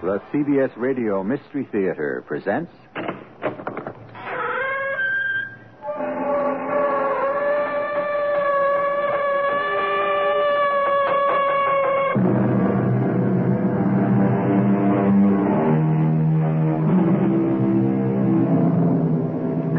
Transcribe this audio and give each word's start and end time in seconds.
The 0.00 0.20
CBS 0.32 0.70
Radio 0.76 1.24
Mystery 1.24 1.66
Theater 1.72 2.22
presents. 2.28 2.70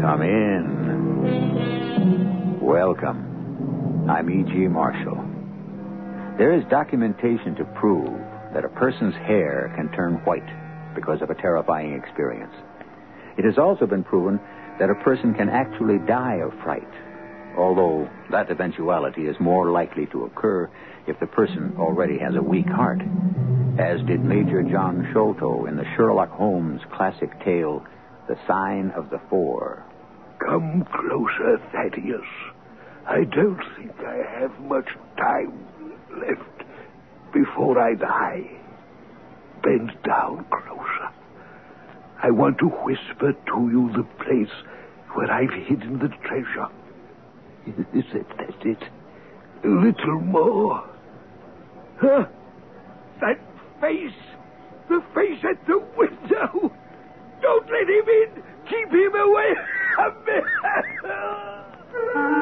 Come 0.02 0.20
in. 0.20 2.60
Welcome. 2.60 4.06
I'm 4.10 4.28
E.G. 4.28 4.68
Marshall. 4.68 5.24
There 6.36 6.52
is 6.52 6.62
documentation 6.68 7.54
to 7.56 7.64
prove 7.64 8.20
that 8.60 8.66
a 8.66 8.78
person's 8.78 9.14
hair 9.14 9.72
can 9.74 9.90
turn 9.92 10.16
white 10.24 10.46
because 10.94 11.22
of 11.22 11.30
a 11.30 11.34
terrifying 11.34 11.94
experience. 11.94 12.52
It 13.38 13.46
has 13.46 13.56
also 13.56 13.86
been 13.86 14.04
proven 14.04 14.38
that 14.78 14.90
a 14.90 15.02
person 15.02 15.32
can 15.32 15.48
actually 15.48 15.96
die 16.06 16.40
of 16.44 16.52
fright, 16.62 16.92
although 17.56 18.06
that 18.30 18.50
eventuality 18.50 19.22
is 19.22 19.36
more 19.40 19.70
likely 19.70 20.06
to 20.12 20.24
occur 20.24 20.68
if 21.06 21.18
the 21.20 21.26
person 21.26 21.74
already 21.78 22.18
has 22.18 22.34
a 22.36 22.42
weak 22.42 22.66
heart, 22.66 23.00
as 23.78 24.06
did 24.06 24.22
Major 24.22 24.62
John 24.62 25.08
Sholto 25.14 25.64
in 25.64 25.76
the 25.76 25.86
Sherlock 25.96 26.30
Holmes 26.30 26.82
classic 26.92 27.30
tale, 27.42 27.82
The 28.28 28.36
Sign 28.46 28.90
of 28.94 29.08
the 29.08 29.22
Four. 29.30 29.82
Come 30.38 30.84
closer, 30.92 31.56
Thaddeus. 31.72 32.28
I 33.06 33.24
don't 33.24 33.60
think 33.78 33.92
I 34.00 34.38
have 34.38 34.60
much 34.60 34.88
time 35.16 35.64
left 36.10 36.59
before 37.32 37.78
I 37.78 37.94
die. 37.94 38.50
Bend 39.62 39.92
down 40.04 40.44
closer. 40.50 41.08
I 42.22 42.30
want 42.30 42.58
to 42.58 42.66
whisper 42.66 43.32
to 43.32 43.68
you 43.70 43.90
the 43.96 44.02
place 44.24 44.52
where 45.14 45.30
I've 45.30 45.52
hidden 45.66 45.98
the 45.98 46.08
treasure. 46.26 46.68
Is 47.94 48.04
that 48.12 48.66
it? 48.66 48.82
A 49.64 49.68
little 49.68 50.20
more. 50.20 50.84
Huh? 52.00 52.26
That 53.20 53.38
face! 53.80 54.12
The 54.88 55.02
face 55.14 55.44
at 55.44 55.66
the 55.66 55.78
window! 55.96 56.72
Don't 57.42 57.70
let 57.70 57.88
him 57.88 58.08
in! 58.08 58.42
Keep 58.68 58.90
him 58.90 59.14
away 59.14 59.54
from 59.96 60.14
me! 60.24 60.40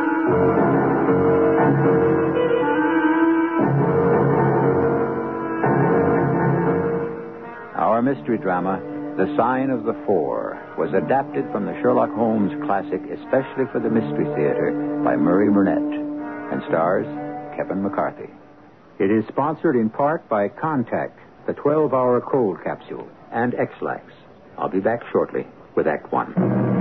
Our 7.98 8.14
mystery 8.14 8.38
drama, 8.38 8.80
The 9.16 9.26
Sign 9.36 9.70
of 9.70 9.82
the 9.82 10.00
Four, 10.06 10.56
was 10.78 10.94
adapted 10.94 11.50
from 11.50 11.66
the 11.66 11.74
Sherlock 11.82 12.14
Holmes 12.14 12.52
classic 12.64 13.02
especially 13.10 13.66
for 13.72 13.80
the 13.82 13.90
Mystery 13.90 14.24
Theater 14.36 14.70
by 15.02 15.16
Murray 15.16 15.50
Burnett 15.50 15.82
and 15.82 16.62
stars 16.68 17.06
Kevin 17.56 17.82
McCarthy. 17.82 18.30
It 19.00 19.10
is 19.10 19.26
sponsored 19.26 19.74
in 19.74 19.90
part 19.90 20.28
by 20.28 20.46
Contact, 20.46 21.18
the 21.48 21.54
12 21.54 21.92
hour 21.92 22.20
cold 22.20 22.58
capsule, 22.62 23.08
and 23.32 23.52
Ex-Lax. 23.56 24.04
I'll 24.56 24.68
be 24.68 24.78
back 24.78 25.00
shortly 25.10 25.44
with 25.74 25.88
Act 25.88 26.12
One. 26.12 26.77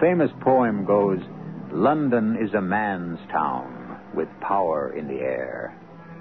Famous 0.00 0.30
poem 0.40 0.86
goes 0.86 1.20
London 1.72 2.36
is 2.42 2.54
a 2.54 2.60
man's 2.60 3.18
town 3.30 4.00
with 4.14 4.28
power 4.40 4.96
in 4.96 5.06
the 5.06 5.20
air. 5.20 5.76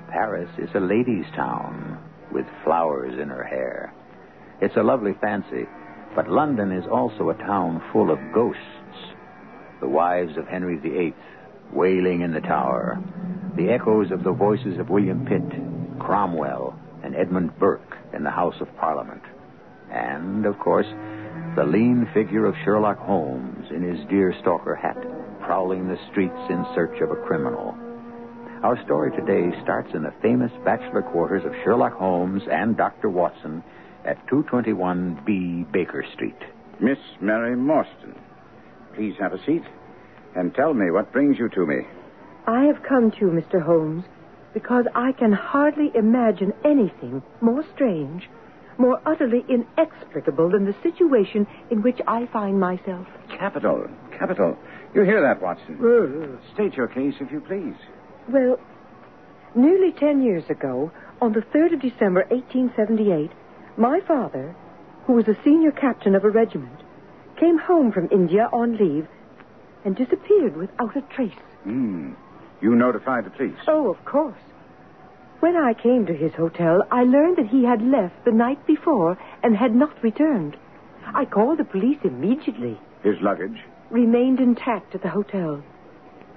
Paris 0.10 0.50
is 0.58 0.70
a 0.76 0.80
lady's 0.80 1.26
town 1.34 1.98
with 2.32 2.46
flowers 2.64 3.18
in 3.20 3.30
her 3.30 3.44
hair. 3.44 3.94
It's 4.62 4.76
a 4.76 4.84
lovely 4.84 5.14
fancy, 5.22 5.66
but 6.14 6.30
London 6.30 6.74
is 6.74 6.86
also 6.92 7.30
a 7.30 7.38
town 7.38 7.82
full 7.94 8.12
of 8.12 8.20
ghosts. 8.34 8.62
The 9.80 9.88
wives 9.88 10.36
of 10.38 10.48
Henry 10.48 10.78
VIII 10.78 11.14
wailing 11.72 12.22
in 12.22 12.34
the 12.34 12.42
tower, 12.42 13.02
the 13.56 13.70
echoes 13.70 14.12
of 14.12 14.24
the 14.24 14.34
voices 14.34 14.78
of 14.78 14.90
William 14.90 15.26
Pitt, 15.26 16.00
Cromwell, 16.00 16.78
and 17.04 17.16
Edmund 17.16 17.58
Burke 17.58 17.98
in 18.14 18.24
the 18.24 18.30
House 18.30 18.60
of 18.60 18.76
Parliament. 18.78 19.24
And, 19.90 20.46
of 20.46 20.60
course, 20.60 20.88
the 21.56 21.66
lean 21.66 22.08
figure 22.14 22.46
of 22.46 22.56
Sherlock 22.64 23.00
Holmes 23.00 23.59
in 23.72 23.82
his 23.82 24.00
deerstalker 24.08 24.80
hat, 24.80 24.98
prowling 25.42 25.88
the 25.88 25.98
streets 26.12 26.40
in 26.50 26.66
search 26.76 27.02
of 27.02 27.12
a 27.12 27.16
criminal. 27.28 27.78
Our 28.64 28.82
story 28.84 29.12
today 29.12 29.56
starts 29.64 29.90
in 29.94 30.04
the 30.04 30.14
famous 30.22 30.52
bachelor 30.66 31.02
quarters 31.02 31.46
of 31.46 31.54
Sherlock 31.64 31.94
Holmes 31.94 32.44
and 32.52 32.76
Dr. 32.76 33.10
Watson 33.10 33.64
at 34.04 34.18
221B 34.28 35.72
Baker 35.72 36.06
Street. 36.14 36.38
Miss 36.82 36.98
Mary 37.22 37.56
Morstan, 37.56 38.18
please 38.96 39.16
have 39.20 39.34
a 39.34 39.46
seat 39.46 39.64
and 40.36 40.54
tell 40.54 40.74
me 40.74 40.92
what 40.92 41.12
brings 41.12 41.38
you 41.40 41.50
to 41.50 41.66
me. 41.66 41.82
I 42.48 42.64
have 42.66 42.84
come 42.88 43.12
to 43.12 43.18
you, 43.18 43.28
Mr. 43.28 43.62
Holmes, 43.62 44.04
because 44.54 44.86
I 44.96 45.12
can 45.12 45.32
hardly 45.32 45.92
imagine 45.96 46.54
anything 46.66 47.22
more 47.42 47.64
strange, 47.76 48.30
more 48.80 49.00
utterly 49.06 49.46
inexplicable 49.50 50.50
than 50.50 50.66
the 50.66 50.76
situation 50.82 51.46
in 51.70 51.82
which 51.84 52.00
I 52.08 52.26
find 52.28 52.60
myself. 52.60 53.06
Capital, 53.38 53.88
capital. 54.18 54.58
You 54.96 55.04
hear 55.04 55.22
that, 55.22 55.42
Watson? 55.42 56.40
State 56.54 56.74
your 56.74 56.88
case, 56.88 57.16
if 57.20 57.32
you 57.32 57.42
please. 57.42 57.76
Well, 58.30 58.60
nearly 59.56 59.92
ten 59.92 60.24
years 60.24 60.50
ago, 60.50 60.92
on 61.22 61.34
the 61.34 61.42
3rd 61.42 61.74
of 61.74 61.82
December, 61.82 62.26
1878, 62.30 63.32
my 63.78 64.00
father, 64.08 64.56
who 65.06 65.14
was 65.14 65.28
a 65.28 65.38
senior 65.44 65.72
captain 65.72 66.16
of 66.16 66.24
a 66.24 66.30
regiment, 66.30 66.80
came 67.40 67.58
home 67.58 67.92
from 67.92 68.08
India 68.12 68.50
on 68.52 68.78
leave 68.78 69.08
and 69.86 69.96
disappeared 69.96 70.56
without 70.58 70.96
a 70.96 71.02
trace. 71.14 71.32
Hmm. 71.64 72.14
You 72.62 72.76
notified 72.76 73.26
the 73.26 73.30
police. 73.30 73.56
Oh, 73.68 73.90
of 73.90 74.04
course. 74.06 74.36
When 75.40 75.56
I 75.56 75.74
came 75.74 76.06
to 76.06 76.14
his 76.14 76.34
hotel, 76.34 76.84
I 76.92 77.04
learned 77.04 77.38
that 77.38 77.48
he 77.48 77.64
had 77.64 77.82
left 77.82 78.26
the 78.26 78.32
night 78.32 78.66
before 78.68 79.18
and 79.42 79.56
had 79.56 79.74
not 79.74 80.04
returned. 80.04 80.58
I 81.14 81.26
called 81.26 81.60
the 81.60 81.64
police 81.64 82.00
immediately. 82.04 82.78
His 83.04 83.16
luggage? 83.22 83.64
Remained 83.90 84.40
intact 84.40 84.96
at 84.96 85.02
the 85.02 85.10
hotel. 85.10 85.64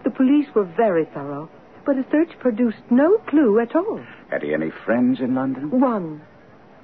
The 0.05 0.11
police 0.11 0.47
were 0.55 0.65
very 0.65 1.05
thorough, 1.05 1.49
but 1.85 1.97
a 1.97 2.07
search 2.11 2.39
produced 2.39 2.83
no 2.91 3.19
clue 3.27 3.59
at 3.59 3.75
all. 3.75 4.01
Had 4.31 4.43
he 4.43 4.55
any 4.55 4.71
friends 4.85 5.21
in 5.21 5.35
London? 5.35 5.81
One, 5.81 6.23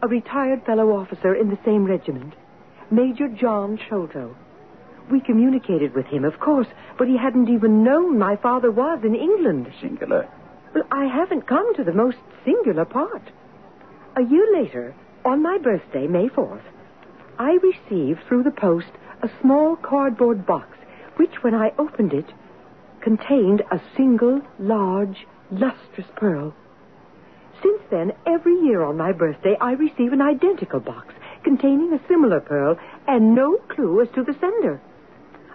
a 0.02 0.08
retired 0.08 0.64
fellow 0.64 0.92
officer 0.96 1.34
in 1.34 1.48
the 1.50 1.58
same 1.64 1.84
regiment, 1.84 2.34
Major 2.90 3.28
John 3.28 3.78
Sholto. 3.88 4.36
We 5.10 5.20
communicated 5.20 5.94
with 5.94 6.06
him, 6.06 6.24
of 6.24 6.38
course, 6.40 6.68
but 6.98 7.08
he 7.08 7.16
hadn't 7.16 7.48
even 7.48 7.82
known 7.84 8.18
my 8.18 8.36
father 8.36 8.70
was 8.70 9.00
in 9.04 9.14
England. 9.14 9.72
Singular. 9.80 10.28
Well, 10.74 10.84
I 10.90 11.06
haven't 11.06 11.46
come 11.46 11.74
to 11.74 11.84
the 11.84 11.92
most 11.92 12.18
singular 12.44 12.84
part. 12.84 13.22
A 14.16 14.22
year 14.22 14.46
later, 14.52 14.94
on 15.24 15.42
my 15.42 15.58
birthday, 15.58 16.06
May 16.06 16.28
4th, 16.28 16.62
I 17.38 17.58
received 17.62 18.20
through 18.26 18.42
the 18.42 18.50
post 18.50 18.90
a 19.22 19.30
small 19.40 19.76
cardboard 19.76 20.46
box, 20.46 20.76
which, 21.16 21.42
when 21.42 21.54
I 21.54 21.72
opened 21.78 22.12
it, 22.12 22.26
contained 23.00 23.62
a 23.70 23.80
single, 23.96 24.42
large, 24.58 25.26
lustrous 25.50 26.08
pearl. 26.16 26.54
Since 27.62 27.82
then, 27.90 28.12
every 28.26 28.54
year 28.54 28.82
on 28.82 28.96
my 28.96 29.12
birthday, 29.12 29.56
I 29.60 29.72
receive 29.72 30.12
an 30.12 30.22
identical 30.22 30.80
box 30.80 31.14
containing 31.42 31.92
a 31.92 32.08
similar 32.08 32.40
pearl 32.40 32.76
and 33.06 33.34
no 33.34 33.56
clue 33.68 34.00
as 34.00 34.08
to 34.14 34.22
the 34.22 34.34
sender. 34.40 34.80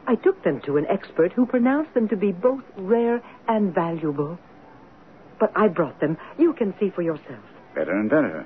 I 0.05 0.15
took 0.15 0.43
them 0.43 0.59
to 0.61 0.77
an 0.77 0.85
expert 0.87 1.31
who 1.33 1.45
pronounced 1.45 1.93
them 1.93 2.09
to 2.09 2.17
be 2.17 2.31
both 2.31 2.63
rare 2.75 3.21
and 3.47 3.73
valuable. 3.73 4.37
But 5.39 5.51
I 5.55 5.67
brought 5.67 5.99
them. 5.99 6.17
You 6.37 6.53
can 6.53 6.73
see 6.79 6.89
for 6.89 7.01
yourself. 7.01 7.43
Better 7.75 7.91
and 7.91 8.09
better. 8.09 8.45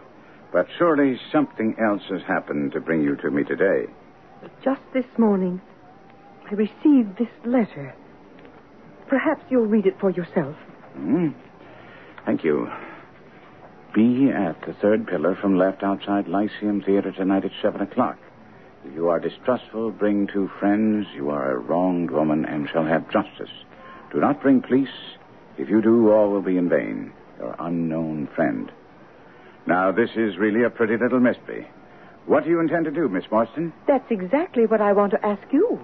But 0.51 0.67
surely 0.77 1.19
something 1.31 1.75
else 1.79 2.03
has 2.09 2.21
happened 2.27 2.71
to 2.71 2.79
bring 2.79 3.03
you 3.03 3.15
to 3.17 3.29
me 3.29 3.43
today. 3.43 3.85
Just 4.63 4.81
this 4.93 5.05
morning, 5.17 5.61
I 6.49 6.53
received 6.53 7.17
this 7.17 7.29
letter. 7.45 7.93
Perhaps 9.07 9.43
you'll 9.49 9.65
read 9.65 9.85
it 9.85 9.99
for 9.99 10.09
yourself. 10.09 10.55
Hmm? 10.95 11.29
Thank 12.25 12.43
you. 12.43 12.69
Be 13.93 14.29
at 14.29 14.61
the 14.65 14.73
third 14.81 15.07
pillar 15.07 15.35
from 15.41 15.57
left 15.57 15.83
outside 15.83 16.27
Lyceum 16.27 16.81
Theater 16.81 17.11
tonight 17.11 17.45
at 17.45 17.51
7 17.61 17.81
o'clock. 17.81 18.17
If 18.85 18.93
you 18.93 19.09
are 19.09 19.19
distrustful, 19.19 19.91
bring 19.91 20.27
two 20.27 20.49
friends. 20.59 21.07
You 21.15 21.29
are 21.29 21.51
a 21.51 21.57
wronged 21.57 22.11
woman 22.11 22.45
and 22.45 22.69
shall 22.69 22.85
have 22.85 23.09
justice. 23.11 23.49
Do 24.11 24.19
not 24.19 24.41
bring 24.41 24.61
police. 24.61 24.87
If 25.57 25.69
you 25.69 25.81
do, 25.81 26.11
all 26.11 26.29
will 26.29 26.41
be 26.41 26.57
in 26.57 26.69
vain. 26.69 27.11
Your 27.39 27.55
unknown 27.59 28.27
friend. 28.35 28.71
Now, 29.65 29.91
this 29.91 30.11
is 30.15 30.37
really 30.37 30.63
a 30.63 30.69
pretty 30.69 30.97
little 30.97 31.19
mystery. 31.19 31.67
What 32.25 32.43
do 32.43 32.49
you 32.49 32.59
intend 32.59 32.85
to 32.85 32.91
do, 32.91 33.07
Miss 33.09 33.25
Morstan? 33.25 33.71
That's 33.87 34.09
exactly 34.11 34.65
what 34.65 34.81
I 34.81 34.93
want 34.93 35.11
to 35.11 35.25
ask 35.25 35.41
you. 35.51 35.79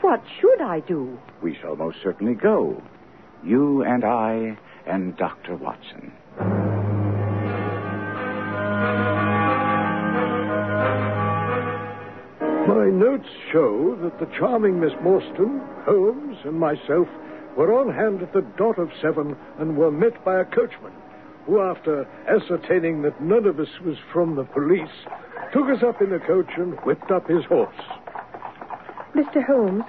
What 0.00 0.22
should 0.40 0.60
I 0.60 0.80
do? 0.80 1.18
We 1.42 1.56
shall 1.60 1.76
most 1.76 1.98
certainly 2.02 2.34
go. 2.34 2.82
You 3.42 3.82
and 3.82 4.04
I 4.04 4.56
and 4.86 5.16
Dr. 5.16 5.56
Watson. 5.56 6.12
My 12.66 12.90
notes 12.90 13.28
show 13.52 13.96
that 14.02 14.18
the 14.18 14.26
charming 14.38 14.80
Miss 14.80 14.92
Morstan, 15.02 15.60
Holmes, 15.84 16.38
and 16.44 16.58
myself 16.58 17.08
were 17.56 17.72
on 17.72 17.94
hand 17.94 18.22
at 18.22 18.32
the 18.32 18.42
dot 18.56 18.78
of 18.78 18.90
seven 19.00 19.36
and 19.58 19.76
were 19.76 19.90
met 19.90 20.24
by 20.24 20.40
a 20.40 20.44
coachman 20.44 20.92
who, 21.46 21.60
after 21.60 22.06
ascertaining 22.28 23.02
that 23.02 23.20
none 23.20 23.46
of 23.46 23.60
us 23.60 23.68
was 23.84 23.96
from 24.12 24.36
the 24.36 24.44
police, 24.44 24.88
took 25.52 25.68
us 25.68 25.82
up 25.82 26.00
in 26.00 26.10
the 26.10 26.18
coach 26.18 26.50
and 26.56 26.74
whipped 26.80 27.10
up 27.10 27.28
his 27.28 27.44
horse. 27.44 27.76
Mr. 29.14 29.44
Holmes, 29.44 29.84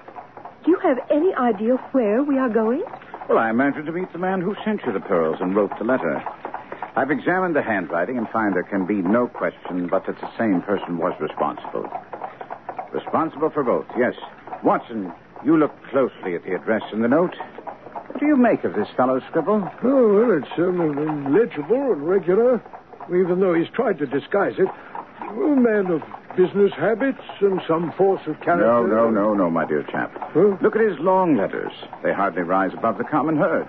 do 0.63 0.71
you 0.71 0.79
have 0.79 0.99
any 1.09 1.33
idea 1.33 1.75
where 1.91 2.23
we 2.23 2.37
are 2.37 2.49
going? 2.49 2.83
Well, 3.27 3.37
I 3.37 3.49
imagine 3.49 3.85
to 3.85 3.91
meet 3.91 4.11
the 4.11 4.19
man 4.19 4.41
who 4.41 4.55
sent 4.63 4.81
you 4.85 4.93
the 4.93 4.99
pearls 4.99 5.37
and 5.39 5.55
wrote 5.55 5.71
the 5.79 5.85
letter. 5.85 6.23
I've 6.95 7.11
examined 7.11 7.55
the 7.55 7.61
handwriting 7.61 8.17
and 8.17 8.29
find 8.29 8.55
there 8.55 8.63
can 8.63 8.85
be 8.85 9.01
no 9.01 9.27
question 9.27 9.87
but 9.87 10.05
that 10.05 10.19
the 10.21 10.29
same 10.37 10.61
person 10.61 10.97
was 10.97 11.13
responsible. 11.19 11.89
Responsible 12.93 13.49
for 13.49 13.63
both, 13.63 13.85
yes. 13.97 14.13
Watson, 14.63 15.11
you 15.45 15.57
look 15.57 15.71
closely 15.91 16.35
at 16.35 16.43
the 16.43 16.55
address 16.55 16.81
in 16.91 17.01
the 17.01 17.07
note. 17.07 17.35
What 17.35 18.19
do 18.19 18.25
you 18.25 18.35
make 18.35 18.63
of 18.63 18.73
this 18.73 18.87
fellow's 18.97 19.21
scribble? 19.29 19.69
Oh, 19.83 20.13
well, 20.13 20.37
it's 20.37 20.57
um, 20.57 21.33
legible 21.33 21.93
and 21.93 22.07
regular, 22.07 22.61
even 23.09 23.39
though 23.39 23.53
he's 23.53 23.69
tried 23.69 23.99
to 23.99 24.07
disguise 24.07 24.55
it. 24.57 24.67
A 25.21 25.55
man 25.55 25.87
of 25.87 26.01
business 26.35 26.71
habits 26.73 27.21
and 27.41 27.61
some 27.67 27.91
force 27.93 28.21
of 28.25 28.39
character. 28.41 28.65
No, 28.65 28.85
no, 28.85 29.09
no, 29.09 29.33
no, 29.33 29.49
my 29.49 29.65
dear 29.65 29.83
chap. 29.83 30.11
Huh? 30.33 30.57
Look 30.61 30.75
at 30.75 30.81
his 30.81 30.97
long 30.99 31.37
letters. 31.37 31.71
They 32.03 32.13
hardly 32.13 32.41
rise 32.41 32.73
above 32.73 32.97
the 32.97 33.03
common 33.03 33.37
herd. 33.37 33.67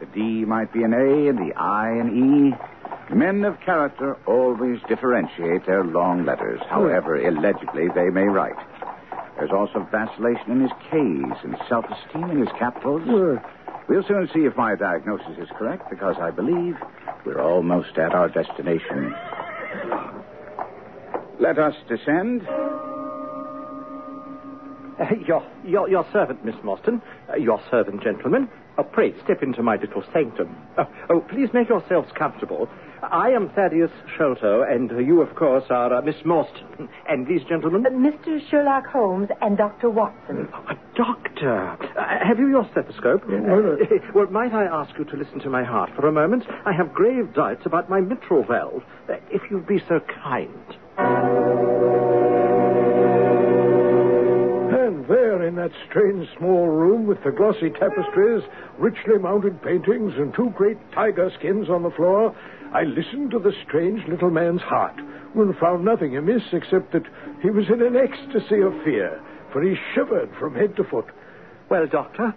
The 0.00 0.06
D 0.06 0.44
might 0.44 0.72
be 0.72 0.84
an 0.84 0.92
A 0.92 1.28
and 1.28 1.38
the 1.38 1.54
I 1.56 1.90
an 1.90 2.52
E. 2.52 3.14
Men 3.14 3.44
of 3.44 3.58
character 3.60 4.16
always 4.26 4.80
differentiate 4.86 5.66
their 5.66 5.82
long 5.82 6.24
letters, 6.24 6.60
however 6.68 7.16
illegibly 7.18 7.88
they 7.94 8.10
may 8.10 8.24
write. 8.24 8.56
There's 9.38 9.52
also 9.52 9.86
vacillation 9.90 10.50
in 10.52 10.60
his 10.62 10.72
K's 10.90 11.38
and 11.44 11.56
self-esteem 11.68 12.30
in 12.30 12.40
his 12.40 12.48
capitals. 12.58 13.02
Uh, 13.08 13.40
We'll 13.88 14.02
soon 14.06 14.28
see 14.34 14.40
if 14.40 14.54
my 14.54 14.74
diagnosis 14.74 15.38
is 15.38 15.48
correct, 15.56 15.88
because 15.88 16.16
I 16.20 16.30
believe 16.30 16.76
we're 17.24 17.40
almost 17.40 17.96
at 17.96 18.12
our 18.12 18.28
destination. 18.28 19.14
Let 21.40 21.58
us 21.58 21.74
descend. 21.88 22.42
Uh, 24.98 25.04
your, 25.26 25.46
your, 25.64 25.88
your 25.88 26.06
servant, 26.12 26.44
Miss 26.44 26.56
Morstan. 26.56 27.00
Uh, 27.30 27.36
your 27.36 27.60
servant, 27.70 28.02
gentlemen. 28.02 28.48
Oh, 28.78 28.82
pray, 28.84 29.12
step 29.24 29.42
into 29.42 29.62
my 29.62 29.76
little 29.76 30.02
sanctum. 30.12 30.56
Oh, 30.76 30.86
oh, 31.10 31.20
please 31.20 31.48
make 31.52 31.68
yourselves 31.68 32.10
comfortable. 32.16 32.68
I 33.02 33.30
am 33.30 33.48
Thaddeus 33.50 33.90
Sholto, 34.16 34.62
and 34.62 34.90
uh, 34.90 34.98
you, 34.98 35.20
of 35.20 35.34
course, 35.36 35.64
are 35.70 35.92
uh, 35.94 36.02
Miss 36.02 36.16
Morstan. 36.24 36.88
And 37.08 37.26
these 37.26 37.42
gentlemen? 37.48 37.86
Uh, 37.86 37.90
Mr. 37.90 38.40
Sherlock 38.50 38.86
Holmes 38.86 39.28
and 39.40 39.56
Dr. 39.56 39.90
Watson. 39.90 40.48
A 40.68 40.74
doctor. 40.96 41.70
Uh, 41.96 42.24
have 42.26 42.38
you 42.38 42.48
your 42.48 42.68
stethoscope? 42.72 43.22
well, 43.28 43.76
uh- 43.80 43.86
well, 44.14 44.26
might 44.28 44.52
I 44.52 44.64
ask 44.64 44.96
you 44.98 45.04
to 45.06 45.16
listen 45.16 45.38
to 45.40 45.50
my 45.50 45.62
heart 45.64 45.90
for 45.96 46.08
a 46.08 46.12
moment? 46.12 46.44
I 46.66 46.72
have 46.72 46.92
grave 46.92 47.32
doubts 47.34 47.66
about 47.66 47.88
my 47.88 48.00
mitral 48.00 48.44
valve. 48.44 48.82
Uh, 49.08 49.14
if 49.30 49.42
you'd 49.50 49.66
be 49.66 49.80
so 49.88 50.00
kind. 50.22 50.76
That 55.58 55.72
strange 55.88 56.28
small 56.38 56.68
room 56.68 57.06
with 57.06 57.22
the 57.24 57.32
glossy 57.32 57.70
tapestries, 57.70 58.42
richly 58.78 59.18
mounted 59.18 59.60
paintings, 59.60 60.14
and 60.16 60.32
two 60.32 60.50
great 60.56 60.78
tiger 60.92 61.30
skins 61.36 61.68
on 61.68 61.82
the 61.82 61.90
floor, 61.90 62.34
I 62.72 62.84
listened 62.84 63.32
to 63.32 63.40
the 63.40 63.52
strange 63.66 64.06
little 64.06 64.30
man's 64.30 64.62
heart 64.62 64.94
and 65.34 65.56
found 65.58 65.84
nothing 65.84 66.16
amiss 66.16 66.42
except 66.52 66.92
that 66.92 67.02
he 67.42 67.50
was 67.50 67.66
in 67.68 67.82
an 67.82 67.96
ecstasy 67.96 68.60
of 68.60 68.72
fear, 68.84 69.20
for 69.52 69.62
he 69.62 69.74
shivered 69.94 70.30
from 70.38 70.54
head 70.54 70.76
to 70.76 70.84
foot. 70.84 71.06
Well, 71.68 71.86
doctor, 71.86 72.34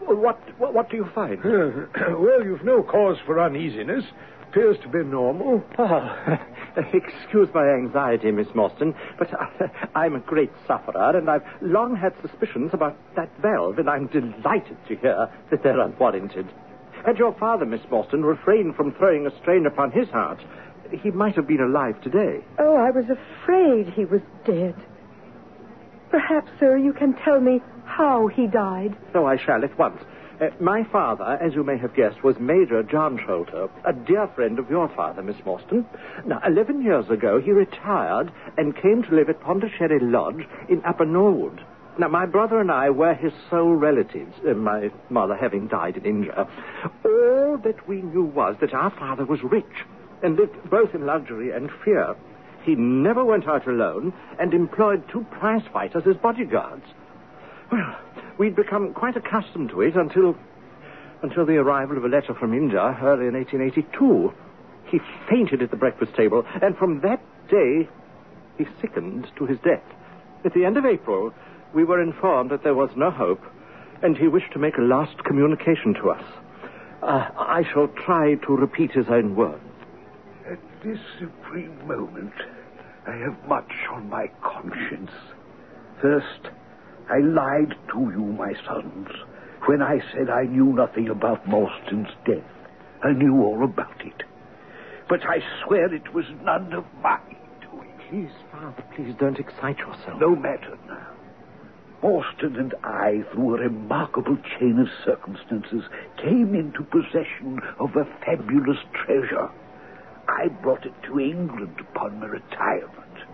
what, 0.00 0.38
what, 0.58 0.74
what 0.74 0.90
do 0.90 0.96
you 0.96 1.08
find? 1.14 1.42
well, 1.44 2.44
you've 2.44 2.64
no 2.64 2.82
cause 2.82 3.16
for 3.24 3.40
uneasiness. 3.40 4.04
Appears 4.54 4.76
to 4.82 4.88
be 4.88 5.02
normal. 5.02 5.64
Oh, 5.78 6.38
excuse 6.92 7.48
my 7.52 7.68
anxiety, 7.70 8.30
Miss 8.30 8.46
Morstan, 8.54 8.94
but 9.18 9.28
uh, 9.34 9.66
I'm 9.96 10.14
a 10.14 10.20
great 10.20 10.52
sufferer, 10.64 11.16
and 11.18 11.28
I've 11.28 11.42
long 11.60 11.96
had 11.96 12.14
suspicions 12.22 12.70
about 12.72 12.96
that 13.16 13.28
valve, 13.42 13.80
and 13.80 13.90
I'm 13.90 14.06
delighted 14.06 14.76
to 14.86 14.94
hear 14.94 15.28
that 15.50 15.64
they're 15.64 15.80
unwarranted. 15.80 16.46
Had 17.04 17.18
your 17.18 17.34
father, 17.36 17.66
Miss 17.66 17.80
Morstan, 17.90 18.22
refrained 18.22 18.76
from 18.76 18.94
throwing 18.94 19.26
a 19.26 19.36
strain 19.40 19.66
upon 19.66 19.90
his 19.90 20.08
heart, 20.10 20.38
he 21.02 21.10
might 21.10 21.34
have 21.34 21.48
been 21.48 21.60
alive 21.60 22.00
today. 22.00 22.38
Oh, 22.60 22.76
I 22.76 22.92
was 22.92 23.06
afraid 23.10 23.88
he 23.88 24.04
was 24.04 24.20
dead. 24.46 24.76
Perhaps, 26.12 26.52
sir, 26.60 26.76
you 26.76 26.92
can 26.92 27.14
tell 27.24 27.40
me 27.40 27.60
how 27.86 28.28
he 28.28 28.46
died. 28.46 28.96
So 29.12 29.26
I 29.26 29.36
shall 29.36 29.64
at 29.64 29.76
once. 29.76 30.00
Uh, 30.40 30.46
my 30.60 30.82
father, 30.90 31.38
as 31.40 31.54
you 31.54 31.62
may 31.62 31.78
have 31.78 31.94
guessed, 31.94 32.24
was 32.24 32.36
Major 32.40 32.82
John 32.82 33.20
Sholto, 33.24 33.70
a 33.84 33.92
dear 33.92 34.26
friend 34.34 34.58
of 34.58 34.68
your 34.68 34.88
father, 34.88 35.22
Miss 35.22 35.36
Morstan. 35.46 35.86
Now, 36.26 36.40
11 36.44 36.82
years 36.82 37.08
ago, 37.08 37.40
he 37.40 37.52
retired 37.52 38.32
and 38.58 38.76
came 38.76 39.04
to 39.04 39.14
live 39.14 39.28
at 39.28 39.40
Pondicherry 39.40 40.00
Lodge 40.00 40.44
in 40.68 40.82
Upper 40.84 41.04
Norwood. 41.04 41.64
Now, 41.98 42.08
my 42.08 42.26
brother 42.26 42.60
and 42.60 42.72
I 42.72 42.90
were 42.90 43.14
his 43.14 43.32
sole 43.48 43.74
relatives, 43.74 44.34
uh, 44.44 44.54
my 44.54 44.90
mother 45.08 45.36
having 45.36 45.68
died 45.68 45.96
in 45.96 46.04
India. 46.04 46.48
All 47.04 47.56
that 47.62 47.86
we 47.86 48.02
knew 48.02 48.24
was 48.24 48.56
that 48.60 48.74
our 48.74 48.90
father 48.90 49.24
was 49.24 49.44
rich 49.44 49.64
and 50.24 50.34
lived 50.34 50.56
both 50.68 50.96
in 50.96 51.06
luxury 51.06 51.52
and 51.52 51.70
fear. 51.84 52.16
He 52.64 52.74
never 52.74 53.24
went 53.24 53.46
out 53.46 53.68
alone 53.68 54.12
and 54.40 54.52
employed 54.52 55.04
two 55.08 55.24
prize 55.30 55.62
fighters 55.72 56.02
as 56.08 56.16
bodyguards. 56.16 56.86
Well, 57.70 57.96
we'd 58.38 58.56
become 58.56 58.92
quite 58.92 59.16
accustomed 59.16 59.70
to 59.70 59.80
it 59.80 59.96
until 59.96 60.36
until 61.22 61.46
the 61.46 61.56
arrival 61.56 61.96
of 61.96 62.04
a 62.04 62.08
letter 62.08 62.34
from 62.34 62.52
India 62.52 62.80
early 63.02 63.26
in 63.26 63.34
1882. 63.34 64.32
He 64.90 65.00
fainted 65.28 65.62
at 65.62 65.70
the 65.70 65.76
breakfast 65.76 66.14
table, 66.14 66.44
and 66.60 66.76
from 66.76 67.00
that 67.00 67.22
day 67.48 67.88
he 68.58 68.66
sickened 68.80 69.26
to 69.38 69.46
his 69.46 69.58
death. 69.64 69.82
At 70.44 70.52
the 70.52 70.66
end 70.66 70.76
of 70.76 70.84
April, 70.84 71.32
we 71.74 71.82
were 71.82 72.02
informed 72.02 72.50
that 72.50 72.62
there 72.62 72.74
was 72.74 72.90
no 72.94 73.10
hope, 73.10 73.42
and 74.02 74.18
he 74.18 74.28
wished 74.28 74.52
to 74.52 74.58
make 74.58 74.76
a 74.76 74.82
last 74.82 75.24
communication 75.24 75.94
to 75.94 76.10
us. 76.10 76.22
Uh, 77.02 77.28
I 77.38 77.62
shall 77.72 77.88
try 77.88 78.34
to 78.34 78.56
repeat 78.56 78.92
his 78.92 79.06
own 79.08 79.34
words. 79.34 79.62
At 80.50 80.58
this 80.84 80.98
supreme 81.18 81.86
moment, 81.88 82.34
I 83.06 83.16
have 83.16 83.36
much 83.48 83.72
on 83.90 84.10
my 84.10 84.30
conscience. 84.42 85.10
First, 86.02 86.50
I 87.10 87.18
lied 87.18 87.74
to 87.92 88.00
you, 88.00 88.24
my 88.38 88.54
sons, 88.66 89.08
when 89.66 89.82
I 89.82 90.00
said 90.12 90.30
I 90.30 90.44
knew 90.44 90.72
nothing 90.72 91.08
about 91.08 91.46
Morstan's 91.46 92.12
death. 92.26 92.44
I 93.02 93.12
knew 93.12 93.42
all 93.42 93.62
about 93.62 94.04
it. 94.04 94.22
But 95.08 95.26
I 95.26 95.40
swear 95.64 95.92
it 95.92 96.14
was 96.14 96.24
none 96.42 96.72
of 96.72 96.84
my 97.02 97.20
doing. 97.60 97.92
Please, 98.08 98.32
Father, 98.50 98.84
please 98.94 99.14
don't 99.18 99.38
excite 99.38 99.78
yourself. 99.78 100.18
No 100.18 100.34
matter 100.34 100.78
now. 100.88 101.08
Morstan 102.02 102.58
and 102.58 102.74
I, 102.82 103.24
through 103.32 103.56
a 103.56 103.60
remarkable 103.60 104.36
chain 104.58 104.78
of 104.78 104.88
circumstances, 105.04 105.84
came 106.22 106.54
into 106.54 106.82
possession 106.84 107.60
of 107.78 107.96
a 107.96 108.04
fabulous 108.24 108.78
treasure. 108.92 109.48
I 110.28 110.48
brought 110.48 110.84
it 110.86 110.94
to 111.04 111.20
England 111.20 111.80
upon 111.80 112.20
my 112.20 112.26
retirement. 112.26 113.24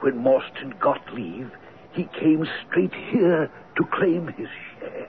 When 0.00 0.22
Morstan 0.22 0.78
got 0.80 1.12
leave, 1.12 1.50
he 1.92 2.04
came 2.18 2.46
straight 2.66 2.94
here 3.10 3.50
to 3.76 3.84
claim 3.92 4.28
his 4.36 4.48
share. 4.78 5.08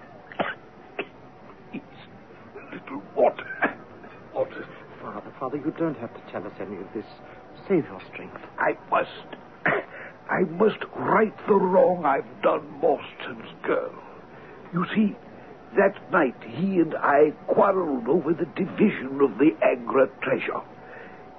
It's 1.74 1.83
a 2.55 2.75
little 2.75 3.03
water. 3.15 3.75
Water. 4.33 4.65
Father, 5.01 5.31
Father, 5.39 5.57
you 5.57 5.74
don't 5.77 5.98
have 5.98 6.13
to 6.13 6.31
tell 6.31 6.45
us 6.45 6.53
any 6.59 6.77
of 6.77 6.88
this. 6.93 7.05
Save 7.67 7.86
your 7.86 8.01
strength. 8.12 8.41
I 8.57 8.77
must. 8.89 9.09
I 10.29 10.41
must 10.41 10.77
right 10.95 11.33
the 11.48 11.55
wrong 11.55 12.05
I've 12.05 12.41
done 12.43 12.67
Morstan's 12.81 13.50
girl. 13.63 13.93
You 14.74 14.86
see, 14.95 15.15
that 15.77 16.12
night 16.12 16.36
he 16.48 16.79
and 16.79 16.95
I 16.95 17.31
quarreled 17.48 18.07
over 18.07 18.33
the 18.33 18.45
division 18.55 19.21
of 19.21 19.38
the 19.38 19.51
Agra 19.62 20.07
treasure. 20.21 20.62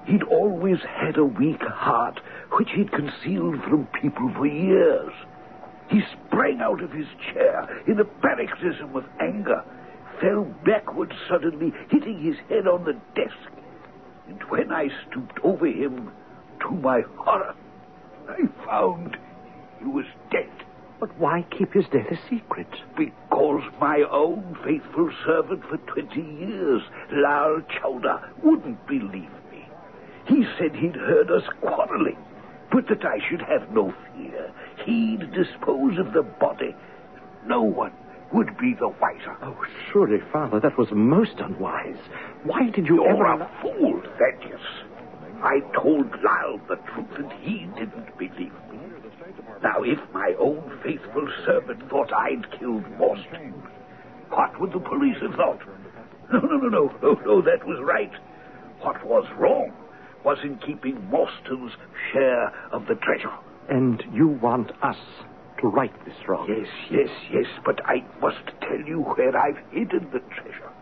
He'd 0.06 0.22
always 0.24 0.78
had 0.82 1.18
a 1.18 1.24
weak 1.24 1.62
heart, 1.62 2.20
which 2.52 2.70
he'd 2.74 2.90
concealed 2.90 3.62
from 3.64 3.86
people 4.00 4.32
for 4.36 4.46
years. 4.46 5.12
He 5.90 6.02
sprang 6.26 6.60
out 6.60 6.82
of 6.82 6.92
his 6.92 7.08
chair 7.32 7.82
in 7.86 7.98
a 7.98 8.04
paroxysm 8.04 8.94
of 8.94 9.04
anger, 9.20 9.64
fell 10.20 10.44
backward 10.64 11.12
suddenly, 11.28 11.72
hitting 11.90 12.22
his 12.22 12.36
head 12.48 12.68
on 12.68 12.84
the 12.84 12.94
desk. 13.14 13.36
And 14.28 14.40
when 14.44 14.70
I 14.70 14.88
stooped 15.08 15.40
over 15.42 15.66
him, 15.66 16.12
to 16.60 16.70
my 16.70 17.02
horror, 17.16 17.54
I 18.28 18.42
found 18.64 19.16
he 19.80 19.86
was 19.86 20.04
dead. 20.30 20.50
But 21.00 21.18
why 21.18 21.44
keep 21.50 21.72
his 21.72 21.86
death 21.86 22.06
a 22.10 22.18
secret? 22.28 22.68
Because 22.96 23.62
my 23.80 24.02
own 24.10 24.56
faithful 24.64 25.10
servant 25.24 25.62
for 25.64 25.78
20 25.78 26.20
years, 26.20 26.82
Lal 27.10 27.62
Chowdhury, 27.62 28.20
wouldn't 28.44 28.86
believe 28.86 29.32
me. 29.50 29.66
He 30.26 30.44
said 30.58 30.76
he'd 30.76 30.94
heard 30.94 31.30
us 31.30 31.42
quarreling, 31.62 32.18
but 32.70 32.86
that 32.88 33.04
I 33.04 33.18
should 33.28 33.40
have 33.40 33.72
no 33.72 33.94
fear. 34.14 34.52
He'd 34.84 35.32
dispose 35.32 35.98
of 35.98 36.12
the 36.12 36.22
body. 36.22 36.74
No 37.46 37.62
one 37.62 37.92
would 38.32 38.56
be 38.58 38.74
the 38.78 38.88
wiser. 38.88 39.36
Oh, 39.42 39.56
surely, 39.92 40.18
Father, 40.32 40.60
that 40.60 40.78
was 40.78 40.88
most 40.92 41.38
unwise. 41.38 41.98
Why 42.44 42.70
did 42.70 42.86
you 42.86 42.96
You're 43.02 43.26
ever... 43.26 43.42
a 43.42 43.50
fool, 43.60 44.00
Thaddeus. 44.18 44.60
I 45.42 45.60
told 45.74 46.06
Lal 46.22 46.60
the 46.68 46.76
truth, 46.92 47.18
and 47.18 47.32
he 47.40 47.66
didn't 47.78 48.16
believe 48.18 48.36
me. 48.38 48.50
Now, 49.62 49.82
if 49.82 49.98
my 50.12 50.34
own 50.38 50.78
faithful 50.82 51.28
servant 51.44 51.88
thought 51.88 52.12
I'd 52.12 52.50
killed 52.58 52.84
Morstan, 52.98 53.52
what 54.30 54.58
would 54.60 54.72
the 54.72 54.80
police 54.80 55.16
have 55.22 55.34
thought? 55.34 55.60
No, 56.32 56.38
no, 56.40 56.56
no, 56.56 56.68
no, 56.68 56.92
no, 57.02 57.12
no, 57.24 57.42
that 57.42 57.66
was 57.66 57.78
right. 57.82 58.12
What 58.80 59.04
was 59.04 59.26
wrong 59.36 59.72
was 60.24 60.38
in 60.44 60.56
keeping 60.58 60.96
Morstan's 61.10 61.72
share 62.12 62.52
of 62.72 62.86
the 62.86 62.94
treasure. 62.96 63.32
And 63.70 64.02
you 64.12 64.26
want 64.26 64.72
us 64.82 64.96
to 65.60 65.68
right 65.68 65.92
this 66.04 66.16
wrong? 66.26 66.48
Yes, 66.48 66.66
yes, 66.90 67.08
yes, 67.32 67.46
but 67.64 67.80
I 67.86 68.04
must 68.20 68.44
tell 68.60 68.80
you 68.84 69.02
where 69.02 69.36
I've 69.36 69.58
hidden 69.70 70.08
the 70.12 70.18
treasure. 70.34 70.72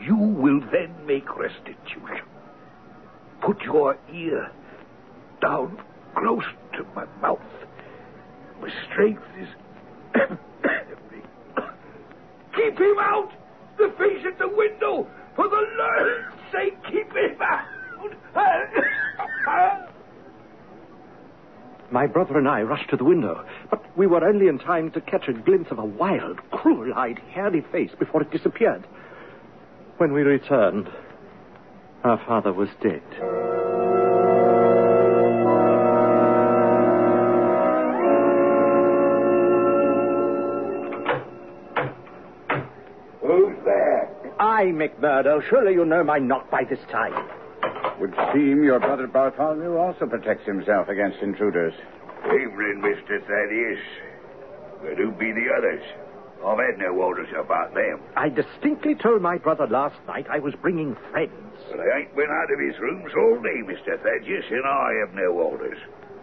You 0.00 0.16
will 0.16 0.60
then 0.70 0.94
make 1.04 1.36
restitution. 1.36 2.24
Put 3.44 3.60
your 3.62 3.98
ear 4.14 4.52
down 5.42 5.82
close 6.16 6.44
to 6.74 6.84
my 6.94 7.06
mouth. 7.20 7.40
My 8.60 8.70
strength 8.88 9.22
is. 9.40 9.48
keep 12.54 12.78
him 12.78 12.98
out! 13.00 13.32
The 13.78 13.92
face 13.98 14.24
at 14.26 14.38
the 14.38 14.48
window! 14.48 15.08
For 15.34 15.48
the 15.48 15.66
Lord's 15.76 16.34
sake, 16.52 16.76
keep 16.84 17.10
him 17.12 17.42
out! 17.42 17.66
My 21.90 22.06
brother 22.06 22.36
and 22.36 22.46
I 22.46 22.62
rushed 22.62 22.90
to 22.90 22.96
the 22.96 23.04
window, 23.04 23.44
but 23.70 23.82
we 23.96 24.06
were 24.06 24.22
only 24.22 24.48
in 24.48 24.58
time 24.58 24.90
to 24.90 25.00
catch 25.00 25.26
a 25.26 25.32
glimpse 25.32 25.70
of 25.70 25.78
a 25.78 25.84
wild, 25.84 26.38
cruel-eyed, 26.50 27.18
hairy 27.30 27.64
face 27.72 27.90
before 27.98 28.20
it 28.22 28.30
disappeared. 28.30 28.86
When 29.96 30.12
we 30.12 30.20
returned, 30.20 30.88
our 32.04 32.18
father 32.26 32.52
was 32.52 32.68
dead. 32.82 33.02
Who's 43.22 43.56
there? 43.64 44.10
I, 44.38 44.66
McMurdo. 44.66 45.42
Surely 45.48 45.72
you 45.72 45.86
know 45.86 46.04
my 46.04 46.18
knock 46.18 46.50
by 46.50 46.64
this 46.64 46.80
time. 46.92 47.14
Would 48.00 48.14
seem 48.32 48.62
your 48.62 48.78
brother 48.78 49.08
Bartholomew 49.08 49.76
also 49.76 50.06
protects 50.06 50.46
himself 50.46 50.88
against 50.88 51.18
intruders. 51.20 51.74
Evening, 52.26 52.80
Mr. 52.82 53.20
Thaddeus. 53.26 53.80
But 54.82 54.96
who 54.98 55.10
be 55.12 55.32
the 55.32 55.48
others? 55.56 55.82
I've 56.46 56.58
had 56.58 56.78
no 56.78 56.94
orders 56.94 57.28
about 57.36 57.74
them. 57.74 58.00
I 58.16 58.28
distinctly 58.28 58.94
told 58.94 59.20
my 59.22 59.38
brother 59.38 59.66
last 59.66 59.96
night 60.06 60.26
I 60.30 60.38
was 60.38 60.54
bringing 60.62 60.96
friends. 61.10 61.32
But 61.70 61.80
I 61.80 62.00
ain't 62.00 62.14
been 62.14 62.30
out 62.30 62.52
of 62.52 62.60
his 62.60 62.78
rooms 62.78 63.10
all 63.16 63.42
day, 63.42 63.62
Mr. 63.66 64.00
Thaddeus, 64.00 64.44
and 64.50 64.64
I 64.64 64.92
have 65.00 65.14
no 65.14 65.32
orders. 65.32 65.78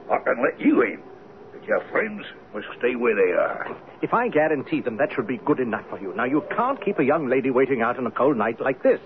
I 0.09 0.19
can 0.19 0.41
let 0.41 0.59
you 0.61 0.81
in, 0.83 1.03
but 1.51 1.65
your 1.65 1.81
friends 1.91 2.25
must 2.53 2.67
stay 2.77 2.95
where 2.95 3.15
they 3.15 3.33
are. 3.33 3.75
If 4.01 4.13
I 4.13 4.29
guarantee 4.29 4.79
them, 4.79 4.95
that 4.97 5.11
should 5.13 5.27
be 5.27 5.37
good 5.37 5.59
enough 5.59 5.83
for 5.89 5.99
you. 5.99 6.13
Now, 6.15 6.25
you 6.25 6.43
can't 6.55 6.81
keep 6.83 6.99
a 6.99 7.03
young 7.03 7.27
lady 7.27 7.51
waiting 7.51 7.81
out 7.81 7.97
on 7.97 8.07
a 8.07 8.11
cold 8.11 8.37
night 8.37 8.61
like 8.61 8.83
this. 8.83 9.01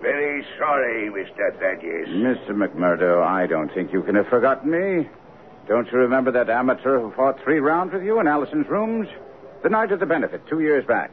Very 0.00 0.44
sorry, 0.58 1.10
Mr. 1.10 1.52
Thaddeus. 1.58 2.08
Mr. 2.08 2.50
McMurdo, 2.50 3.22
I 3.24 3.46
don't 3.46 3.72
think 3.74 3.92
you 3.92 4.02
can 4.02 4.14
have 4.14 4.28
forgotten 4.28 4.70
me. 4.70 5.08
Don't 5.66 5.90
you 5.90 5.98
remember 5.98 6.30
that 6.32 6.48
amateur 6.48 7.00
who 7.00 7.12
fought 7.12 7.38
three 7.42 7.58
rounds 7.58 7.92
with 7.92 8.02
you 8.02 8.20
in 8.20 8.26
Allison's 8.26 8.68
rooms? 8.68 9.08
The 9.62 9.68
night 9.68 9.90
of 9.92 10.00
the 10.00 10.06
benefit, 10.06 10.42
two 10.48 10.60
years 10.60 10.84
back. 10.86 11.10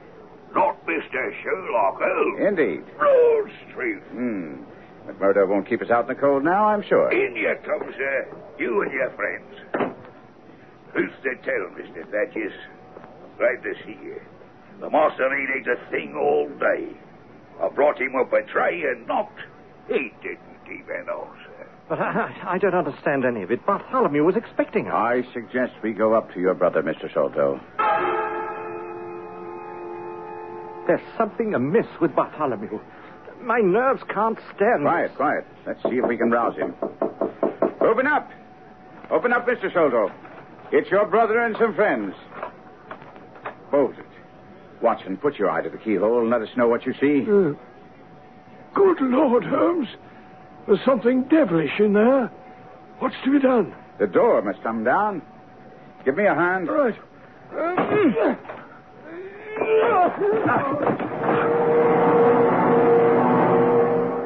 Not 0.54 0.86
Mr. 0.86 1.34
Sherlock 1.44 2.00
Holmes. 2.00 2.40
Indeed. 2.48 2.84
Broad 2.98 3.52
Street. 3.70 4.02
Hmm. 4.12 4.64
McMurdo 5.08 5.48
won't 5.48 5.68
keep 5.68 5.82
us 5.82 5.90
out 5.90 6.10
in 6.10 6.16
the 6.16 6.22
cold 6.22 6.44
now, 6.44 6.66
I'm 6.66 6.84
sure. 6.84 7.12
In 7.12 7.36
you 7.36 7.54
come, 7.66 7.92
sir. 7.98 8.28
You 8.58 8.82
and 8.82 8.92
your 8.92 9.10
friends. 9.12 9.94
Who's 10.94 11.12
to 11.24 11.36
tell, 11.44 11.68
Mr. 11.76 12.10
Thaddeus? 12.10 12.54
Glad 13.38 13.64
to 13.64 13.74
see 13.84 13.98
you. 14.02 14.22
The 14.80 14.90
master 14.90 15.28
ain't 15.36 15.50
ate 15.50 15.68
a 15.68 15.92
thing 15.92 16.16
all 16.16 16.48
day. 16.60 16.88
I 17.62 17.70
brought 17.70 18.00
him 18.00 18.16
up 18.16 18.32
a 18.34 18.42
tray 18.44 18.82
and 18.84 19.08
knocked. 19.08 19.40
He 19.88 20.12
didn't 20.22 20.40
even 20.66 21.06
answer. 21.10 21.70
But 21.88 22.00
I, 22.00 22.34
I 22.48 22.58
don't 22.58 22.74
understand 22.74 23.26
any 23.26 23.44
of 23.44 23.52
it. 23.52 23.66
Bartholomew 23.66 24.24
was 24.24 24.36
expecting 24.36 24.88
us. 24.88 24.94
I 24.94 25.22
suggest 25.34 25.74
we 25.84 25.94
go 25.94 26.14
up 26.14 26.34
to 26.34 26.40
your 26.40 26.54
brother, 26.56 26.82
Mr. 26.82 27.12
Sholto. 27.14 27.60
There's 30.88 31.02
something 31.18 31.54
amiss 31.56 31.88
with 32.00 32.16
Bartholomew. 32.16 32.80
My 33.42 33.60
nerves 33.60 34.02
can't 34.14 34.38
stand 34.56 34.84
Quiet, 34.84 35.10
this. 35.10 35.18
quiet. 35.18 35.46
Let's 35.66 35.82
see 35.84 35.98
if 35.98 36.06
we 36.08 36.18
can 36.18 36.30
rouse 36.32 36.56
him. 36.56 36.74
Open 37.82 38.06
up. 38.08 38.30
Open 39.12 39.34
up, 39.34 39.48
Mr. 39.48 39.72
Sholto. 39.74 40.12
It's 40.72 40.90
your 40.90 41.06
brother 41.06 41.40
and 41.40 41.56
some 41.60 41.74
friends. 41.76 42.14
Bolt 43.72 43.94
it. 43.98 44.05
Watson, 44.86 45.18
put 45.18 45.40
your 45.40 45.50
eye 45.50 45.64
to 45.64 45.70
the 45.72 45.80
keyhole 45.80 46.22
and 46.22 46.30
let 46.30 46.44
us 46.44 46.50
know 46.56 46.68
what 46.68 46.86
you 46.86 46.94
see. 47.02 47.24
Uh, 47.24 47.58
good 48.76 49.02
Lord, 49.02 49.44
Holmes. 49.44 49.88
There's 50.68 50.80
something 50.86 51.24
devilish 51.24 51.80
in 51.80 51.94
there. 51.94 52.32
What's 53.00 53.16
to 53.24 53.32
be 53.32 53.40
done? 53.40 53.74
The 54.00 54.06
door 54.06 54.44
must 54.44 54.62
come 54.62 54.84
down. 54.84 55.24
Give 56.06 56.16
me 56.16 56.28
a 56.28 56.36
hand. 56.36 56.70
Right. 56.70 56.94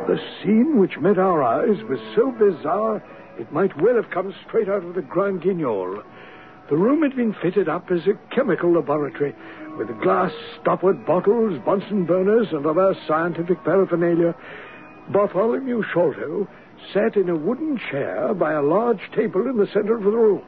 The 0.07 0.17
scene 0.43 0.77
which 0.77 0.97
met 0.99 1.17
our 1.17 1.41
eyes 1.41 1.81
was 1.87 1.99
so 2.17 2.31
bizarre 2.31 3.01
it 3.39 3.49
might 3.53 3.81
well 3.81 3.95
have 3.95 4.11
come 4.11 4.35
straight 4.45 4.67
out 4.67 4.83
of 4.83 4.93
the 4.93 5.01
Grand 5.03 5.41
Guignol. 5.41 6.03
The 6.69 6.75
room 6.75 7.01
had 7.01 7.15
been 7.15 7.33
fitted 7.41 7.69
up 7.69 7.89
as 7.91 8.01
a 8.07 8.35
chemical 8.35 8.73
laboratory 8.73 9.33
with 9.79 10.01
glass 10.01 10.31
stoppered 10.61 11.05
bottles, 11.05 11.57
Bunsen 11.65 12.05
burners, 12.05 12.47
and 12.51 12.65
other 12.65 12.93
scientific 13.07 13.63
paraphernalia. 13.63 14.35
Bartholomew 15.09 15.81
Sholto 15.93 16.47
sat 16.93 17.15
in 17.15 17.29
a 17.29 17.35
wooden 17.35 17.79
chair 17.89 18.33
by 18.33 18.51
a 18.51 18.61
large 18.61 18.99
table 19.15 19.47
in 19.47 19.55
the 19.55 19.67
center 19.73 19.95
of 19.95 20.03
the 20.03 20.11
room. 20.11 20.43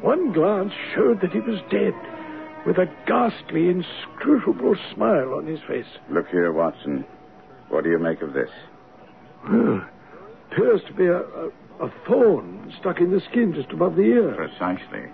One 0.00 0.32
glance 0.32 0.72
showed 0.94 1.20
that 1.20 1.32
he 1.32 1.40
was 1.40 1.60
dead, 1.70 1.92
with 2.66 2.78
a 2.78 2.90
ghastly, 3.06 3.68
inscrutable 3.68 4.74
smile 4.94 5.34
on 5.34 5.46
his 5.46 5.60
face. 5.68 5.86
Look 6.10 6.28
here, 6.28 6.50
Watson. 6.50 7.04
What 7.68 7.84
do 7.84 7.90
you 7.90 7.98
make 7.98 8.22
of 8.22 8.32
this? 8.32 8.50
Well, 9.48 9.86
appears 10.50 10.80
to 10.86 10.94
be 10.94 11.04
a, 11.04 11.18
a, 11.18 11.48
a 11.80 11.92
thorn 12.08 12.72
stuck 12.80 13.00
in 13.00 13.10
the 13.10 13.20
skin 13.30 13.52
just 13.54 13.70
above 13.70 13.96
the 13.96 14.02
ear. 14.02 14.34
Precisely. 14.34 15.10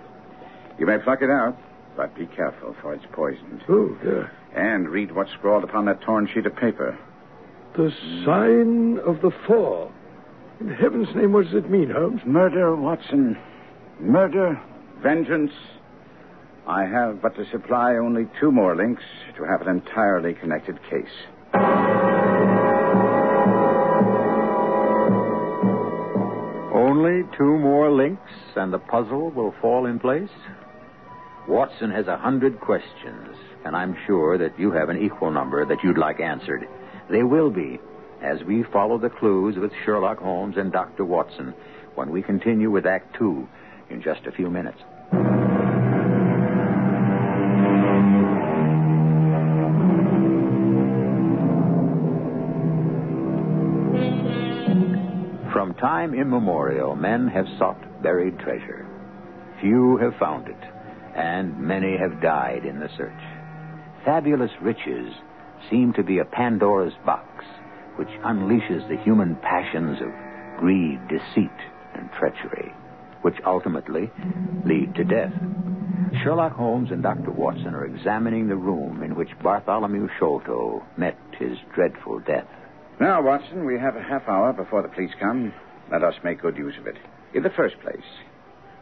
You 0.79 0.85
may 0.85 0.97
pluck 0.99 1.21
it 1.21 1.29
out, 1.29 1.57
but 1.95 2.15
be 2.15 2.25
careful, 2.27 2.75
for 2.81 2.93
it's 2.93 3.05
poisoned. 3.11 3.63
Oh, 3.69 3.97
yeah. 4.05 4.29
And 4.55 4.89
read 4.89 5.11
what's 5.11 5.31
scrawled 5.31 5.63
upon 5.63 5.85
that 5.85 6.01
torn 6.01 6.27
sheet 6.33 6.45
of 6.45 6.55
paper. 6.55 6.97
The 7.75 7.91
sign 8.25 8.99
of 8.99 9.21
the 9.21 9.31
four. 9.47 9.91
In 10.59 10.69
heaven's 10.69 11.13
name, 11.15 11.33
what 11.33 11.45
does 11.45 11.55
it 11.55 11.69
mean, 11.69 11.89
Holmes? 11.89 12.21
Murder, 12.25 12.75
Watson. 12.75 13.37
Murder, 13.99 14.61
vengeance. 15.01 15.51
I 16.67 16.85
have 16.85 17.21
but 17.21 17.35
to 17.35 17.45
supply 17.51 17.95
only 17.95 18.27
two 18.39 18.51
more 18.51 18.75
links 18.75 19.03
to 19.37 19.43
have 19.43 19.61
an 19.61 19.67
entirely 19.67 20.33
connected 20.33 20.79
case. 20.89 21.07
Only 26.73 27.23
two 27.37 27.57
more 27.57 27.91
links, 27.91 28.31
and 28.55 28.71
the 28.71 28.79
puzzle 28.79 29.29
will 29.31 29.53
fall 29.61 29.85
in 29.85 29.99
place? 29.99 30.29
Watson 31.47 31.91
has 31.91 32.07
a 32.07 32.17
hundred 32.17 32.59
questions, 32.59 33.35
and 33.65 33.75
I'm 33.75 33.95
sure 34.07 34.37
that 34.37 34.57
you 34.57 34.71
have 34.71 34.89
an 34.89 35.01
equal 35.01 35.29
number 35.29 35.65
that 35.65 35.83
you'd 35.83 35.97
like 35.97 36.19
answered. 36.19 36.67
They 37.09 37.23
will 37.23 37.51
be, 37.51 37.79
as 38.21 38.41
we 38.43 38.63
follow 38.71 38.97
the 38.97 39.09
clues 39.09 39.57
with 39.57 39.71
Sherlock 39.85 40.19
Holmes 40.19 40.55
and 40.57 40.71
Dr. 40.71 41.05
Watson, 41.05 41.53
when 41.95 42.11
we 42.11 42.21
continue 42.21 42.71
with 42.71 42.85
Act 42.85 43.15
Two 43.17 43.47
in 43.89 44.01
just 44.01 44.25
a 44.25 44.31
few 44.31 44.49
minutes. 44.49 44.79
From 55.51 55.75
time 55.75 56.13
immemorial, 56.13 56.95
men 56.95 57.27
have 57.27 57.45
sought 57.59 58.01
buried 58.01 58.39
treasure. 58.39 58.87
Few 59.61 59.97
have 59.97 60.15
found 60.19 60.47
it, 60.47 60.57
and 61.15 61.57
many 61.59 61.97
have 61.97 62.21
died 62.21 62.65
in 62.65 62.79
the 62.79 62.89
search. 62.97 63.11
Fabulous 64.05 64.51
riches 64.61 65.13
seem 65.69 65.93
to 65.93 66.03
be 66.03 66.19
a 66.19 66.25
Pandora's 66.25 66.93
box 67.05 67.45
which 67.95 68.09
unleashes 68.25 68.87
the 68.89 69.01
human 69.03 69.35
passions 69.37 70.01
of 70.01 70.09
greed, 70.59 70.99
deceit, 71.07 71.51
and 71.93 72.09
treachery, 72.17 72.73
which 73.21 73.35
ultimately 73.45 74.09
lead 74.65 74.93
to 74.95 75.03
death. 75.03 75.33
Sherlock 76.23 76.53
Holmes 76.53 76.91
and 76.91 77.01
Dr. 77.01 77.31
Watson 77.31 77.73
are 77.73 77.85
examining 77.85 78.47
the 78.47 78.55
room 78.55 79.03
in 79.03 79.15
which 79.15 79.29
Bartholomew 79.41 80.07
Sholto 80.19 80.83
met 80.97 81.17
his 81.37 81.57
dreadful 81.73 82.19
death. 82.19 82.47
Now, 82.99 83.21
Watson, 83.21 83.65
we 83.65 83.79
have 83.79 83.95
a 83.95 84.03
half 84.03 84.27
hour 84.27 84.53
before 84.53 84.81
the 84.81 84.89
police 84.89 85.11
come. 85.19 85.53
Let 85.91 86.03
us 86.03 86.13
make 86.23 86.41
good 86.41 86.57
use 86.57 86.75
of 86.79 86.87
it. 86.87 86.97
In 87.33 87.43
the 87.43 87.49
first 87.49 87.79
place, 87.81 88.05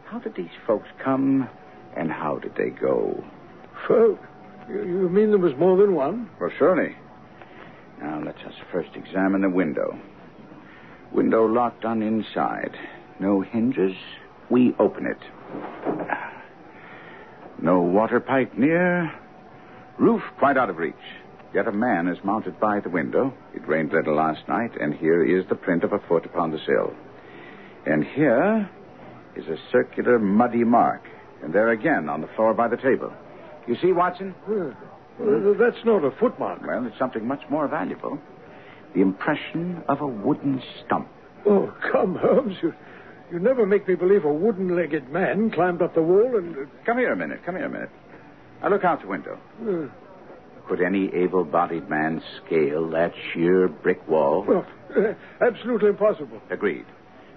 how 0.04 0.18
did 0.18 0.36
these 0.36 0.50
folks 0.66 0.88
come 1.02 1.48
and 1.96 2.10
how 2.10 2.38
did 2.38 2.54
they 2.56 2.70
go? 2.70 3.22
Folk? 3.86 4.18
You, 4.68 4.82
you 4.84 5.08
mean 5.08 5.30
there 5.30 5.38
was 5.38 5.56
more 5.58 5.76
than 5.76 5.94
one? 5.94 6.30
Well, 6.40 6.50
surely. 6.58 6.96
Now, 8.00 8.22
let 8.24 8.36
us 8.36 8.54
first 8.70 8.90
examine 8.94 9.42
the 9.42 9.50
window. 9.50 9.98
Window 11.12 11.46
locked 11.46 11.84
on 11.84 12.02
inside. 12.02 12.76
No 13.20 13.40
hinges. 13.40 13.94
We 14.50 14.74
open 14.78 15.06
it. 15.06 15.18
No 17.60 17.80
water 17.80 18.18
pipe 18.18 18.54
near. 18.56 19.12
Roof 19.98 20.22
quite 20.38 20.56
out 20.56 20.70
of 20.70 20.78
reach. 20.78 20.94
Yet 21.54 21.68
a 21.68 21.72
man 21.72 22.08
is 22.08 22.18
mounted 22.24 22.58
by 22.58 22.80
the 22.80 22.88
window. 22.88 23.32
It 23.54 23.68
rained 23.68 23.92
little 23.92 24.16
last 24.16 24.48
night, 24.48 24.72
and 24.80 24.94
here 24.94 25.22
is 25.22 25.46
the 25.48 25.54
print 25.54 25.84
of 25.84 25.92
a 25.92 25.98
foot 26.08 26.24
upon 26.24 26.50
the 26.50 26.58
sill. 26.66 26.94
And 27.84 28.04
here 28.04 28.68
is 29.36 29.46
a 29.46 29.58
circular 29.70 30.18
muddy 30.18 30.64
mark. 30.64 31.02
And 31.42 31.52
there 31.52 31.70
again 31.70 32.08
on 32.08 32.20
the 32.20 32.28
floor 32.36 32.54
by 32.54 32.68
the 32.68 32.76
table. 32.76 33.12
You 33.66 33.76
see, 33.80 33.92
Watson? 33.92 34.34
Well, 35.18 35.54
that's 35.58 35.84
not 35.84 36.04
a 36.04 36.10
footmark. 36.12 36.66
Well, 36.66 36.86
it's 36.86 36.98
something 36.98 37.26
much 37.26 37.42
more 37.50 37.68
valuable. 37.68 38.18
The 38.94 39.00
impression 39.02 39.82
of 39.88 40.00
a 40.00 40.06
wooden 40.06 40.62
stump. 40.84 41.08
Oh, 41.46 41.72
come, 41.90 42.16
Holmes. 42.16 42.56
You, 42.62 42.72
you 43.32 43.38
never 43.38 43.66
make 43.66 43.88
me 43.88 43.94
believe 43.94 44.24
a 44.24 44.32
wooden 44.32 44.76
legged 44.76 45.08
man 45.10 45.50
climbed 45.50 45.82
up 45.82 45.94
the 45.94 46.02
wall 46.02 46.36
and. 46.36 46.56
Uh, 46.56 46.60
Come 46.86 46.98
here 46.98 47.12
a 47.12 47.16
minute. 47.16 47.40
Come 47.44 47.56
here 47.56 47.66
a 47.66 47.70
minute. 47.70 47.90
Now 48.62 48.68
look 48.70 48.84
out 48.84 49.00
the 49.02 49.08
window. 49.08 49.38
uh, 49.66 50.68
Could 50.68 50.80
any 50.82 51.12
able 51.14 51.44
bodied 51.44 51.88
man 51.88 52.22
scale 52.44 52.88
that 52.90 53.12
sheer 53.32 53.68
brick 53.68 54.06
wall? 54.08 54.44
well, 54.46 54.66
uh, 54.96 55.14
absolutely 55.44 55.88
impossible. 55.88 56.40
Agreed. 56.50 56.86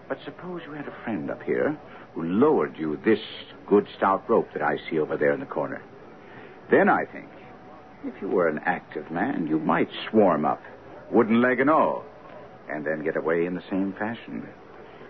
But 0.08 0.20
suppose 0.24 0.62
you 0.68 0.74
had 0.74 0.88
a 0.88 0.96
friend 1.04 1.32
up 1.32 1.42
here 1.44 1.76
who 2.16 2.24
lowered 2.24 2.78
you 2.78 2.98
this 3.04 3.20
good 3.68 3.88
stout 3.98 4.28
rope 4.30 4.48
that 4.54 4.64
I 4.64 4.78
see 4.90 5.00
over 5.00 5.18
there 5.18 5.34
in 5.34 5.42
the 5.42 5.46
corner. 5.46 5.84
Then 6.72 6.90
I 6.90 7.06
think, 7.06 7.30
if 8.06 8.14
you 8.22 8.30
were 8.30 8.48
an 8.48 8.62
active 8.66 9.12
man, 9.12 9.48
you 9.48 9.60
might 9.60 9.90
swarm 10.10 10.46
up, 10.46 10.62
wooden 11.12 11.42
leg 11.42 11.60
and 11.60 11.70
all, 11.70 12.04
and 12.70 12.86
then 12.86 13.04
get 13.04 13.18
away 13.18 13.46
in 13.46 13.54
the 13.54 13.64
same 13.70 13.94
fashion. 13.94 14.48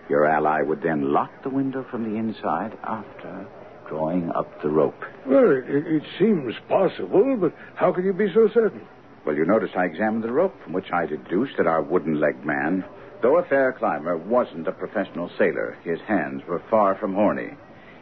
Your 0.09 0.25
ally 0.25 0.61
would 0.61 0.81
then 0.81 1.13
lock 1.13 1.31
the 1.43 1.49
window 1.49 1.85
from 1.89 2.03
the 2.03 2.17
inside 2.17 2.77
after 2.83 3.47
drawing 3.87 4.31
up 4.31 4.61
the 4.61 4.69
rope. 4.69 4.99
Well, 5.25 5.51
it, 5.51 5.65
it, 5.67 6.03
seems 6.17 6.55
possible, 6.67 7.37
but 7.39 7.53
how 7.75 7.93
can 7.93 8.03
you 8.03 8.13
be 8.13 8.31
so 8.33 8.49
certain? 8.53 8.81
Well, 9.25 9.35
you 9.35 9.45
notice 9.45 9.71
I 9.75 9.85
examined 9.85 10.23
the 10.23 10.31
rope, 10.31 10.55
from 10.63 10.73
which 10.73 10.91
I 10.91 11.05
deduced 11.05 11.57
that 11.57 11.67
our 11.67 11.81
wooden 11.81 12.19
legged 12.19 12.45
man, 12.45 12.83
though 13.25 13.39
a 13.39 13.43
fair 13.43 13.73
climber, 13.73 14.15
wasn't 14.15 14.67
a 14.67 14.71
professional 14.71 15.31
sailor. 15.35 15.75
His 15.83 15.99
hands 16.01 16.43
were 16.47 16.61
far 16.69 16.93
from 16.93 17.15
horny. 17.15 17.55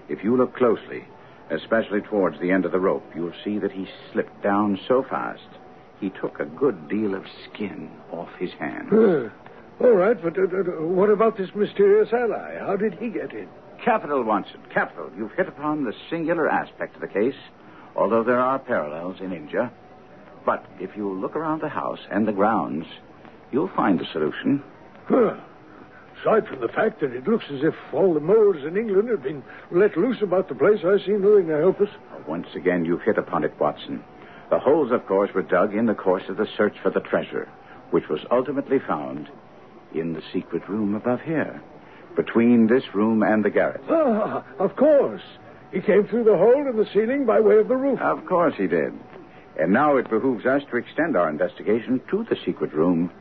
If 0.10 0.22
you 0.22 0.36
look 0.36 0.54
closely, 0.54 1.06
especially 1.50 2.02
towards 2.02 2.38
the 2.42 2.52
end 2.52 2.66
of 2.66 2.74
the 2.74 2.80
rope, 2.82 3.10
you'll 3.16 3.32
see 3.42 3.58
that 3.60 3.72
he 3.72 3.88
slipped 4.12 4.44
down 4.44 4.78
so 4.86 5.02
fast 5.10 5.48
he 6.02 6.10
took 6.10 6.42
a 6.42 6.46
good 6.46 6.90
deal 6.90 7.16
of 7.16 7.24
skin 7.46 7.90
off 8.12 8.28
his 8.38 8.52
hand. 8.60 8.92
Uh, 8.92 9.30
all 9.80 9.94
right, 9.94 10.22
but 10.22 10.38
uh, 10.38 10.42
uh, 10.42 10.86
what 10.86 11.10
about 11.10 11.38
this 11.38 11.56
mysterious 11.56 12.12
ally? 12.12 12.60
How 12.60 12.76
did 12.76 12.96
he 12.96 13.08
get 13.08 13.32
in? 13.32 13.48
Capital, 13.82 14.24
Watson, 14.24 14.60
capital. 14.74 15.10
You've 15.18 15.32
hit 15.32 15.48
upon 15.48 15.86
the 15.86 15.94
singular 16.10 16.50
aspect 16.50 16.96
of 16.96 17.02
the 17.02 17.08
case, 17.08 17.40
although 17.96 18.26
there 18.26 18.42
are 18.42 18.60
parallels 18.60 19.22
in 19.22 19.32
India. 19.32 19.72
But 20.46 20.66
if 20.82 20.98
you 20.98 21.18
look 21.18 21.38
around 21.38 21.62
the 21.62 21.70
house 21.70 22.00
and 22.12 22.28
the 22.28 22.34
grounds, 22.34 22.88
you'll 23.54 23.72
find 23.74 23.98
the 23.98 24.06
solution. 24.12 24.62
Huh. 25.14 25.36
Aside 26.22 26.48
from 26.48 26.62
the 26.62 26.70
fact 26.70 27.02
that 27.02 27.12
it 27.12 27.28
looks 27.28 27.46
as 27.52 27.64
if 27.64 27.74
all 27.92 28.14
the 28.14 28.20
moles 28.22 28.64
in 28.66 28.78
England 28.78 29.10
have 29.10 29.24
been 29.24 29.44
let 29.72 29.98
loose 29.98 30.22
about 30.22 30.48
the 30.48 30.56
place, 30.56 30.80
I 30.80 30.98
see 31.06 31.12
nothing 31.12 31.48
to 31.48 31.58
help 31.58 31.82
us. 31.82 31.90
Once 32.26 32.48
again, 32.56 32.86
you've 32.86 33.02
hit 33.02 33.18
upon 33.18 33.44
it, 33.44 33.54
Watson. 33.60 34.02
The 34.50 34.60
holes, 34.60 34.92
of 34.94 35.06
course, 35.06 35.32
were 35.34 35.42
dug 35.42 35.76
in 35.76 35.86
the 35.86 35.94
course 35.94 36.24
of 36.30 36.38
the 36.38 36.48
search 36.56 36.76
for 36.82 36.92
the 36.92 37.02
treasure, 37.02 37.50
which 37.92 38.08
was 38.08 38.22
ultimately 38.32 38.80
found 38.80 39.30
in 39.94 40.14
the 40.14 40.22
secret 40.32 40.68
room 40.70 40.96
above 40.96 41.20
here, 41.22 41.62
between 42.16 42.68
this 42.68 42.84
room 42.94 43.22
and 43.22 43.44
the 43.44 43.50
garret. 43.50 43.82
Ah, 43.90 44.46
of 44.60 44.78
course. 44.78 45.24
He 45.74 45.82
came 45.82 46.08
through 46.08 46.24
the 46.24 46.38
hole 46.38 46.68
in 46.68 46.78
the 46.78 46.88
ceiling 46.94 47.26
by 47.26 47.42
way 47.42 47.58
of 47.58 47.68
the 47.68 47.76
roof. 47.76 48.00
Of 48.00 48.26
course 48.26 48.54
he 48.56 48.68
did. 48.68 48.94
And 49.60 49.74
now 49.74 49.98
it 49.98 50.10
behooves 50.10 50.46
us 50.46 50.62
to 50.72 50.78
extend 50.78 51.18
our 51.18 51.30
investigation 51.30 52.00
to 52.12 52.24
the 52.30 52.38
secret 52.46 52.74
room 52.74 53.12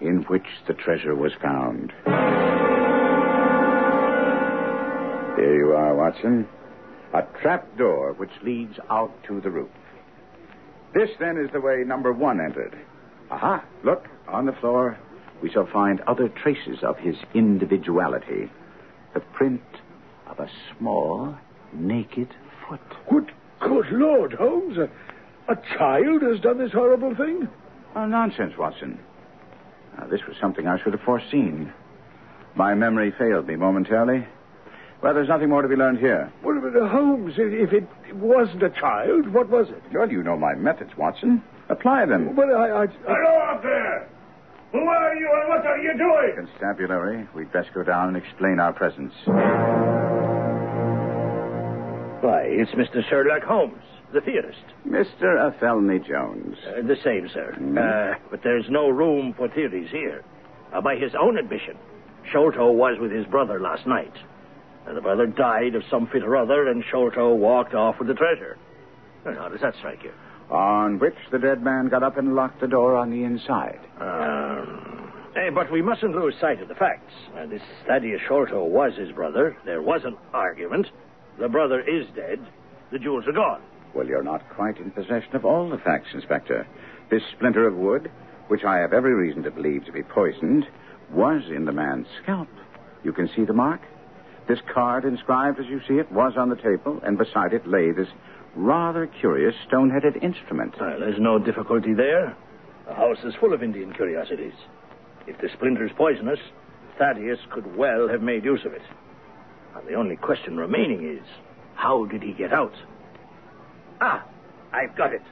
in 0.00 0.24
which 0.28 0.46
the 0.66 0.74
treasure 0.74 1.14
was 1.14 1.32
found. 1.42 1.92
Here 5.36 5.56
you 5.56 5.72
are, 5.72 5.94
Watson. 5.94 6.48
A 7.14 7.22
trap 7.40 7.76
door 7.78 8.12
which 8.14 8.30
leads 8.42 8.78
out 8.90 9.12
to 9.28 9.40
the 9.40 9.50
roof. 9.50 9.70
This, 10.94 11.10
then, 11.20 11.36
is 11.36 11.50
the 11.52 11.60
way 11.60 11.84
number 11.86 12.12
one 12.12 12.40
entered. 12.40 12.76
Aha! 13.30 13.64
Look, 13.84 14.08
on 14.26 14.46
the 14.46 14.52
floor, 14.52 14.98
we 15.42 15.50
shall 15.50 15.66
find 15.66 16.00
other 16.02 16.28
traces 16.28 16.82
of 16.82 16.96
his 16.98 17.16
individuality. 17.34 18.50
The 19.14 19.20
print 19.20 19.62
of 20.26 20.40
a 20.40 20.50
small, 20.76 21.36
naked 21.72 22.34
foot. 22.68 22.80
Good, 23.10 23.32
good 23.60 23.86
Lord, 23.92 24.32
Holmes. 24.32 24.76
A, 24.78 24.88
a 25.52 25.56
child 25.76 26.22
has 26.22 26.40
done 26.40 26.58
this 26.58 26.72
horrible 26.72 27.14
thing? 27.14 27.48
Oh, 27.94 28.06
nonsense, 28.06 28.54
Watson. 28.58 28.98
Now, 30.08 30.16
this 30.16 30.26
was 30.26 30.36
something 30.40 30.66
I 30.66 30.82
should 30.82 30.92
have 30.94 31.02
foreseen. 31.02 31.72
My 32.54 32.74
memory 32.74 33.12
failed 33.18 33.46
me 33.46 33.56
momentarily. 33.56 34.26
Well, 35.02 35.12
there's 35.14 35.28
nothing 35.28 35.50
more 35.50 35.62
to 35.62 35.68
be 35.68 35.76
learned 35.76 35.98
here. 35.98 36.32
Well, 36.42 36.58
but, 36.60 36.74
uh, 36.80 36.88
Holmes, 36.88 37.34
if 37.36 37.52
if 37.52 37.72
it 37.72 38.16
wasn't 38.16 38.62
a 38.62 38.70
child, 38.70 39.28
what 39.28 39.48
was 39.48 39.68
it? 39.68 39.82
Well, 39.92 40.10
you 40.10 40.22
know 40.22 40.36
my 40.36 40.54
methods, 40.54 40.90
Watson. 40.96 41.42
Apply 41.68 42.06
them. 42.06 42.34
Well, 42.34 42.48
I, 42.56 42.68
I, 42.68 42.82
I... 42.84 42.86
Hello 43.06 43.54
up 43.54 43.62
there! 43.62 44.08
Who 44.72 44.78
are 44.78 45.14
you 45.14 45.28
and 45.40 45.48
what 45.50 45.66
are 45.66 45.78
you 45.78 45.96
doing? 45.96 46.48
Constabulary, 46.48 47.28
we'd 47.34 47.52
best 47.52 47.72
go 47.74 47.82
down 47.84 48.08
and 48.08 48.16
explain 48.16 48.58
our 48.60 48.72
presence. 48.72 49.12
Why, 52.20 52.42
it's 52.48 52.70
Mr. 52.72 53.06
Sherlock 53.08 53.42
Holmes, 53.42 53.82
the 54.12 54.20
theorist. 54.20 54.64
Mr. 54.86 55.38
Athelney 55.38 55.98
Jones. 55.98 56.56
Uh, 56.66 56.82
the 56.86 56.96
same, 57.04 57.28
sir. 57.32 57.54
Uh, 57.54 58.18
but 58.30 58.42
there's 58.42 58.68
no 58.70 58.88
room 58.88 59.34
for 59.36 59.48
theories 59.48 59.90
here. 59.90 60.24
Uh, 60.72 60.80
by 60.80 60.96
his 60.96 61.12
own 61.20 61.38
admission, 61.38 61.76
Sholto 62.32 62.70
was 62.70 62.98
with 62.98 63.10
his 63.10 63.26
brother 63.26 63.60
last 63.60 63.86
night. 63.86 64.12
And 64.86 64.96
the 64.96 65.00
brother 65.02 65.26
died 65.26 65.74
of 65.74 65.82
some 65.90 66.06
fit 66.06 66.22
or 66.22 66.36
other, 66.36 66.68
and 66.68 66.82
Sholto 66.90 67.34
walked 67.34 67.74
off 67.74 67.98
with 67.98 68.08
the 68.08 68.14
treasure. 68.14 68.56
Well, 69.24 69.34
how 69.34 69.48
does 69.48 69.60
that 69.60 69.74
strike 69.76 70.02
you? 70.02 70.12
On 70.50 70.98
which 70.98 71.16
the 71.30 71.38
dead 71.38 71.62
man 71.62 71.88
got 71.88 72.02
up 72.02 72.16
and 72.16 72.34
locked 72.34 72.60
the 72.60 72.68
door 72.68 72.96
on 72.96 73.10
the 73.10 73.24
inside. 73.24 73.80
Um, 74.00 75.12
eh, 75.36 75.50
but 75.50 75.70
we 75.70 75.82
mustn't 75.82 76.14
lose 76.14 76.34
sight 76.40 76.62
of 76.62 76.68
the 76.68 76.74
facts. 76.74 77.12
Uh, 77.36 77.44
this 77.46 77.60
Thaddeus 77.86 78.22
Sholto 78.26 78.64
was 78.64 78.94
his 78.96 79.12
brother. 79.12 79.58
There 79.66 79.82
was 79.82 80.02
an 80.04 80.16
argument. 80.32 80.86
The 81.38 81.48
brother 81.48 81.80
is 81.80 82.06
dead. 82.16 82.40
The 82.90 82.98
jewels 82.98 83.26
are 83.26 83.32
gone. 83.32 83.60
Well, 83.94 84.06
you're 84.06 84.22
not 84.22 84.48
quite 84.50 84.78
in 84.78 84.90
possession 84.90 85.34
of 85.34 85.44
all 85.44 85.68
the 85.68 85.78
facts, 85.78 86.08
Inspector. 86.14 86.66
This 87.10 87.22
splinter 87.36 87.66
of 87.66 87.74
wood, 87.74 88.10
which 88.48 88.64
I 88.64 88.78
have 88.78 88.92
every 88.92 89.14
reason 89.14 89.42
to 89.44 89.50
believe 89.50 89.84
to 89.86 89.92
be 89.92 90.02
poisoned, 90.02 90.66
was 91.10 91.42
in 91.48 91.64
the 91.64 91.72
man's 91.72 92.06
scalp. 92.22 92.48
You 93.02 93.12
can 93.12 93.28
see 93.34 93.44
the 93.44 93.52
mark? 93.52 93.80
This 94.46 94.60
card, 94.72 95.04
inscribed 95.04 95.58
as 95.58 95.66
you 95.66 95.80
see 95.86 95.94
it, 95.94 96.10
was 96.12 96.34
on 96.36 96.48
the 96.48 96.56
table, 96.56 97.00
and 97.02 97.18
beside 97.18 97.52
it 97.52 97.66
lay 97.66 97.90
this 97.92 98.08
rather 98.54 99.06
curious 99.06 99.54
stone 99.66 99.90
headed 99.90 100.22
instrument. 100.22 100.74
Well, 100.80 100.98
there's 100.98 101.20
no 101.20 101.38
difficulty 101.38 101.94
there. 101.94 102.36
The 102.86 102.94
house 102.94 103.18
is 103.24 103.34
full 103.34 103.52
of 103.52 103.62
Indian 103.62 103.92
curiosities. 103.92 104.54
If 105.26 105.38
the 105.38 105.48
splinter's 105.54 105.92
poisonous, 105.96 106.40
Thaddeus 106.98 107.38
could 107.50 107.76
well 107.76 108.08
have 108.08 108.22
made 108.22 108.44
use 108.44 108.64
of 108.64 108.72
it. 108.72 108.82
The 109.86 109.94
only 109.94 110.16
question 110.16 110.56
remaining 110.56 111.18
is, 111.18 111.24
how 111.74 112.06
did 112.06 112.22
he 112.22 112.32
get 112.32 112.52
out? 112.52 112.74
Ah, 114.00 114.24
I've 114.72 114.96
got 114.96 115.12
it. 115.12 115.22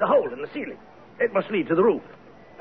The 0.00 0.06
hole 0.06 0.32
in 0.32 0.40
the 0.40 0.48
ceiling. 0.52 0.78
It 1.20 1.32
must 1.32 1.50
lead 1.50 1.68
to 1.68 1.74
the 1.74 1.82
roof. 1.82 2.02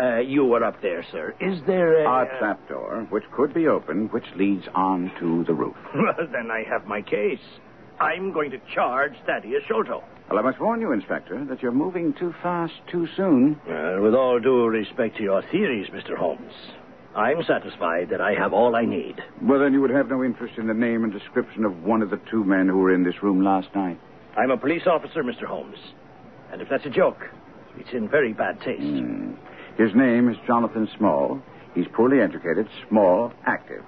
Uh, 0.02 0.18
you 0.20 0.46
were 0.46 0.64
up 0.64 0.82
there, 0.82 1.06
sir. 1.12 1.36
Is 1.40 1.60
there 1.68 2.04
a... 2.04 2.24
A 2.24 2.40
trapdoor, 2.40 3.06
which 3.10 3.24
could 3.36 3.54
be 3.54 3.68
opened, 3.68 4.12
which 4.12 4.26
leads 4.36 4.64
on 4.74 5.12
to 5.20 5.44
the 5.46 5.54
roof. 5.54 5.76
Well, 5.96 6.28
then 6.32 6.50
I 6.52 6.64
have 6.68 6.88
my 6.88 7.02
case. 7.02 7.40
I'm 8.00 8.32
going 8.34 8.50
to 8.52 8.58
charge 8.74 9.14
Thaddeus 9.26 9.64
Sholto. 9.68 10.04
Well, 10.30 10.40
I 10.40 10.42
must 10.42 10.60
warn 10.60 10.82
you, 10.82 10.92
Inspector, 10.94 11.46
that 11.46 11.62
you're 11.62 11.72
moving 11.72 12.14
too 12.14 12.34
fast 12.42 12.74
too 12.92 13.08
soon. 13.16 13.60
Well, 13.68 14.02
with 14.02 14.16
all 14.16 14.40
due 14.40 14.66
respect 14.66 15.18
to 15.18 15.24
your 15.24 15.44
theories, 15.52 15.90
Mr. 15.92 16.18
Holmes, 16.18 16.54
I'm 17.16 17.44
satisfied 17.44 18.10
that 18.10 18.22
I 18.22 18.34
have 18.34 18.52
all 18.54 18.76
I 18.76 18.86
need. 18.86 19.22
Well, 19.44 19.60
then 19.60 19.74
you 19.74 19.82
would 19.82 19.92
have 19.92 20.10
no 20.10 20.24
interest 20.24 20.58
in 20.58 20.66
the 20.66 20.74
name 20.74 21.04
and 21.04 21.14
description 21.14 21.66
of 21.66 21.84
one 21.84 22.02
of 22.02 22.10
the 22.10 22.20
two 22.32 22.44
men 22.44 22.68
who 22.68 22.80
were 22.80 22.94
in 22.94 23.04
this 23.04 23.22
room 23.22 23.44
last 23.44 23.68
night. 23.76 24.00
I'm 24.36 24.52
a 24.52 24.58
police 24.58 24.88
officer, 24.88 25.24
Mr. 25.24 25.46
Holmes. 25.46 25.78
And 26.52 26.62
if 26.62 26.70
that's 26.70 26.86
a 26.86 26.90
joke, 26.90 27.30
it's 27.78 27.94
in 27.94 28.10
very 28.10 28.34
bad 28.34 28.60
taste. 28.62 28.82
Hmm. 28.82 29.34
His 29.78 29.94
name 29.96 30.30
is 30.30 30.38
Jonathan 30.46 30.88
Small. 30.98 31.42
He's 31.76 31.88
poorly 31.94 32.20
educated, 32.22 32.68
small, 32.88 33.32
active. 33.46 33.84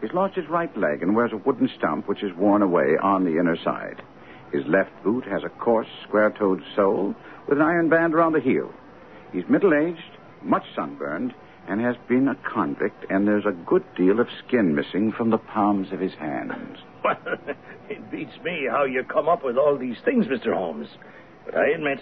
He's 0.00 0.12
lost 0.12 0.34
his 0.34 0.48
right 0.48 0.74
leg 0.76 1.02
and 1.02 1.14
wears 1.14 1.32
a 1.32 1.36
wooden 1.36 1.68
stump 1.76 2.08
which 2.08 2.22
is 2.22 2.34
worn 2.36 2.62
away 2.62 2.96
on 3.00 3.24
the 3.24 3.38
inner 3.38 3.56
side. 3.56 4.02
His 4.52 4.66
left 4.66 4.90
boot 5.04 5.24
has 5.24 5.44
a 5.44 5.48
coarse, 5.48 5.86
square-toed 6.04 6.62
sole 6.74 7.14
with 7.48 7.58
an 7.58 7.64
iron 7.64 7.88
band 7.88 8.14
around 8.14 8.32
the 8.32 8.40
heel. 8.40 8.72
He's 9.32 9.48
middle-aged, 9.48 10.18
much 10.42 10.64
sunburned, 10.74 11.34
and 11.68 11.80
has 11.80 11.96
been 12.08 12.26
a 12.26 12.34
convict, 12.34 13.04
and 13.10 13.28
there's 13.28 13.46
a 13.46 13.52
good 13.52 13.84
deal 13.94 14.18
of 14.18 14.26
skin 14.44 14.74
missing 14.74 15.12
from 15.12 15.30
the 15.30 15.38
palms 15.38 15.92
of 15.92 16.00
his 16.00 16.14
hands. 16.14 16.78
Well, 17.04 17.16
it 17.88 18.10
beats 18.10 18.36
me 18.44 18.66
how 18.70 18.84
you 18.84 19.02
come 19.04 19.28
up 19.28 19.42
with 19.42 19.56
all 19.56 19.76
these 19.76 19.96
things, 20.04 20.26
Mr. 20.26 20.54
Holmes. 20.54 20.86
But 21.44 21.56
I 21.56 21.68
admit, 21.70 21.98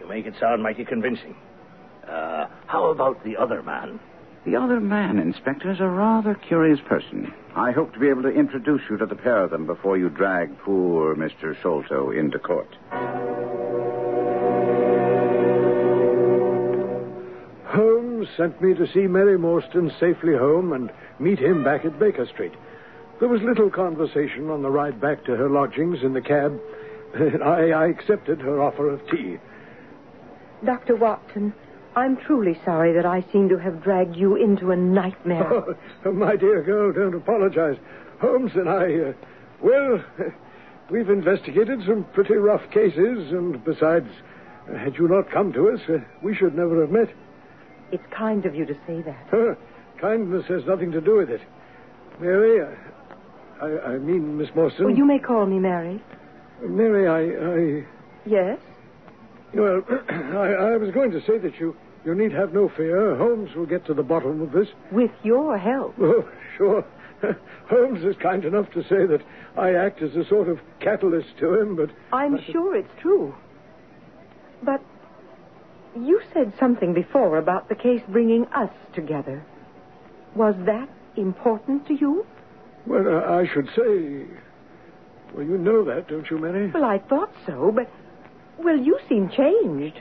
you 0.00 0.08
make 0.08 0.26
it 0.26 0.34
sound 0.40 0.62
mighty 0.62 0.84
convincing. 0.84 1.36
Uh, 2.08 2.46
how 2.66 2.86
about 2.86 3.22
the 3.22 3.36
other 3.36 3.62
man? 3.62 4.00
The 4.46 4.56
other 4.56 4.80
man, 4.80 5.18
Inspector, 5.18 5.70
is 5.70 5.80
a 5.80 5.86
rather 5.86 6.34
curious 6.34 6.80
person. 6.88 7.32
I 7.54 7.72
hope 7.72 7.92
to 7.92 8.00
be 8.00 8.08
able 8.08 8.22
to 8.22 8.30
introduce 8.30 8.80
you 8.88 8.96
to 8.96 9.06
the 9.06 9.14
pair 9.14 9.44
of 9.44 9.50
them 9.50 9.66
before 9.66 9.98
you 9.98 10.08
drag 10.08 10.58
poor 10.60 11.14
Mr. 11.14 11.54
Sholto 11.60 12.10
into 12.10 12.38
court. 12.38 12.74
Holmes 17.66 18.28
sent 18.36 18.60
me 18.60 18.74
to 18.74 18.86
see 18.92 19.06
Mary 19.06 19.38
Morstan 19.38 19.90
safely 20.00 20.34
home 20.34 20.72
and 20.72 20.90
meet 21.18 21.38
him 21.38 21.62
back 21.62 21.84
at 21.84 21.98
Baker 21.98 22.26
Street. 22.26 22.52
There 23.20 23.28
was 23.28 23.42
little 23.42 23.70
conversation 23.70 24.48
on 24.48 24.62
the 24.62 24.70
ride 24.70 24.98
back 24.98 25.24
to 25.26 25.36
her 25.36 25.50
lodgings 25.50 25.98
in 26.02 26.14
the 26.14 26.22
cab. 26.22 26.58
I, 27.44 27.70
I 27.70 27.86
accepted 27.88 28.40
her 28.40 28.62
offer 28.62 28.88
of 28.88 29.06
tea. 29.10 29.36
Dr. 30.64 30.96
Watson, 30.96 31.52
I'm 31.94 32.16
truly 32.16 32.58
sorry 32.64 32.94
that 32.94 33.04
I 33.04 33.24
seem 33.30 33.50
to 33.50 33.58
have 33.58 33.82
dragged 33.82 34.16
you 34.16 34.36
into 34.36 34.70
a 34.70 34.76
nightmare. 34.76 35.76
Oh, 36.06 36.12
my 36.12 36.34
dear 36.34 36.62
girl, 36.62 36.92
don't 36.92 37.14
apologize. 37.14 37.76
Holmes 38.22 38.52
and 38.54 38.70
I, 38.70 39.10
uh, 39.10 39.12
well, 39.62 40.02
we've 40.90 41.10
investigated 41.10 41.80
some 41.86 42.06
pretty 42.14 42.34
rough 42.34 42.70
cases, 42.70 43.32
and 43.32 43.62
besides, 43.64 44.08
uh, 44.70 44.78
had 44.78 44.96
you 44.96 45.08
not 45.08 45.30
come 45.30 45.52
to 45.52 45.68
us, 45.70 45.80
uh, 45.90 45.98
we 46.22 46.34
should 46.34 46.54
never 46.54 46.80
have 46.80 46.90
met. 46.90 47.10
It's 47.92 48.02
kind 48.10 48.46
of 48.46 48.54
you 48.54 48.64
to 48.64 48.74
say 48.86 49.02
that. 49.02 49.26
Huh, 49.30 49.54
kindness 50.00 50.46
has 50.48 50.64
nothing 50.64 50.90
to 50.92 51.02
do 51.02 51.16
with 51.16 51.28
it. 51.28 51.42
Mary, 52.18 52.66
I, 53.60 53.66
I, 53.66 53.86
I 53.92 53.98
mean 53.98 54.36
Miss 54.38 54.48
Morstan. 54.50 54.86
Well, 54.86 54.96
you 54.96 55.04
may 55.04 55.18
call 55.18 55.46
me 55.46 55.58
Mary. 55.58 56.02
Mary, 56.62 57.08
I, 57.08 57.86
Yes? 58.26 58.58
Well, 59.54 59.82
I, 60.10 60.72
I 60.72 60.76
was 60.76 60.90
going 60.92 61.10
to 61.12 61.20
say 61.26 61.38
that 61.38 61.58
you, 61.58 61.76
you 62.04 62.14
need 62.14 62.32
have 62.32 62.52
no 62.52 62.68
fear. 62.68 63.16
Holmes 63.16 63.54
will 63.54 63.66
get 63.66 63.86
to 63.86 63.94
the 63.94 64.02
bottom 64.02 64.42
of 64.42 64.52
this. 64.52 64.68
With 64.92 65.10
your 65.22 65.58
help. 65.58 65.94
Oh, 66.00 66.28
sure. 66.56 66.84
Holmes 67.68 68.04
is 68.04 68.16
kind 68.16 68.44
enough 68.44 68.70
to 68.72 68.82
say 68.82 69.06
that 69.06 69.20
I 69.56 69.74
act 69.74 70.02
as 70.02 70.14
a 70.16 70.24
sort 70.28 70.48
of 70.48 70.58
catalyst 70.80 71.38
to 71.40 71.60
him, 71.60 71.76
but 71.76 71.90
I'm 72.12 72.38
sure 72.50 72.76
it's 72.76 72.92
true. 73.00 73.34
But 74.62 74.82
you 75.98 76.20
said 76.32 76.52
something 76.58 76.94
before 76.94 77.38
about 77.38 77.68
the 77.68 77.74
case 77.74 78.00
bringing 78.08 78.46
us 78.46 78.70
together. 78.94 79.44
Was 80.34 80.54
that 80.64 80.88
important 81.16 81.86
to 81.88 81.94
you? 81.94 82.26
Well, 82.86 83.06
uh, 83.06 83.40
I 83.40 83.46
should 83.52 83.66
say. 83.76 84.26
Well, 85.34 85.46
you 85.46 85.58
know 85.58 85.84
that, 85.84 86.08
don't 86.08 86.28
you, 86.30 86.38
Mary? 86.38 86.70
Well, 86.70 86.84
I 86.84 86.98
thought 86.98 87.32
so, 87.46 87.72
but. 87.74 87.90
Well, 88.58 88.76
you 88.76 88.98
seem 89.08 89.30
changed. 89.30 90.00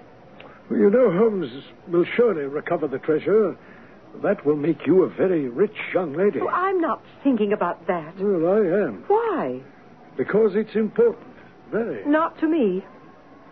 Well, 0.70 0.80
you 0.80 0.90
know 0.90 1.12
Holmes 1.12 1.50
will 1.88 2.06
surely 2.16 2.44
recover 2.44 2.88
the 2.88 3.00
treasure. 3.00 3.58
That 4.24 4.46
will 4.46 4.56
make 4.56 4.86
you 4.86 5.04
a 5.04 5.10
very 5.10 5.48
rich 5.48 5.76
young 5.94 6.14
lady. 6.14 6.40
Oh, 6.42 6.48
I'm 6.48 6.82
not 6.82 7.02
thinking 7.24 7.54
about 7.54 7.86
that. 7.88 8.16
Well, 8.20 8.54
I 8.54 8.88
am. 8.88 9.04
Why? 9.08 9.62
Because 10.18 10.52
it's 10.56 10.76
important. 10.76 11.28
Very. 11.72 12.06
Not 12.06 12.38
to 12.40 12.48
me. 12.48 12.84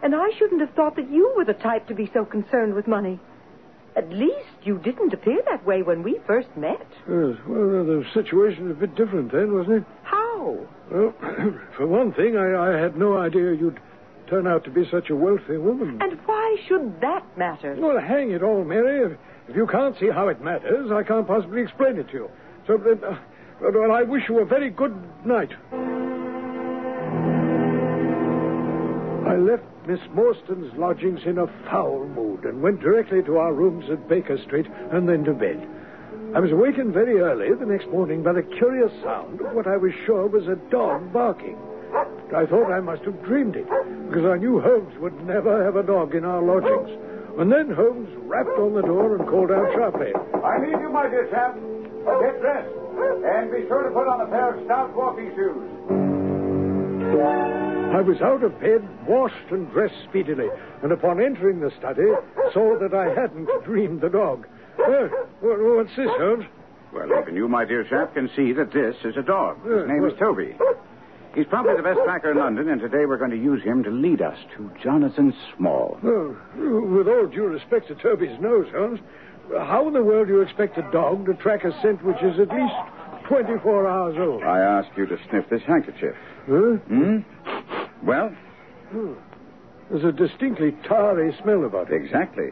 And 0.03 0.13
I 0.15 0.29
shouldn't 0.37 0.61
have 0.61 0.73
thought 0.75 0.95
that 0.95 1.09
you 1.09 1.33
were 1.37 1.45
the 1.45 1.53
type 1.53 1.87
to 1.87 1.95
be 1.95 2.09
so 2.13 2.25
concerned 2.25 2.73
with 2.73 2.87
money. 2.87 3.19
At 3.97 4.09
least 4.11 4.45
you 4.63 4.77
didn't 4.77 5.11
appear 5.11 5.41
that 5.49 5.65
way 5.65 5.81
when 5.81 6.03
we 6.03 6.19
first 6.27 6.49
met. 6.55 6.85
Yes, 7.09 7.35
well, 7.47 7.83
the 7.83 8.05
situation 8.13 8.67
was 8.69 8.77
a 8.77 8.79
bit 8.79 8.95
different 8.95 9.31
then, 9.31 9.55
wasn't 9.55 9.77
it? 9.77 9.83
How? 10.03 10.59
Well, 10.91 11.13
for 11.75 11.87
one 11.87 12.13
thing, 12.13 12.37
I, 12.37 12.75
I 12.75 12.79
had 12.79 12.95
no 12.95 13.17
idea 13.17 13.53
you'd 13.53 13.79
turn 14.29 14.45
out 14.45 14.63
to 14.65 14.69
be 14.69 14.87
such 14.91 15.09
a 15.09 15.15
wealthy 15.15 15.57
woman. 15.57 15.97
And 15.99 16.19
why 16.27 16.57
should 16.67 17.01
that 17.01 17.25
matter? 17.37 17.75
Well, 17.79 17.99
hang 17.99 18.31
it 18.31 18.43
all, 18.43 18.63
Mary. 18.63 19.11
If, 19.13 19.17
if 19.49 19.55
you 19.55 19.65
can't 19.65 19.97
see 19.99 20.09
how 20.09 20.27
it 20.27 20.43
matters, 20.43 20.91
I 20.91 21.01
can't 21.01 21.25
possibly 21.25 21.63
explain 21.63 21.97
it 21.97 22.07
to 22.09 22.13
you. 22.13 22.29
So, 22.67 22.75
uh, 22.75 23.17
well, 23.61 23.91
I 23.91 24.03
wish 24.03 24.29
you 24.29 24.39
a 24.39 24.45
very 24.45 24.69
good 24.69 24.95
night. 25.25 25.49
I 29.27 29.35
left 29.37 29.63
Miss 29.87 30.01
Morstan's 30.13 30.77
lodgings 30.77 31.21
in 31.25 31.37
a 31.37 31.47
foul 31.71 32.05
mood 32.09 32.43
and 32.43 32.61
went 32.61 32.81
directly 32.81 33.23
to 33.23 33.37
our 33.37 33.53
rooms 33.53 33.85
at 33.89 34.09
Baker 34.09 34.37
Street 34.43 34.67
and 34.91 35.07
then 35.07 35.23
to 35.23 35.31
bed. 35.31 35.65
I 36.35 36.41
was 36.41 36.51
awakened 36.51 36.93
very 36.93 37.21
early 37.21 37.47
the 37.55 37.65
next 37.65 37.87
morning 37.87 38.21
by 38.21 38.33
the 38.33 38.43
curious 38.43 38.91
sound 39.01 39.39
of 39.39 39.53
what 39.53 39.65
I 39.65 39.77
was 39.77 39.93
sure 40.05 40.27
was 40.27 40.45
a 40.47 40.57
dog 40.69 41.13
barking. 41.13 41.55
I 42.35 42.45
thought 42.45 42.69
I 42.69 42.81
must 42.81 43.03
have 43.03 43.23
dreamed 43.23 43.55
it, 43.55 43.63
because 44.09 44.25
I 44.25 44.35
knew 44.35 44.59
Holmes 44.59 44.93
would 44.99 45.25
never 45.25 45.63
have 45.63 45.77
a 45.77 45.83
dog 45.83 46.15
in 46.15 46.25
our 46.25 46.43
lodgings. 46.43 46.89
And 47.39 47.49
then 47.49 47.71
Holmes 47.71 48.09
rapped 48.27 48.59
on 48.59 48.73
the 48.73 48.81
door 48.81 49.15
and 49.15 49.25
called 49.25 49.51
out 49.51 49.71
sharply. 49.73 50.11
I 50.43 50.59
need 50.67 50.81
you, 50.81 50.89
my 50.91 51.07
dear 51.07 51.29
chap. 51.31 51.55
Get 51.55 52.41
dressed. 52.41 52.75
And 53.23 53.51
be 53.51 53.63
sure 53.69 53.83
to 53.83 53.91
put 53.95 54.07
on 54.09 54.19
a 54.19 54.27
pair 54.27 54.53
of 54.53 54.65
stout 54.65 54.93
walking 54.93 55.31
shoes. 55.33 55.63
I 57.97 58.01
was 58.01 58.21
out 58.21 58.43
of 58.43 58.59
bed, 58.59 58.87
washed 59.07 59.49
and 59.49 59.67
dressed 59.71 59.95
speedily, 60.07 60.49
and 60.83 60.91
upon 60.91 61.19
entering 61.19 61.61
the 61.61 61.71
study, 61.79 62.05
saw 62.53 62.77
that 62.77 62.93
I 62.93 63.09
hadn't 63.19 63.49
dreamed 63.63 64.01
the 64.01 64.09
dog. 64.09 64.45
Uh, 64.77 65.07
what's 65.41 65.95
this, 65.95 66.11
Holmes? 66.19 66.45
Well, 66.93 67.09
even 67.19 67.35
you, 67.35 67.47
my 67.47 67.65
dear 67.65 67.83
chap, 67.83 68.13
can 68.13 68.29
see 68.35 68.53
that 68.53 68.71
this 68.71 68.95
is 69.03 69.17
a 69.17 69.23
dog. 69.23 69.65
His 69.65 69.87
name 69.87 70.05
is 70.05 70.13
Toby. 70.19 70.55
He's 71.33 71.47
probably 71.47 71.75
the 71.75 71.81
best 71.81 71.97
tracker 72.05 72.33
in 72.33 72.37
London, 72.37 72.69
and 72.69 72.79
today 72.79 73.07
we're 73.07 73.17
going 73.17 73.31
to 73.31 73.35
use 73.35 73.63
him 73.63 73.81
to 73.81 73.89
lead 73.89 74.21
us 74.21 74.37
to 74.57 74.71
Jonathan 74.83 75.33
Small. 75.57 75.97
Oh, 76.03 76.37
with 76.55 77.07
all 77.07 77.25
due 77.25 77.47
respect 77.47 77.87
to 77.87 77.95
Toby's 77.95 78.39
nose, 78.39 78.67
Holmes, 78.75 78.99
how 79.49 79.87
in 79.87 79.95
the 79.95 80.03
world 80.03 80.27
do 80.27 80.35
you 80.35 80.41
expect 80.41 80.77
a 80.77 80.87
dog 80.91 81.25
to 81.25 81.33
track 81.33 81.63
a 81.63 81.71
scent 81.81 82.05
which 82.05 82.21
is 82.21 82.39
at 82.39 82.49
least 82.49 82.75
24 83.27 83.87
hours 83.87 84.15
old? 84.19 84.43
I 84.43 84.59
ask 84.59 84.87
you 84.95 85.07
to 85.07 85.17
sniff 85.31 85.49
this 85.49 85.63
handkerchief. 85.63 86.15
Huh? 86.45 86.77
Hmm? 86.87 87.17
Well, 88.03 88.29
hmm. 88.89 89.13
There's 89.89 90.03
a 90.03 90.11
distinctly 90.11 90.73
tarry 90.87 91.35
smell 91.41 91.63
about 91.63 91.91
it. 91.91 92.01
exactly. 92.01 92.49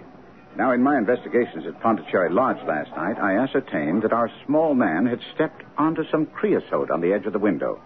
Now, 0.57 0.71
in 0.71 0.81
my 0.81 0.97
investigations 0.97 1.65
at 1.67 1.81
Pondicherry 1.81 2.29
Lodge 2.29 2.65
last 2.65 2.89
night, 2.91 3.17
I 3.19 3.35
ascertained 3.35 4.03
that 4.03 4.13
our 4.13 4.31
small 4.45 4.73
man 4.73 5.05
had 5.05 5.19
stepped 5.33 5.63
onto 5.77 6.03
some 6.09 6.27
creosote 6.27 6.89
on 6.89 7.01
the 7.01 7.11
edge 7.11 7.25
of 7.25 7.33
the 7.33 7.39
window. 7.39 7.81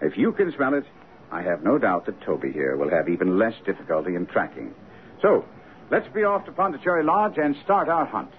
If 0.00 0.16
you 0.16 0.32
can 0.32 0.50
smell 0.56 0.72
it, 0.72 0.84
I 1.30 1.42
have 1.42 1.62
no 1.62 1.76
doubt 1.76 2.06
that 2.06 2.22
Toby 2.22 2.52
here 2.52 2.76
will 2.76 2.88
have 2.88 3.10
even 3.10 3.38
less 3.38 3.54
difficulty 3.66 4.14
in 4.14 4.24
tracking. 4.26 4.74
So, 5.20 5.44
let's 5.90 6.08
be 6.14 6.24
off 6.24 6.46
to 6.46 6.52
Pondicherry 6.52 7.04
Lodge 7.04 7.36
and 7.36 7.54
start 7.64 7.88
our 7.90 8.06
hunt. 8.06 8.30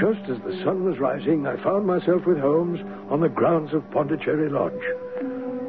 Just 0.00 0.28
as 0.28 0.38
the 0.42 0.60
sun 0.64 0.84
was 0.84 0.98
rising, 0.98 1.46
I 1.46 1.56
found 1.62 1.86
myself 1.86 2.26
with 2.26 2.38
Holmes 2.38 2.80
on 3.10 3.20
the 3.20 3.28
grounds 3.28 3.72
of 3.72 3.88
Pondicherry 3.90 4.48
Lodge. 4.48 4.72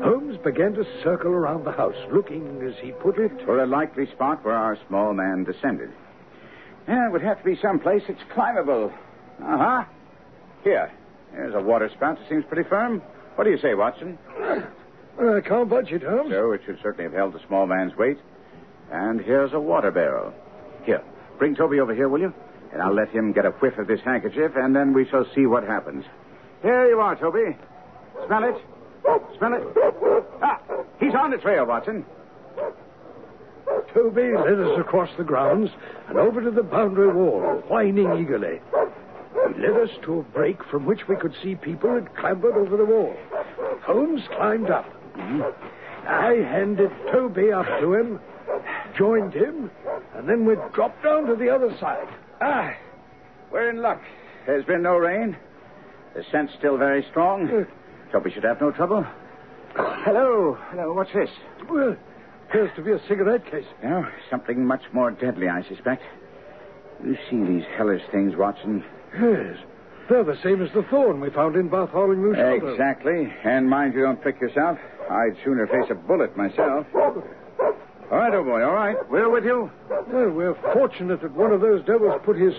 Holmes 0.04 0.38
began 0.44 0.74
to 0.74 0.86
circle 1.04 1.32
around 1.32 1.64
the 1.66 1.72
house, 1.72 1.96
looking, 2.12 2.62
as 2.62 2.74
he 2.82 2.92
put 2.92 3.18
it, 3.18 3.32
For 3.46 3.64
a 3.64 3.68
likely 3.68 4.06
spot 4.08 4.44
where 4.44 4.56
our 4.56 4.78
small 4.88 5.14
man 5.14 5.44
descended. 5.44 5.92
Yeah, 6.88 7.08
it 7.08 7.12
would 7.12 7.22
have 7.22 7.40
to 7.40 7.44
be 7.46 7.58
someplace 7.62 8.04
that's 8.08 8.22
climbable. 8.34 8.92
Uh 9.42 9.58
huh. 9.58 9.84
Here. 10.64 10.92
There's 11.32 11.56
a 11.56 11.62
water 11.62 11.90
spout 11.90 12.20
that 12.20 12.30
seems 12.30 12.46
pretty 12.46 12.68
firm. 12.70 13.02
What 13.36 13.46
do 13.46 13.50
you 13.52 13.58
say, 13.58 13.74
Watson? 13.74 14.18
I 15.20 15.42
can't 15.42 15.70
budge 15.70 15.92
it, 15.92 16.04
Holmes. 16.04 16.32
So 16.32 16.52
it 16.52 16.62
should 16.66 16.80
certainly 16.82 17.06
have 17.06 17.14
held 17.14 17.34
the 17.34 17.40
small 17.48 17.66
man's 17.66 17.96
weight. 17.96 18.18
And 18.92 19.22
here's 19.22 19.54
a 19.54 19.60
water 19.60 19.92
barrel. 19.92 20.34
Here, 20.86 21.02
bring 21.40 21.56
Toby 21.56 21.80
over 21.80 21.96
here, 21.96 22.10
will 22.10 22.20
you? 22.20 22.34
And 22.74 22.82
I'll 22.82 22.94
let 22.94 23.10
him 23.10 23.32
get 23.32 23.46
a 23.46 23.52
whiff 23.52 23.78
of 23.78 23.88
this 23.88 24.02
handkerchief, 24.04 24.54
and 24.56 24.76
then 24.76 24.94
we 24.94 25.08
shall 25.08 25.26
see 25.36 25.46
what 25.46 25.64
happens. 25.64 26.04
Here 26.64 26.88
you 26.90 27.00
are, 27.00 27.16
Toby. 27.16 27.56
Smell 28.26 28.44
it? 28.44 28.56
Smell 29.38 29.54
it? 29.54 29.64
Ah, 30.42 30.60
he's 31.00 31.14
on 31.14 31.32
the 31.32 31.38
trail, 31.38 31.66
Watson. 31.66 32.04
Toby 33.94 34.34
led 34.36 34.60
us 34.60 34.80
across 34.80 35.10
the 35.18 35.24
grounds 35.24 35.70
and 36.10 36.18
over 36.18 36.42
to 36.42 36.50
the 36.50 36.64
boundary 36.64 37.14
wall, 37.14 37.62
whining 37.68 38.12
eagerly. 38.20 38.60
He 39.54 39.62
led 39.62 39.80
us 39.80 39.90
to 40.06 40.20
a 40.20 40.24
break 40.24 40.64
from 40.66 40.86
which 40.86 41.08
we 41.08 41.16
could 41.16 41.34
see 41.44 41.54
people 41.56 41.94
had 41.94 42.16
clambered 42.16 42.56
over 42.56 42.76
the 42.76 42.86
wall. 42.86 43.16
Holmes 43.84 44.22
climbed 44.36 44.72
up. 44.72 44.86
I 46.08 46.34
handed 46.50 46.90
Toby 47.12 47.52
up 47.52 47.68
to 47.82 47.94
him, 47.94 48.20
joined 48.98 49.34
him, 49.34 49.70
and 50.16 50.28
then 50.28 50.46
we 50.46 50.56
dropped 50.74 51.04
down 51.04 51.28
to 51.28 51.36
the 51.36 51.50
other 51.50 51.76
side. 51.80 52.08
Ah, 52.46 52.76
we're 53.52 53.70
in 53.70 53.82
luck. 53.82 54.02
There's 54.46 54.66
been 54.66 54.82
no 54.82 54.98
rain. 54.98 55.38
The 56.14 56.24
scent's 56.30 56.54
still 56.60 56.78
very 56.78 57.06
strong. 57.10 57.66
so 58.12 58.20
we 58.20 58.32
should 58.32 58.44
have 58.44 58.60
no 58.60 58.72
trouble. 58.72 59.06
Hello. 59.76 60.58
Hello, 60.70 60.94
what's 60.94 61.14
this? 61.14 61.30
Well, 61.70 61.96
appears 62.50 62.70
to 62.76 62.82
be 62.82 62.92
a 62.92 63.00
cigarette 63.08 63.50
case. 63.50 63.66
No, 63.82 64.06
something 64.30 64.66
much 64.66 64.82
more 64.92 65.12
deadly, 65.12 65.48
I 65.48 65.64
suspect. 65.64 66.04
You 67.04 67.18
see 67.30 67.42
these 67.44 67.64
hellish 67.78 68.02
things, 68.12 68.36
Watson? 68.36 68.84
Yes. 69.14 69.58
They're 70.10 70.24
the 70.26 70.38
same 70.44 70.62
as 70.62 70.70
the 70.74 70.84
thorn 70.92 71.22
we 71.22 71.30
found 71.30 71.56
in 71.56 71.70
Bath 71.70 71.92
Bartholomew 71.94 72.36
Sholto. 72.36 72.74
Exactly. 72.74 73.34
And 73.46 73.70
mind 73.70 73.94
you 73.94 74.02
don't 74.02 74.22
prick 74.22 74.40
yourself. 74.42 74.78
I'd 75.10 75.38
sooner 75.46 75.66
face 75.68 75.90
a 75.90 75.96
bullet 75.96 76.36
myself. 76.36 76.86
All 78.14 78.20
right, 78.20 78.32
old 78.36 78.46
boy, 78.46 78.62
all 78.64 78.76
right. 78.76 78.96
We're 79.10 79.28
with 79.28 79.44
you. 79.44 79.72
Well, 79.90 80.30
we're 80.30 80.54
fortunate 80.72 81.20
that 81.24 81.34
one 81.34 81.52
of 81.52 81.62
those 81.62 81.84
devils 81.84 82.22
put 82.24 82.38
his 82.38 82.54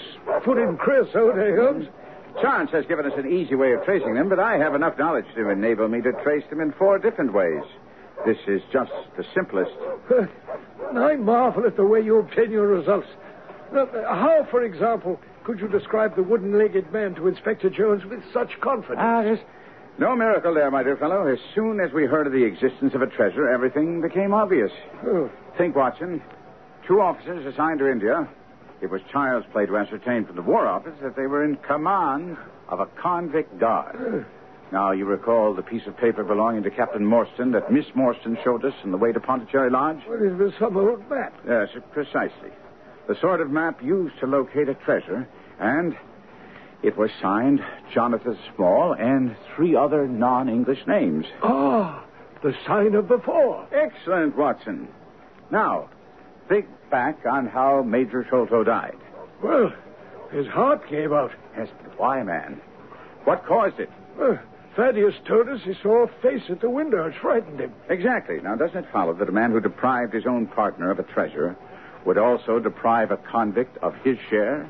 foot 0.44 0.58
in 0.58 0.76
creosote, 0.76 1.38
eh, 1.38 1.54
Holmes? 1.54 1.86
Chance 2.42 2.72
has 2.72 2.84
given 2.86 3.06
us 3.06 3.12
an 3.16 3.30
easy 3.30 3.54
way 3.54 3.72
of 3.72 3.84
tracing 3.84 4.14
them, 4.14 4.28
but 4.28 4.40
I 4.40 4.58
have 4.58 4.74
enough 4.74 4.98
knowledge 4.98 5.26
to 5.36 5.50
enable 5.50 5.86
me 5.86 6.00
to 6.00 6.10
trace 6.24 6.42
them 6.50 6.60
in 6.60 6.72
four 6.72 6.98
different 6.98 7.32
ways. 7.32 7.62
This 8.26 8.36
is 8.48 8.62
just 8.72 8.90
the 9.16 9.24
simplest. 9.32 9.70
I 10.96 11.14
marvel 11.14 11.64
at 11.66 11.76
the 11.76 11.86
way 11.86 12.00
you 12.00 12.18
obtain 12.18 12.50
your 12.50 12.66
results. 12.66 13.06
Now, 13.72 13.86
how, 13.92 14.48
for 14.50 14.64
example, 14.64 15.20
could 15.44 15.60
you 15.60 15.68
describe 15.68 16.16
the 16.16 16.24
wooden-legged 16.24 16.92
man 16.92 17.14
to 17.14 17.28
Inspector 17.28 17.70
Jones 17.70 18.04
with 18.06 18.24
such 18.32 18.60
confidence? 18.60 18.98
Ah, 19.00 19.20
yes. 19.22 19.38
no 19.98 20.16
miracle 20.16 20.52
there, 20.52 20.72
my 20.72 20.82
dear 20.82 20.96
fellow. 20.96 21.28
As 21.28 21.38
soon 21.54 21.78
as 21.78 21.92
we 21.92 22.06
heard 22.06 22.26
of 22.26 22.32
the 22.32 22.42
existence 22.42 22.92
of 22.96 23.02
a 23.02 23.06
treasure, 23.06 23.48
everything 23.48 24.00
became 24.00 24.34
obvious. 24.34 24.72
Oh, 25.06 25.30
Think, 25.56 25.76
Watson. 25.76 26.22
Two 26.86 27.00
officers 27.00 27.46
assigned 27.46 27.78
to 27.78 27.90
India. 27.90 28.28
It 28.80 28.90
was 28.90 29.00
child's 29.12 29.46
play 29.52 29.66
to 29.66 29.76
ascertain 29.76 30.26
from 30.26 30.36
the 30.36 30.42
War 30.42 30.66
Office 30.66 30.94
that 31.02 31.16
they 31.16 31.26
were 31.26 31.44
in 31.44 31.56
command 31.56 32.36
of 32.68 32.80
a 32.80 32.86
convict 33.00 33.58
guard. 33.58 34.26
Now, 34.72 34.90
you 34.90 35.04
recall 35.04 35.54
the 35.54 35.62
piece 35.62 35.86
of 35.86 35.96
paper 35.96 36.24
belonging 36.24 36.64
to 36.64 36.70
Captain 36.70 37.04
Morstan 37.04 37.52
that 37.52 37.70
Miss 37.70 37.84
Morstan 37.94 38.42
showed 38.42 38.64
us 38.64 38.74
on 38.82 38.90
the 38.90 38.96
way 38.96 39.12
to 39.12 39.20
Pondicherry 39.20 39.70
Lodge? 39.70 40.00
well, 40.08 40.20
it 40.20 40.36
was 40.36 40.52
some 40.58 40.76
old 40.76 41.08
map. 41.08 41.32
Yes, 41.46 41.68
precisely. 41.92 42.50
The 43.06 43.14
sort 43.20 43.40
of 43.40 43.50
map 43.50 43.82
used 43.82 44.18
to 44.20 44.26
locate 44.26 44.68
a 44.68 44.74
treasure, 44.74 45.28
and 45.60 45.94
it 46.82 46.96
was 46.96 47.10
signed 47.22 47.60
Jonathan 47.92 48.36
Small 48.56 48.94
and 48.94 49.36
three 49.54 49.76
other 49.76 50.08
non 50.08 50.48
English 50.48 50.84
names. 50.86 51.26
Ah, 51.42 52.04
the 52.42 52.54
sign 52.66 52.94
of 52.94 53.08
the 53.08 53.18
four. 53.24 53.66
Excellent, 53.72 54.36
Watson. 54.36 54.88
Now, 55.54 55.88
think 56.48 56.66
back 56.90 57.24
on 57.30 57.46
how 57.46 57.82
Major 57.82 58.26
Sholto 58.28 58.64
died. 58.64 58.96
Well, 59.40 59.72
his 60.32 60.48
heart 60.48 60.82
gave 60.90 61.12
out. 61.12 61.30
Yes, 61.56 61.68
but 61.80 61.96
why, 61.96 62.24
man? 62.24 62.60
What 63.22 63.46
caused 63.46 63.78
it? 63.78 63.88
Uh, 64.20 64.34
Thaddeus 64.74 65.14
told 65.28 65.48
us 65.48 65.60
he 65.64 65.74
saw 65.80 66.06
a 66.06 66.08
face 66.20 66.42
at 66.50 66.60
the 66.60 66.68
window. 66.68 67.06
It 67.06 67.14
frightened 67.22 67.60
him. 67.60 67.72
Exactly. 67.88 68.40
Now, 68.42 68.56
doesn't 68.56 68.76
it 68.76 68.92
follow 68.92 69.14
that 69.14 69.28
a 69.28 69.32
man 69.32 69.52
who 69.52 69.60
deprived 69.60 70.12
his 70.12 70.26
own 70.26 70.48
partner 70.48 70.90
of 70.90 70.98
a 70.98 71.04
treasure 71.04 71.56
would 72.04 72.18
also 72.18 72.58
deprive 72.58 73.12
a 73.12 73.16
convict 73.16 73.78
of 73.78 73.94
his 74.02 74.18
share 74.28 74.68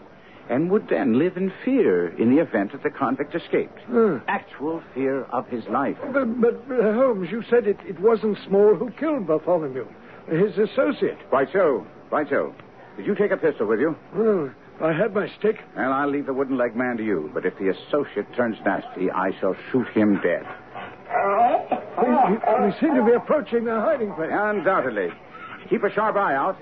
and 0.50 0.70
would 0.70 0.86
then 0.90 1.18
live 1.18 1.38
in 1.38 1.50
fear 1.64 2.08
in 2.20 2.36
the 2.36 2.42
event 2.42 2.72
that 2.72 2.82
the 2.82 2.90
convict 2.90 3.34
escaped? 3.34 3.80
Hmm. 3.86 4.18
Actual 4.28 4.82
fear 4.92 5.24
of 5.32 5.48
his 5.48 5.64
life. 5.64 5.96
But, 6.12 6.42
but 6.42 6.54
uh, 6.70 6.92
Holmes, 6.92 7.30
you 7.30 7.42
said 7.48 7.66
it, 7.66 7.78
it 7.88 7.98
wasn't 7.98 8.36
Small 8.46 8.74
who 8.74 8.90
killed 8.90 9.26
Bartholomew. 9.26 9.86
His 10.28 10.56
associate. 10.58 11.18
Quite 11.28 11.48
so. 11.52 11.87
Quite 12.08 12.28
so. 12.30 12.54
Did 12.96 13.06
you 13.06 13.14
take 13.14 13.30
a 13.30 13.37
pistol 13.37 13.66
with 13.66 13.80
you? 13.80 13.96
Well, 14.14 14.50
I 14.80 14.92
had 14.92 15.14
my 15.14 15.28
stick. 15.38 15.56
Well, 15.76 15.92
I'll 15.92 16.08
leave 16.10 16.26
the 16.26 16.32
wooden 16.32 16.56
leg 16.56 16.74
man 16.76 16.96
to 16.96 17.04
you, 17.04 17.30
but 17.34 17.44
if 17.44 17.56
the 17.58 17.68
associate 17.70 18.26
turns 18.37 18.56
nasty, 18.64 19.10
I 19.10 19.30
shall 19.40 19.54
shoot 19.70 19.88
him 19.88 20.20
dead. 20.22 20.44
We, 21.98 22.10
we- 22.10 22.66
we 22.66 22.72
seem 22.80 22.94
to 22.94 23.04
be 23.04 23.12
approaching 23.12 23.64
their 23.64 23.80
hiding 23.80 24.12
place. 24.14 24.30
Undoubtedly. 24.32 25.08
Keep 25.70 25.84
a 25.84 25.90
sharp 25.92 26.16
eye 26.16 26.34
out. 26.34 26.56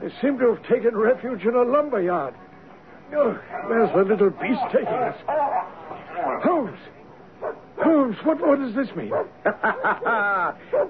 They 0.00 0.10
seem 0.22 0.38
to 0.38 0.54
have 0.54 0.62
taken 0.66 0.96
refuge 0.96 1.42
in 1.42 1.54
a 1.54 1.62
lumber 1.62 2.00
yard. 2.00 2.34
Oh, 3.14 3.32
where's 3.66 3.90
the 3.94 4.04
little 4.04 4.30
beast 4.30 4.60
taking 4.72 4.86
us? 4.88 5.16
Holmes! 6.42 6.78
Holmes, 7.80 8.16
what, 8.24 8.40
what 8.40 8.58
does 8.58 8.74
this 8.74 8.94
mean? 8.96 9.12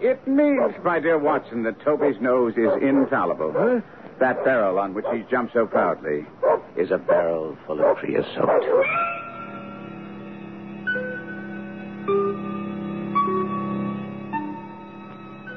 it 0.01 0.27
means, 0.27 0.75
my 0.85 0.99
dear 1.01 1.19
Watson, 1.19 1.63
that 1.65 1.81
Toby's 1.85 2.21
nose 2.21 2.55
is 2.57 2.71
infallible. 2.83 3.53
Huh? 3.57 3.81
That 4.21 4.45
barrel 4.45 4.79
on 4.79 4.95
which 4.95 5.05
he's 5.13 5.25
jumped 5.31 5.53
so 5.53 5.67
proudly 5.67 6.27
is 6.77 6.91
a 6.91 6.99
barrel 6.99 7.57
full 7.67 7.81
of 7.81 7.97
creosote. 7.99 8.65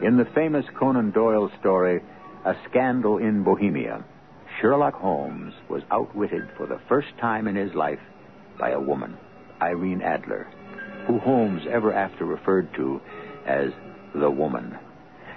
In 0.04 0.18
the 0.18 0.28
famous 0.34 0.66
Conan 0.78 1.12
Doyle 1.12 1.52
story, 1.60 2.02
A 2.46 2.56
Scandal 2.70 3.20
in 3.20 3.44
Bohemia, 3.44 4.04
Sherlock 4.60 4.96
Holmes 4.96 5.54
was 5.70 5.84
outwitted 5.92 6.50
for 6.58 6.66
the 6.66 6.80
first 6.90 7.10
time 7.20 7.48
in 7.48 7.56
his 7.56 7.74
life 7.74 8.00
by 8.60 8.72
a 8.72 8.80
woman, 8.80 9.16
Irene 9.62 10.02
Adler, 10.02 10.48
who 11.08 11.20
Holmes 11.20 11.64
ever 11.70 11.94
after 11.94 12.26
referred 12.26 12.74
to 12.76 13.02
as 13.46 13.72
the 14.14 14.30
woman. 14.30 14.78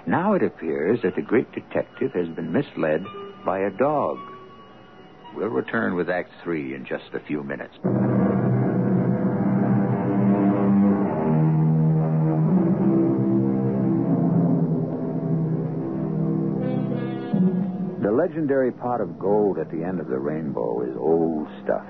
Now 0.07 0.33
it 0.33 0.43
appears 0.43 1.01
that 1.03 1.15
the 1.15 1.21
great 1.21 1.51
detective 1.51 2.11
has 2.13 2.27
been 2.29 2.51
misled 2.51 3.03
by 3.45 3.59
a 3.59 3.71
dog. 3.71 4.17
We'll 5.35 5.47
return 5.47 5.95
with 5.95 6.09
Act 6.09 6.31
Three 6.43 6.75
in 6.75 6.85
just 6.85 7.13
a 7.13 7.19
few 7.19 7.43
minutes. 7.43 7.75
The 18.01 18.11
legendary 18.11 18.71
pot 18.71 19.01
of 19.01 19.17
gold 19.17 19.57
at 19.57 19.71
the 19.71 19.83
end 19.83 19.99
of 19.99 20.07
the 20.07 20.19
rainbow 20.19 20.81
is 20.83 20.95
old 20.95 21.47
stuff. 21.63 21.85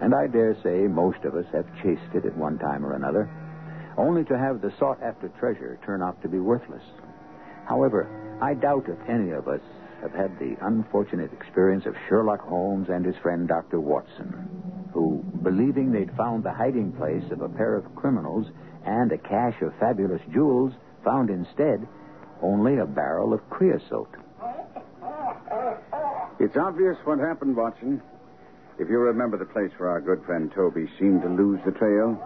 And 0.00 0.14
I 0.14 0.26
dare 0.26 0.56
say 0.62 0.86
most 0.88 1.24
of 1.24 1.34
us 1.34 1.44
have 1.52 1.66
chased 1.82 2.14
it 2.14 2.24
at 2.24 2.36
one 2.36 2.58
time 2.58 2.84
or 2.84 2.94
another, 2.94 3.28
only 3.96 4.24
to 4.24 4.38
have 4.38 4.60
the 4.60 4.72
sought 4.78 5.02
after 5.02 5.28
treasure 5.38 5.78
turn 5.84 6.02
out 6.02 6.20
to 6.22 6.28
be 6.28 6.38
worthless. 6.38 6.82
However, 7.66 8.08
I 8.40 8.54
doubt 8.54 8.88
if 8.88 8.98
any 9.08 9.30
of 9.30 9.46
us 9.46 9.60
have 10.00 10.12
had 10.12 10.38
the 10.38 10.56
unfortunate 10.62 11.32
experience 11.32 11.84
of 11.84 11.94
Sherlock 12.08 12.40
Holmes 12.40 12.88
and 12.88 13.04
his 13.04 13.16
friend 13.16 13.46
Dr. 13.46 13.78
Watson, 13.78 14.88
who, 14.92 15.22
believing 15.42 15.92
they'd 15.92 16.16
found 16.16 16.42
the 16.42 16.52
hiding 16.52 16.92
place 16.92 17.30
of 17.30 17.42
a 17.42 17.48
pair 17.48 17.76
of 17.76 17.94
criminals 17.94 18.46
and 18.86 19.12
a 19.12 19.18
cache 19.18 19.60
of 19.60 19.74
fabulous 19.78 20.22
jewels, 20.32 20.72
found 21.04 21.28
instead 21.28 21.86
only 22.42 22.78
a 22.78 22.86
barrel 22.86 23.34
of 23.34 23.50
creosote. 23.50 24.14
It's 26.38 26.56
obvious 26.56 26.96
what 27.04 27.18
happened, 27.18 27.54
Watson. 27.54 28.00
If 28.80 28.88
you 28.88 28.98
remember 28.98 29.36
the 29.36 29.44
place 29.44 29.70
where 29.76 29.90
our 29.90 30.00
good 30.00 30.24
friend 30.24 30.50
Toby 30.54 30.88
seemed 30.98 31.20
to 31.20 31.28
lose 31.28 31.60
the 31.66 31.72
trail, 31.72 32.16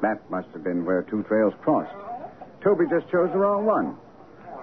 that 0.00 0.30
must 0.30 0.46
have 0.52 0.62
been 0.62 0.84
where 0.84 1.02
two 1.02 1.24
trails 1.24 1.54
crossed. 1.60 1.92
Toby 2.62 2.84
just 2.88 3.10
chose 3.10 3.30
the 3.32 3.38
wrong 3.38 3.66
one. 3.66 3.96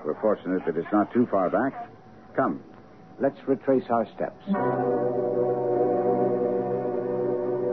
We're 0.05 0.19
fortunate 0.21 0.65
that 0.65 0.77
it's 0.77 0.91
not 0.93 1.11
too 1.11 1.27
far 1.29 1.49
back. 1.49 1.89
Come, 2.37 2.63
let's 3.19 3.35
retrace 3.47 3.83
our 3.89 4.05
steps. 4.15 4.41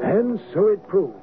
And 0.03 0.41
so 0.53 0.67
it 0.67 0.85
proved. 0.89 1.15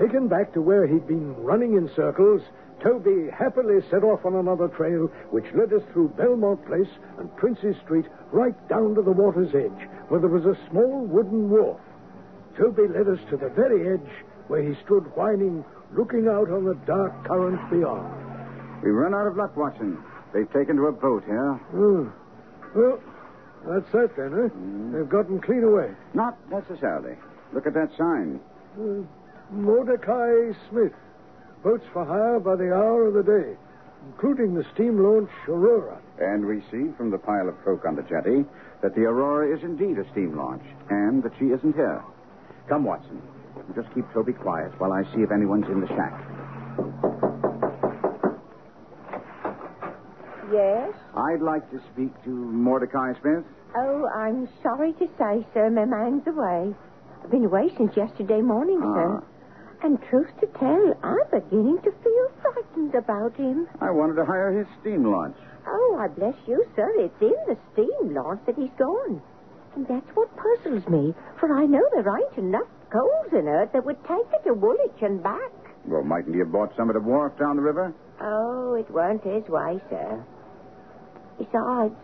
Taken 0.00 0.26
back 0.26 0.54
to 0.54 0.62
where 0.62 0.86
he'd 0.86 1.06
been 1.06 1.36
running 1.36 1.74
in 1.74 1.90
circles, 1.94 2.40
Toby 2.82 3.28
happily 3.30 3.80
set 3.90 4.04
off 4.04 4.24
on 4.24 4.36
another 4.36 4.68
trail, 4.68 5.08
which 5.30 5.44
led 5.54 5.70
us 5.74 5.82
through 5.92 6.08
Belmont 6.16 6.64
Place 6.64 6.88
and 7.18 7.36
Prince's 7.36 7.76
Street 7.84 8.06
right 8.32 8.56
down 8.70 8.94
to 8.94 9.02
the 9.02 9.12
water's 9.12 9.54
edge, 9.54 9.86
where 10.08 10.18
there 10.18 10.30
was 10.30 10.46
a 10.46 10.56
small 10.70 11.04
wooden 11.04 11.50
wharf. 11.50 11.78
Toby 12.56 12.88
led 12.88 13.08
us 13.08 13.20
to 13.30 13.36
the 13.36 13.48
very 13.50 13.94
edge, 13.94 14.10
where 14.48 14.62
he 14.62 14.74
stood 14.84 15.04
whining, 15.16 15.64
looking 15.96 16.28
out 16.28 16.50
on 16.50 16.64
the 16.64 16.74
dark 16.86 17.24
current 17.24 17.60
beyond. 17.70 18.12
We've 18.82 18.94
run 18.94 19.14
out 19.14 19.26
of 19.26 19.36
luck, 19.36 19.56
Watson. 19.56 19.98
They've 20.32 20.50
taken 20.52 20.76
to 20.76 20.86
a 20.86 20.92
boat 20.92 21.24
here. 21.24 21.60
Oh. 21.74 22.12
Well, 22.74 23.00
that's 23.66 23.90
that 23.92 24.16
then, 24.16 24.32
huh? 24.32 24.96
They've 24.96 25.08
gotten 25.08 25.40
clean 25.40 25.64
away. 25.64 25.90
Not 26.14 26.38
necessarily. 26.50 27.16
Look 27.52 27.66
at 27.66 27.74
that 27.74 27.90
sign. 27.98 28.40
Uh, 28.78 29.02
Mordecai 29.50 30.52
Smith, 30.68 30.92
boats 31.64 31.84
for 31.92 32.04
hire 32.04 32.38
by 32.38 32.56
the 32.56 32.72
hour 32.72 33.08
of 33.08 33.14
the 33.14 33.24
day, 33.24 33.56
including 34.06 34.54
the 34.54 34.64
steam 34.74 35.02
launch 35.02 35.30
Aurora. 35.48 35.98
And 36.18 36.46
we 36.46 36.60
see 36.70 36.92
from 36.96 37.10
the 37.10 37.18
pile 37.18 37.48
of 37.48 37.56
folk 37.64 37.84
on 37.84 37.96
the 37.96 38.02
jetty 38.02 38.44
that 38.82 38.94
the 38.94 39.02
Aurora 39.02 39.56
is 39.56 39.62
indeed 39.64 39.98
a 39.98 40.08
steam 40.12 40.36
launch, 40.36 40.62
and 40.88 41.22
that 41.22 41.32
she 41.38 41.46
isn't 41.46 41.74
here. 41.74 42.02
Come, 42.70 42.84
Watson. 42.84 43.20
Just 43.74 43.92
keep 43.94 44.04
Toby 44.14 44.32
quiet 44.32 44.70
while 44.78 44.92
I 44.92 45.02
see 45.12 45.22
if 45.22 45.32
anyone's 45.32 45.66
in 45.66 45.80
the 45.80 45.88
shack. 45.88 46.14
Yes? 50.52 50.94
I'd 51.16 51.42
like 51.42 51.68
to 51.72 51.80
speak 51.92 52.10
to 52.24 52.30
Mordecai 52.30 53.12
Smith. 53.20 53.44
Oh, 53.76 54.06
I'm 54.14 54.48
sorry 54.62 54.92
to 54.94 55.06
say, 55.18 55.44
sir, 55.52 55.68
my 55.70 55.84
man's 55.84 56.26
away. 56.28 56.72
I've 57.24 57.30
been 57.30 57.44
away 57.44 57.72
since 57.76 57.96
yesterday 57.96 58.40
morning, 58.40 58.80
Ah. 58.82 58.94
sir. 58.94 59.22
And 59.82 60.00
truth 60.10 60.30
to 60.40 60.46
tell, 60.58 60.94
I'm 61.02 61.18
beginning 61.32 61.78
to 61.82 61.90
feel 61.90 62.28
frightened 62.42 62.94
about 62.94 63.34
him. 63.34 63.66
I 63.80 63.90
wanted 63.90 64.14
to 64.14 64.24
hire 64.24 64.52
his 64.52 64.66
steam 64.80 65.04
launch. 65.10 65.36
Oh, 65.66 65.96
I 65.98 66.08
bless 66.08 66.34
you, 66.46 66.64
sir. 66.76 66.88
It's 66.98 67.20
in 67.20 67.34
the 67.48 67.56
steam 67.72 68.14
launch 68.14 68.40
that 68.46 68.56
he's 68.56 68.70
gone. 68.78 69.22
And 69.76 69.86
that's 69.86 70.08
what 70.14 70.28
puzzles 70.36 70.86
me, 70.88 71.14
for 71.38 71.54
I 71.56 71.64
know 71.64 71.82
there 71.92 72.16
ain't 72.16 72.38
enough 72.38 72.68
coals 72.90 73.32
in 73.32 73.46
her 73.46 73.68
that 73.72 73.84
would 73.84 74.02
take 74.02 74.26
her 74.32 74.42
to 74.44 74.54
Woolwich 74.54 75.00
and 75.00 75.22
back. 75.22 75.52
Well, 75.86 76.02
mightn't 76.02 76.34
he 76.34 76.40
have 76.40 76.52
bought 76.52 76.76
some 76.76 76.90
at 76.90 76.96
a 76.96 77.00
wharf 77.00 77.38
down 77.38 77.56
the 77.56 77.62
river? 77.62 77.94
Oh, 78.20 78.74
it 78.74 78.90
weren't 78.90 79.22
his 79.22 79.48
way, 79.48 79.80
sir. 79.88 80.24
Besides, 81.38 81.94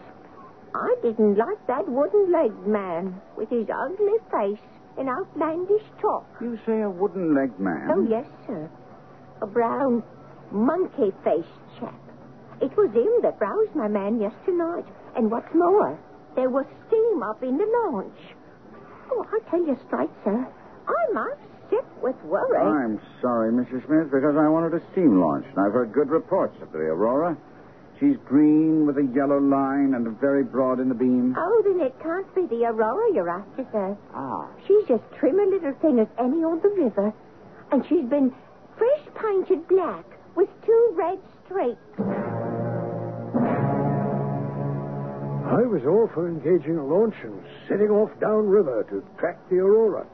I 0.75 0.97
didn't 1.03 1.37
like 1.37 1.67
that 1.67 1.89
wooden-legged 1.89 2.67
man 2.67 3.21
with 3.37 3.51
his 3.51 3.69
ugly 3.69 4.19
face 4.31 4.65
and 4.97 5.09
outlandish 5.09 5.85
talk. 6.01 6.25
You 6.41 6.59
say 6.65 6.81
a 6.81 6.89
wooden-legged 6.89 7.59
man? 7.61 7.91
Oh, 7.91 8.07
yes, 8.09 8.27
sir. 8.47 8.71
A 9.43 9.47
brown, 9.47 10.03
monkey-faced 10.51 11.49
chap. 11.79 12.01
It 12.63 12.75
was 12.77 12.91
him 12.93 13.21
that 13.23 13.39
roused 13.39 13.75
my 13.75 13.89
man 13.89 14.21
yesterday 14.21 14.57
night. 14.57 14.87
And 15.17 15.31
what's 15.31 15.53
more, 15.55 15.99
there 16.37 16.51
was 16.51 16.67
steam 16.87 17.23
up 17.23 17.43
in 17.43 17.57
the 17.59 17.67
launch. 17.85 18.19
Oh, 19.11 19.27
I 19.33 19.39
tell 19.51 19.67
you 19.67 19.79
straight, 19.87 20.11
sir, 20.23 20.47
I'm 20.87 21.17
upset 21.17 21.85
with 22.03 22.17
worry. 22.25 22.59
I'm 22.59 23.01
sorry, 23.21 23.51
Mrs. 23.53 23.87
Smith, 23.87 24.11
because 24.13 24.37
I 24.37 24.49
wanted 24.49 24.75
a 24.75 24.83
steam 24.93 25.21
launch, 25.21 25.47
and 25.47 25.59
I've 25.59 25.73
heard 25.73 25.93
good 25.93 26.11
reports 26.11 26.57
of 26.63 26.73
the 26.73 26.79
Aurora. 26.79 27.37
She's 27.99 28.17
green 28.27 28.87
with 28.87 28.99
a 28.99 29.07
yellow 29.15 29.39
line 29.39 29.95
and 29.95 30.07
very 30.21 30.45
broad 30.45 30.81
in 30.81 30.91
the 30.91 30.95
beam. 30.95 31.35
Oh, 31.39 31.63
then 31.65 31.81
it 31.81 31.95
can't 32.03 32.33
be 32.35 32.47
the 32.47 32.67
Aurora 32.67 33.15
you're 33.15 33.31
after, 33.31 33.67
sir. 33.73 33.97
Ah. 34.15 34.49
She's 34.67 34.91
as 34.91 35.01
trim 35.19 35.41
a 35.41 35.45
little 35.47 35.73
thing 35.81 35.99
as 35.99 36.09
any 36.19 36.45
on 36.45 36.61
the 36.61 36.69
river. 36.69 37.15
And 37.73 37.87
she's 37.89 38.05
been 38.05 38.35
fresh 38.77 39.01
painted 39.19 39.67
black 39.67 40.05
with 40.35 40.51
two 40.67 40.93
red 40.95 41.19
streaks. 41.47 42.26
I 45.47 45.63
was 45.63 45.83
all 45.87 46.11
for 46.13 46.27
engaging 46.27 46.77
a 46.77 46.85
launch 46.85 47.15
and 47.23 47.41
setting 47.69 47.89
off 47.89 48.11
downriver 48.19 48.83
to 48.91 49.05
track 49.19 49.39
the 49.49 49.59
Aurora. 49.59 50.05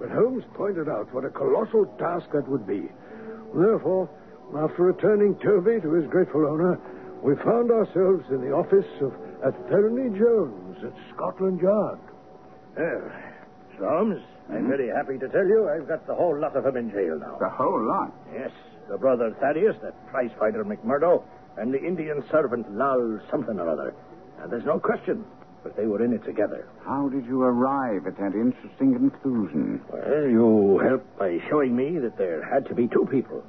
But 0.00 0.10
Holmes 0.10 0.44
pointed 0.54 0.88
out 0.88 1.12
what 1.14 1.24
a 1.24 1.30
colossal 1.30 1.86
task 1.98 2.26
that 2.32 2.48
would 2.48 2.66
be. 2.66 2.88
Therefore, 3.54 4.10
after 4.58 4.82
returning 4.82 5.36
Toby 5.36 5.80
to 5.80 5.92
his 5.92 6.10
grateful 6.10 6.46
owner, 6.46 6.80
we 7.22 7.36
found 7.36 7.70
ourselves 7.70 8.24
in 8.30 8.40
the 8.40 8.50
office 8.50 8.88
of 9.00 9.14
Athelney 9.44 10.18
Jones 10.18 10.82
at 10.82 10.92
Scotland 11.14 11.60
Yard. 11.60 11.98
Well, 12.76 13.12
Holmes, 13.78 14.22
I'm 14.50 14.64
hmm? 14.64 14.68
very 14.68 14.88
happy 14.88 15.18
to 15.18 15.28
tell 15.28 15.46
you 15.46 15.68
I've 15.68 15.86
got 15.86 16.06
the 16.06 16.14
whole 16.14 16.38
lot 16.38 16.56
of 16.56 16.64
them 16.64 16.76
in 16.76 16.90
jail 16.90 17.18
now. 17.18 17.36
The 17.38 17.48
whole 17.48 17.80
lot. 17.80 18.12
Yes, 18.34 18.50
the 18.88 18.98
brother 18.98 19.34
Thaddeus, 19.40 19.76
that 19.82 19.94
prize 20.10 20.30
fighter 20.38 20.64
McMurdo, 20.64 21.22
and 21.56 21.72
the 21.72 21.78
Indian 21.82 22.24
servant 22.30 22.74
Lal 22.76 23.20
something 23.30 23.58
or 23.58 23.68
other. 23.68 23.94
And 24.42 24.50
there's 24.50 24.64
no 24.64 24.78
question, 24.78 25.24
but 25.62 25.76
they 25.76 25.86
were 25.86 26.02
in 26.02 26.12
it 26.12 26.24
together. 26.24 26.68
How 26.84 27.08
did 27.08 27.26
you 27.26 27.42
arrive 27.42 28.06
at 28.06 28.16
that 28.18 28.34
interesting 28.34 28.94
conclusion? 28.94 29.82
Well, 29.92 30.26
you 30.28 30.78
helped 30.82 31.18
by 31.18 31.38
showing 31.48 31.76
me 31.76 31.98
that 31.98 32.16
there 32.16 32.42
had 32.42 32.66
to 32.66 32.74
be 32.74 32.88
two 32.88 33.06
people. 33.10 33.44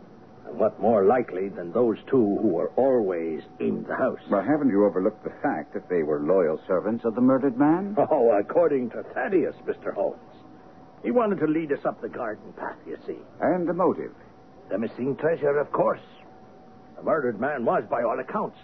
And 0.47 0.59
what 0.59 0.79
more 0.81 1.05
likely 1.05 1.47
than 1.47 1.71
those 1.71 1.97
two 2.07 2.37
who 2.41 2.49
were 2.49 2.71
always 2.75 3.41
in 3.59 3.83
the 3.83 3.95
house? 3.95 4.19
Well, 4.29 4.43
haven't 4.43 4.69
you 4.69 4.85
overlooked 4.85 5.23
the 5.23 5.33
fact 5.41 5.73
that 5.73 5.87
they 5.87 6.03
were 6.03 6.19
loyal 6.19 6.59
servants 6.67 7.05
of 7.05 7.15
the 7.15 7.21
murdered 7.21 7.57
man? 7.57 7.95
Oh, 7.97 8.31
according 8.31 8.89
to 8.91 9.03
Thaddeus, 9.13 9.55
Mr. 9.65 9.93
Holmes. 9.93 10.19
He 11.03 11.11
wanted 11.11 11.39
to 11.39 11.47
lead 11.47 11.71
us 11.71 11.85
up 11.85 12.01
the 12.01 12.09
garden 12.09 12.53
path, 12.57 12.75
you 12.85 12.97
see. 13.07 13.17
And 13.39 13.67
the 13.67 13.73
motive? 13.73 14.11
The 14.69 14.77
missing 14.77 15.15
treasure, 15.15 15.57
of 15.57 15.71
course. 15.71 16.01
The 16.97 17.03
murdered 17.03 17.39
man 17.39 17.65
was, 17.65 17.83
by 17.89 18.03
all 18.03 18.19
accounts, 18.19 18.57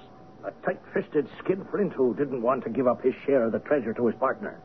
a 0.47 0.65
tight-fisted 0.65 1.27
skinflint 1.43 1.91
who 1.93 2.15
didn't 2.15 2.41
want 2.41 2.63
to 2.63 2.69
give 2.69 2.87
up 2.87 3.03
his 3.03 3.13
share 3.25 3.43
of 3.43 3.51
the 3.51 3.59
treasure 3.59 3.93
to 3.93 4.07
his 4.07 4.15
partner. 4.15 4.59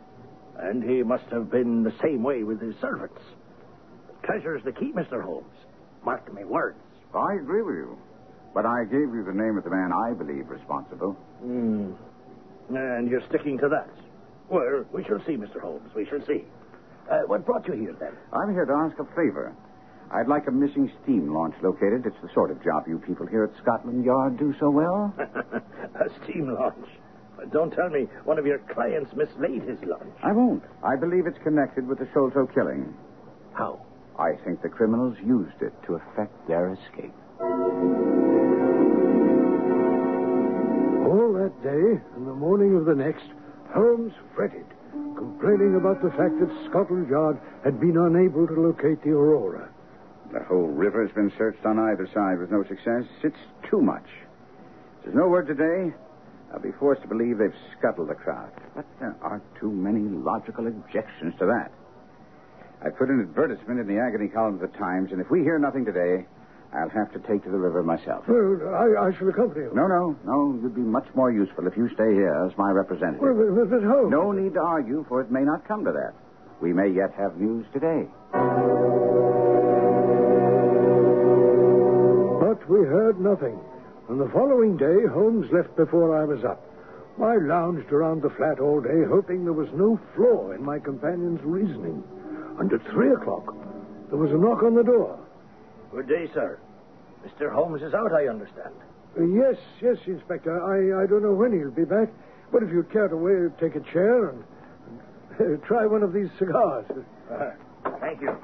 And 0.59 0.83
he 0.83 1.03
must 1.03 1.25
have 1.33 1.51
been 1.51 1.83
the 1.83 1.93
same 2.01 2.23
way 2.23 2.45
with 2.45 2.61
his 2.61 2.75
servants. 2.81 3.21
Treasure's 4.23 4.63
the 4.65 4.73
key, 4.73 4.93
Mr. 4.93 5.23
Holmes. 5.23 5.53
Mark 6.05 6.33
my 6.33 6.45
words. 6.45 6.79
I 7.15 7.35
agree 7.35 7.63
with 7.63 7.75
you. 7.75 7.99
But 8.55 8.65
I 8.67 8.85
gave 8.85 9.13
you 9.13 9.25
the 9.27 9.33
name 9.33 9.59
of 9.59 9.65
the 9.65 9.71
man 9.71 9.91
I 9.93 10.13
believe 10.13 10.49
responsible. 10.49 11.13
Hmm. 11.41 11.93
And 12.69 13.09
you're 13.11 13.27
sticking 13.29 13.59
to 13.59 13.69
that. 13.69 13.89
Well, 14.49 14.85
we 14.93 15.03
shall 15.05 15.21
see, 15.27 15.37
Mr. 15.37 15.61
Holmes. 15.61 15.91
We 15.97 16.07
shall 16.07 16.25
see. 16.27 16.45
Uh, 17.11 17.21
what 17.27 17.45
brought 17.45 17.67
you 17.67 17.75
here, 17.75 17.97
then? 17.99 18.13
I'm 18.33 18.53
here 18.53 18.65
to 18.65 18.73
ask 18.73 18.99
a 18.99 19.05
favor. 19.17 19.55
I'd 20.13 20.29
like 20.29 20.47
a 20.47 20.51
missing 20.51 20.93
steam 21.03 21.33
launch 21.33 21.55
located. 21.63 22.05
It's 22.05 22.21
the 22.23 22.29
sort 22.35 22.51
of 22.51 22.63
job 22.63 22.85
you 22.87 22.99
people 22.99 23.27
here 23.27 23.45
at 23.45 23.63
Scotland 23.63 24.05
Yard 24.05 24.39
do 24.39 24.55
so 24.61 24.69
well. 24.71 25.15
a 25.19 26.09
steam 26.23 26.53
launch. 26.53 26.87
But 27.37 27.51
don't 27.51 27.71
tell 27.71 27.89
me 27.89 28.09
one 28.25 28.39
of 28.39 28.45
your 28.45 28.59
clients 28.59 29.11
mislaid 29.17 29.63
his 29.63 29.79
launch. 29.85 30.13
I 30.23 30.33
won't. 30.33 30.63
I 30.85 30.97
believe 30.97 31.27
it's 31.27 31.43
connected 31.43 31.89
with 31.89 31.99
the 31.99 32.07
Sholto 32.13 32.47
killing. 32.47 32.95
How? 33.55 33.81
I 34.19 34.33
think 34.45 34.61
the 34.61 34.69
criminals 34.69 35.17
used 35.25 35.63
it 35.63 35.73
to 35.87 35.95
effect 35.95 36.47
their 36.47 36.73
escape. 36.75 37.15
All 41.09 41.33
that 41.41 41.55
day 41.65 42.01
and 42.17 42.29
the 42.29 42.35
morning 42.35 42.77
of 42.77 42.85
the 42.85 42.95
next, 42.95 43.25
Holmes 43.75 44.13
fretted, 44.37 44.67
complaining 45.17 45.77
about 45.77 46.03
the 46.03 46.11
fact 46.11 46.39
that 46.41 46.69
Scotland 46.69 47.09
Yard 47.09 47.41
had 47.65 47.81
been 47.81 47.97
unable 47.97 48.47
to 48.47 48.61
locate 48.61 49.03
the 49.03 49.11
Aurora. 49.11 49.71
The 50.33 50.43
whole 50.45 50.69
river 50.69 51.05
has 51.07 51.15
been 51.15 51.31
searched 51.37 51.65
on 51.67 51.79
either 51.79 52.09
side 52.15 52.39
with 52.39 52.51
no 52.51 52.65
success. 52.65 53.05
It's 53.23 53.37
too 53.71 53.81
much. 53.81 54.07
There's 55.05 55.15
no 55.15 55.29
word 55.29 55.47
today. 55.47 55.95
I'll 56.53 56.61
be 56.61 56.73
forced 56.79 57.03
to 57.03 57.09
believe 57.09 57.39
they've 57.39 57.55
scuttled 57.79 58.09
the 58.09 58.15
craft. 58.15 58.59
But 58.75 58.87
there 59.01 59.17
aren't 59.21 59.45
too 59.61 59.71
many 59.71 60.01
logical 60.01 60.67
objections 60.67 61.35
to 61.39 61.47
that. 61.47 61.71
I 62.85 62.91
put 62.91 63.09
an 63.09 63.21
advertisement 63.21 63.81
in 63.81 63.87
the 63.87 64.01
agony 64.01 64.29
column 64.29 64.55
of 64.55 64.61
the 64.61 64.77
Times, 64.79 65.13
and 65.13 65.21
if 65.21 65.31
we 65.31 65.41
hear 65.41 65.59
nothing 65.59 65.85
today, 65.85 66.27
I'll 66.75 66.89
have 66.89 67.13
to 67.13 67.21
take 67.21 67.45
to 67.45 67.51
the 67.51 67.59
river 67.59 67.83
myself. 67.83 68.25
Well, 68.27 68.75
I, 68.75 69.09
I 69.09 69.19
shall 69.19 69.29
accompany 69.29 69.67
you. 69.67 69.73
No, 69.75 69.87
no, 69.87 70.17
no. 70.25 70.59
You'd 70.63 70.75
be 70.75 70.81
much 70.81 71.07
more 71.15 71.31
useful 71.31 71.67
if 71.67 71.77
you 71.77 71.89
stay 71.95 72.13
here 72.13 72.35
as 72.49 72.57
my 72.57 72.71
representative. 72.71 73.21
Well, 73.21 73.35
but, 73.35 73.71
but 73.71 73.83
Holmes. 73.85 74.11
No 74.11 74.33
need 74.33 74.55
to 74.55 74.61
argue, 74.61 75.05
for 75.09 75.21
it 75.21 75.31
may 75.31 75.43
not 75.43 75.69
come 75.69 75.85
to 75.85 75.93
that. 75.93 76.15
We 76.61 76.73
may 76.73 76.89
yet 76.89 77.13
have 77.19 77.37
news 77.37 77.67
today. 77.73 78.09
We 82.73 82.87
heard 82.87 83.21
nothing. 83.21 83.59
And 84.09 84.19
the 84.19 84.31
following 84.33 84.77
day, 84.77 85.07
Holmes 85.13 85.47
left 85.53 85.77
before 85.77 86.17
I 86.17 86.25
was 86.25 86.43
up. 86.45 86.65
I 87.23 87.37
lounged 87.37 87.93
around 87.93 88.23
the 88.23 88.31
flat 88.31 88.59
all 88.61 88.81
day, 88.81 89.05
hoping 89.09 89.45
there 89.45 89.53
was 89.53 89.69
no 89.75 90.01
flaw 90.17 90.53
in 90.53 90.65
my 90.65 90.79
companion's 90.79 91.41
reasoning. 91.43 92.03
And 92.59 92.73
at 92.73 92.81
three 92.91 93.13
o'clock, 93.13 93.55
there 94.09 94.19
was 94.19 94.31
a 94.33 94.39
knock 94.39 94.63
on 94.63 94.75
the 94.75 94.83
door. 94.83 95.19
Good 95.91 96.09
day, 96.09 96.31
sir. 96.33 96.59
Mr. 97.27 97.53
Holmes 97.53 97.83
is 97.83 97.93
out, 97.93 98.13
I 98.13 98.29
understand. 98.29 98.75
Uh, 99.19 99.25
yes, 99.25 99.57
yes, 99.83 99.99
Inspector. 100.07 100.51
I, 100.51 101.05
I 101.05 101.07
don't 101.07 101.23
know 101.23 101.35
when 101.35 101.53
he'll 101.53 101.71
be 101.71 101.85
back. 101.85 102.09
But 102.51 102.63
if 102.63 102.71
you'd 102.71 102.91
care 102.91 103.09
to 103.09 103.17
wait, 103.17 103.59
take 103.61 103.77
a 103.77 103.93
chair 103.93 104.31
and, 104.31 104.45
and 105.39 105.63
try 105.65 105.85
one 105.85 106.03
of 106.03 106.13
these 106.15 106.29
cigars. 106.39 106.87
Uh, 107.31 107.51
thank 108.01 108.23
you. 108.23 108.35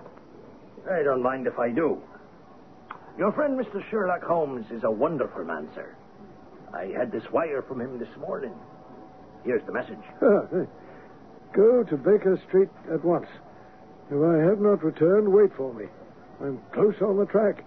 I 0.90 1.02
don't 1.02 1.22
mind 1.22 1.46
if 1.46 1.58
I 1.58 1.70
do. 1.70 2.00
Your 3.18 3.32
friend, 3.32 3.58
Mr. 3.58 3.82
Sherlock 3.90 4.22
Holmes, 4.22 4.66
is 4.70 4.84
a 4.84 4.90
wonderful 4.90 5.44
man, 5.44 5.68
sir. 5.74 5.94
I 6.72 6.86
had 6.96 7.10
this 7.10 7.24
wire 7.32 7.62
from 7.62 7.80
him 7.80 7.98
this 7.98 8.16
morning. 8.16 8.52
Here's 9.44 9.64
the 9.66 9.72
message. 9.72 9.98
Go 11.52 11.82
to 11.82 11.96
Baker 11.96 12.40
Street 12.46 12.68
at 12.92 13.04
once. 13.04 13.26
If 14.10 14.22
I 14.22 14.36
have 14.48 14.60
not 14.60 14.84
returned, 14.84 15.32
wait 15.32 15.50
for 15.56 15.74
me. 15.74 15.86
I'm 16.40 16.60
close 16.72 16.94
on 17.00 17.18
the 17.18 17.26
track. 17.26 17.64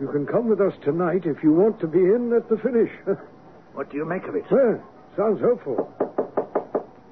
You 0.00 0.08
can 0.08 0.26
come 0.26 0.48
with 0.48 0.60
us 0.60 0.72
tonight 0.82 1.26
if 1.26 1.42
you 1.42 1.52
want 1.52 1.78
to 1.80 1.86
be 1.86 1.98
in 1.98 2.32
at 2.32 2.48
the 2.48 2.56
finish. 2.58 2.90
What 3.74 3.90
do 3.90 3.98
you 3.98 4.06
make 4.06 4.24
of 4.24 4.34
it? 4.34 4.44
well, 4.50 4.82
sounds 5.18 5.38
hopeful. 5.42 5.92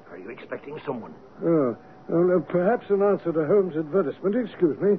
Are 0.09 0.17
you 0.17 0.31
expecting 0.31 0.81
someone? 0.83 1.13
Oh, 1.43 1.77
well, 2.09 2.37
uh, 2.37 2.39
perhaps 2.51 2.89
an 2.89 3.03
answer 3.03 3.31
to 3.31 3.45
Holmes' 3.45 3.77
advertisement. 3.77 4.49
Excuse 4.49 4.75
me. 4.81 4.97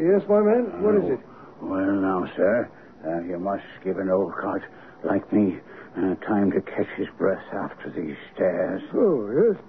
Uh, 0.00 0.12
Yes, 0.12 0.22
my 0.28 0.40
man? 0.40 0.82
What 0.82 0.94
is 0.96 1.10
it? 1.10 1.20
Well, 1.60 1.92
now, 1.92 2.26
sir, 2.36 2.70
uh, 3.06 3.20
you 3.20 3.38
must 3.38 3.64
give 3.84 3.98
an 3.98 4.08
old 4.10 4.32
cart 4.34 4.62
like 5.04 5.30
me 5.32 5.58
uh, 5.96 6.14
time 6.26 6.50
to 6.52 6.60
catch 6.62 6.88
his 6.96 7.08
breath 7.18 7.42
after 7.52 7.90
these 7.90 8.16
stairs. 8.34 8.82
Oh, 8.94 9.28
yes? 9.30 9.60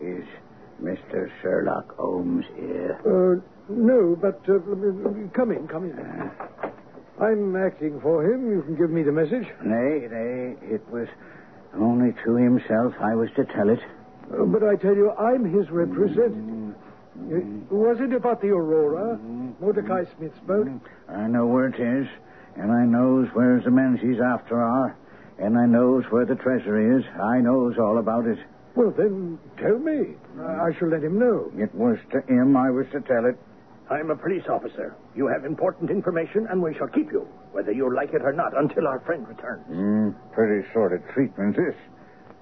Is 0.00 0.24
Mr. 0.82 1.30
Sherlock 1.40 1.96
Holmes 1.96 2.44
here? 2.56 2.98
Uh, 3.06 3.40
no, 3.68 4.16
but 4.20 4.40
uh, 4.48 4.58
come 5.32 5.52
in, 5.52 5.68
come 5.68 5.84
in. 5.84 6.30
I'm 7.20 7.54
acting 7.54 8.00
for 8.00 8.24
him. 8.24 8.50
You 8.50 8.62
can 8.62 8.74
give 8.76 8.90
me 8.90 9.02
the 9.04 9.12
message. 9.12 9.46
Nay, 9.62 10.08
nay, 10.10 10.56
it 10.62 10.82
was 10.90 11.06
only 11.78 12.14
to 12.24 12.34
himself 12.34 12.94
I 13.00 13.14
was 13.14 13.28
to 13.36 13.44
tell 13.44 13.68
it. 13.68 13.78
Uh, 14.32 14.44
but 14.44 14.64
I 14.64 14.74
tell 14.74 14.94
you, 14.96 15.12
I'm 15.12 15.44
his 15.44 15.70
representative. 15.70 16.74
Uh, 17.14 17.40
was 17.70 17.98
it 18.00 18.12
about 18.14 18.40
the 18.40 18.48
Aurora? 18.48 19.18
Mordecai 19.60 20.04
Smith's 20.16 20.38
boat? 20.46 20.68
I 21.08 21.26
know 21.26 21.46
where 21.46 21.68
it 21.68 21.78
is, 21.78 22.08
and 22.56 22.72
I 22.72 22.84
knows 22.84 23.28
where 23.34 23.60
the 23.60 23.70
men 23.70 23.98
she's 24.00 24.20
after 24.20 24.60
are, 24.60 24.96
and 25.38 25.58
I 25.58 25.66
knows 25.66 26.04
where 26.10 26.24
the 26.24 26.36
treasure 26.36 26.98
is. 26.98 27.04
I 27.20 27.40
knows 27.40 27.76
all 27.78 27.98
about 27.98 28.26
it. 28.26 28.38
Well, 28.74 28.90
then, 28.96 29.38
tell 29.58 29.78
me. 29.78 30.14
I 30.40 30.68
I 30.68 30.78
shall 30.78 30.88
let 30.88 31.04
him 31.04 31.18
know. 31.18 31.52
It 31.56 31.74
was 31.74 31.98
to 32.12 32.20
him 32.22 32.56
I 32.56 32.70
was 32.70 32.86
to 32.92 33.00
tell 33.02 33.26
it. 33.26 33.36
I'm 33.90 34.10
a 34.10 34.16
police 34.16 34.48
officer. 34.48 34.96
You 35.14 35.26
have 35.26 35.44
important 35.44 35.90
information, 35.90 36.46
and 36.48 36.62
we 36.62 36.74
shall 36.74 36.88
keep 36.88 37.12
you, 37.12 37.28
whether 37.52 37.72
you 37.72 37.94
like 37.94 38.14
it 38.14 38.22
or 38.22 38.32
not, 38.32 38.56
until 38.56 38.88
our 38.88 39.00
friend 39.00 39.28
returns. 39.28 39.66
Mm, 39.68 40.14
pretty 40.32 40.66
sort 40.72 40.94
of 40.94 41.06
treatment, 41.12 41.56
this. 41.56 41.74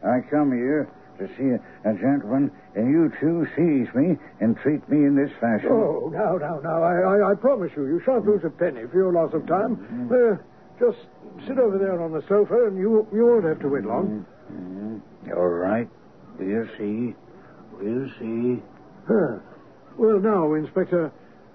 I 0.05 0.21
come 0.31 0.53
here 0.53 0.89
to 1.21 1.29
see 1.37 1.53
a, 1.55 1.61
a 1.89 1.95
gentleman, 1.95 2.51
and 2.75 2.91
you 2.91 3.13
two 3.21 3.47
seize 3.55 3.93
me 3.95 4.17
and 4.41 4.57
treat 4.59 4.87
me 4.89 5.07
in 5.07 5.15
this 5.15 5.31
fashion. 5.41 5.69
Oh, 5.71 6.11
now, 6.13 6.37
now, 6.37 6.59
now. 6.61 6.83
I, 6.83 7.21
I, 7.21 7.33
I 7.33 7.35
promise 7.35 7.71
you, 7.77 7.87
you 7.87 8.01
shan't 8.05 8.25
lose 8.27 8.43
a 8.45 8.51
penny 8.51 8.83
for 8.91 8.97
your 8.97 9.13
loss 9.13 9.33
of 9.35 9.47
time. 9.47 10.09
Uh, 10.11 10.37
just 10.81 10.99
sit 11.47 11.59
over 11.59 11.79
there 11.79 12.01
on 12.03 12.13
the 12.13 12.23
sofa, 12.29 12.67
and 12.67 12.79
you, 12.79 13.07
you 13.13 13.27
won't 13.27 13.45
have 13.45 13.61
to 13.61 13.69
wait 13.69 13.85
long. 13.85 14.25
Mm, 14.53 15.37
all 15.37 15.49
right. 15.49 15.89
We'll 16.39 16.67
see. 16.79 17.15
We'll 17.79 18.09
see. 18.19 18.63
Huh. 19.07 19.39
Well, 19.99 20.19
now, 20.19 20.55
Inspector, 20.55 21.13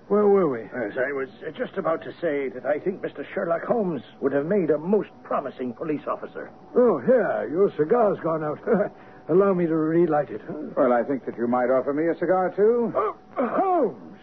where 0.08 0.28
were 0.28 0.48
we? 0.48 0.60
Yes, 0.62 0.98
I 1.00 1.12
was 1.12 1.30
just 1.58 1.78
about 1.78 2.04
to 2.04 2.12
say 2.22 2.50
that 2.50 2.66
I 2.66 2.78
think 2.78 3.02
Mr. 3.02 3.26
Sherlock 3.34 3.64
Holmes 3.64 4.04
would 4.22 4.34
have 4.34 4.46
made 4.46 4.70
a 4.70 4.78
most 4.78 5.10
promising 5.24 5.74
police 5.74 6.06
officer. 6.08 6.52
Oh, 6.76 7.00
here, 7.00 7.50
your 7.50 7.72
cigar's 7.76 8.20
gone 8.22 8.44
out. 8.44 8.60
Allow 9.28 9.54
me 9.54 9.66
to 9.66 9.76
relight 9.76 10.30
it. 10.30 10.42
Well, 10.78 10.94
I 10.94 11.04
think 11.04 11.26
that 11.26 11.38
you 11.38 11.48
might 11.48 11.70
offer 11.72 11.94
me 11.94 12.08
a 12.08 12.18
cigar, 12.18 12.54
too. 12.56 12.94
Oh, 12.96 13.16
Holmes! 13.38 14.20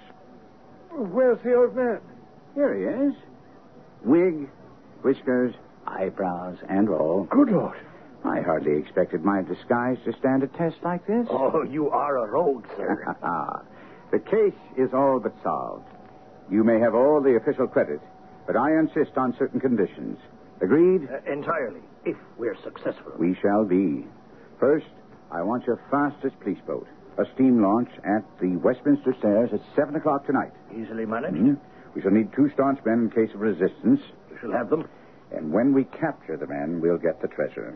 Where's 0.90 1.38
the 1.42 1.55
old 1.55 1.74
man? 1.74 2.00
Here 2.55 2.74
he 2.74 2.84
is. 2.84 3.14
Wig, 4.05 4.48
whiskers, 5.03 5.55
eyebrows, 5.86 6.59
and 6.68 6.88
all. 6.88 7.24
Good 7.24 7.50
Lord. 7.50 7.76
I 8.24 8.40
hardly 8.40 8.78
expected 8.78 9.24
my 9.24 9.42
disguise 9.42 9.98
to 10.05 10.12
stand 10.18 10.44
a 10.44 10.46
test 10.46 10.76
like 10.84 11.07
this. 11.07 11.26
Oh, 11.30 11.64
you 11.64 11.90
are 11.90 12.18
a 12.18 12.30
rogue, 12.30 12.66
sir. 12.76 13.16
the 14.12 14.20
case 14.20 14.59
is 14.76 14.92
all 14.94 15.18
but 15.18 15.34
solved. 15.42 15.88
You 16.50 16.62
may 16.62 16.78
have 16.78 16.94
all 16.94 17.20
the 17.20 17.36
official 17.36 17.66
credit, 17.66 18.00
but 18.46 18.57
I 18.57 18.78
insist 18.78 19.16
on 19.16 19.34
certain 19.38 19.59
conditions. 19.59 20.18
Agreed? 20.61 21.09
Uh, 21.11 21.32
entirely, 21.32 21.80
if 22.05 22.16
we're 22.38 22.57
successful. 22.62 23.12
We 23.18 23.34
shall 23.42 23.64
be. 23.64 24.05
First, 24.62 24.86
I 25.32 25.42
want 25.42 25.66
your 25.66 25.80
fastest 25.90 26.38
police 26.38 26.60
boat. 26.64 26.86
A 27.18 27.24
steam 27.34 27.60
launch 27.60 27.90
at 28.04 28.22
the 28.40 28.54
Westminster 28.62 29.12
Stairs 29.18 29.50
at 29.52 29.58
7 29.74 29.96
o'clock 29.96 30.24
tonight. 30.24 30.52
Easily 30.70 31.04
managed. 31.04 31.34
Hmm? 31.36 31.54
We 31.96 32.00
shall 32.00 32.12
need 32.12 32.30
two 32.32 32.48
staunch 32.54 32.78
men 32.86 33.10
in 33.10 33.10
case 33.10 33.34
of 33.34 33.40
resistance. 33.40 33.98
You 34.30 34.38
shall 34.40 34.52
have 34.52 34.70
them. 34.70 34.88
And 35.34 35.52
when 35.52 35.74
we 35.74 35.82
capture 35.82 36.36
the 36.36 36.46
men, 36.46 36.80
we'll 36.80 36.96
get 36.96 37.20
the 37.20 37.26
treasure. 37.26 37.74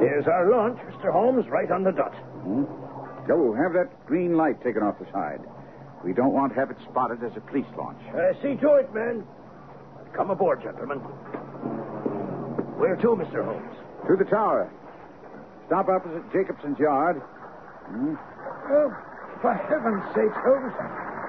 Here's 0.00 0.26
our 0.26 0.48
launch, 0.48 0.78
Mr. 0.88 1.12
Holmes, 1.12 1.44
right 1.50 1.70
on 1.70 1.84
the 1.84 1.92
dot. 1.92 2.14
Hmm? 2.40 2.64
Go, 3.28 3.52
have 3.52 3.74
that 3.74 4.06
green 4.06 4.34
light 4.34 4.64
taken 4.64 4.82
off 4.82 4.98
the 4.98 5.12
side. 5.12 5.44
We 6.02 6.14
don't 6.14 6.32
want 6.32 6.54
to 6.54 6.58
have 6.58 6.70
it 6.70 6.78
spotted 6.88 7.22
as 7.22 7.36
a 7.36 7.40
police 7.40 7.68
launch. 7.76 8.00
Uh, 8.16 8.32
see 8.40 8.56
to 8.64 8.80
it, 8.80 8.94
men. 8.94 9.24
Come 10.16 10.30
aboard, 10.30 10.62
gentlemen. 10.62 11.02
Where 12.76 12.96
to, 12.96 13.08
Mr. 13.16 13.44
Holmes? 13.44 13.76
To 14.08 14.16
the 14.16 14.28
tower. 14.28 14.70
Stop 15.66 15.88
opposite 15.88 16.22
Jacobson's 16.32 16.78
yard. 16.78 17.20
Hmm? 17.88 18.14
Oh, 18.70 18.90
for 19.42 19.54
heaven's 19.54 20.04
sake, 20.14 20.32
Holmes. 20.44 20.72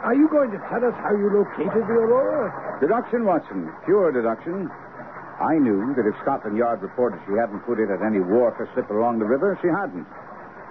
Are 0.04 0.14
you 0.14 0.30
going 0.30 0.52
to 0.52 0.60
tell 0.70 0.84
us 0.86 0.94
how 1.02 1.12
you 1.16 1.28
located 1.34 1.84
the 1.88 1.98
Aurora? 1.98 2.80
Deduction, 2.80 3.26
Watson. 3.26 3.72
Pure 3.86 4.12
deduction. 4.14 4.70
I 5.42 5.58
knew 5.58 5.94
that 5.96 6.06
if 6.06 6.16
Scotland 6.22 6.58
Yard 6.58 6.82
reported 6.82 7.20
she 7.26 7.34
hadn't 7.38 7.62
put 7.66 7.78
in 7.80 7.90
at 7.94 8.02
any 8.02 8.20
wharf 8.20 8.56
or 8.58 8.70
slip 8.74 8.90
along 8.90 9.20
the 9.20 9.26
river, 9.26 9.58
she 9.62 9.68
hadn't. 9.70 10.06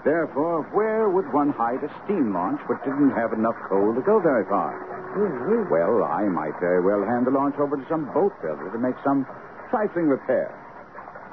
Therefore, 0.04 0.62
where 0.74 1.10
would 1.10 1.32
one 1.32 1.50
hide 1.50 1.82
a 1.82 1.90
steam 2.04 2.34
launch 2.34 2.60
which 2.66 2.78
didn't 2.86 3.10
have 3.14 3.32
enough 3.32 3.56
coal 3.68 3.94
to 3.94 4.02
go 4.02 4.18
very 4.20 4.44
far? 4.46 4.74
Mhm. 5.14 5.70
Well, 5.70 6.02
I 6.04 6.22
might 6.28 6.58
very 6.60 6.80
well 6.80 7.02
hand 7.04 7.26
the 7.26 7.30
launch 7.30 7.58
over 7.58 7.76
to 7.76 7.86
some 7.88 8.04
boat 8.14 8.32
builder 8.42 8.70
to 8.70 8.78
make 8.78 8.96
some 9.02 9.26
trifling 9.70 10.08
repair. 10.08 10.50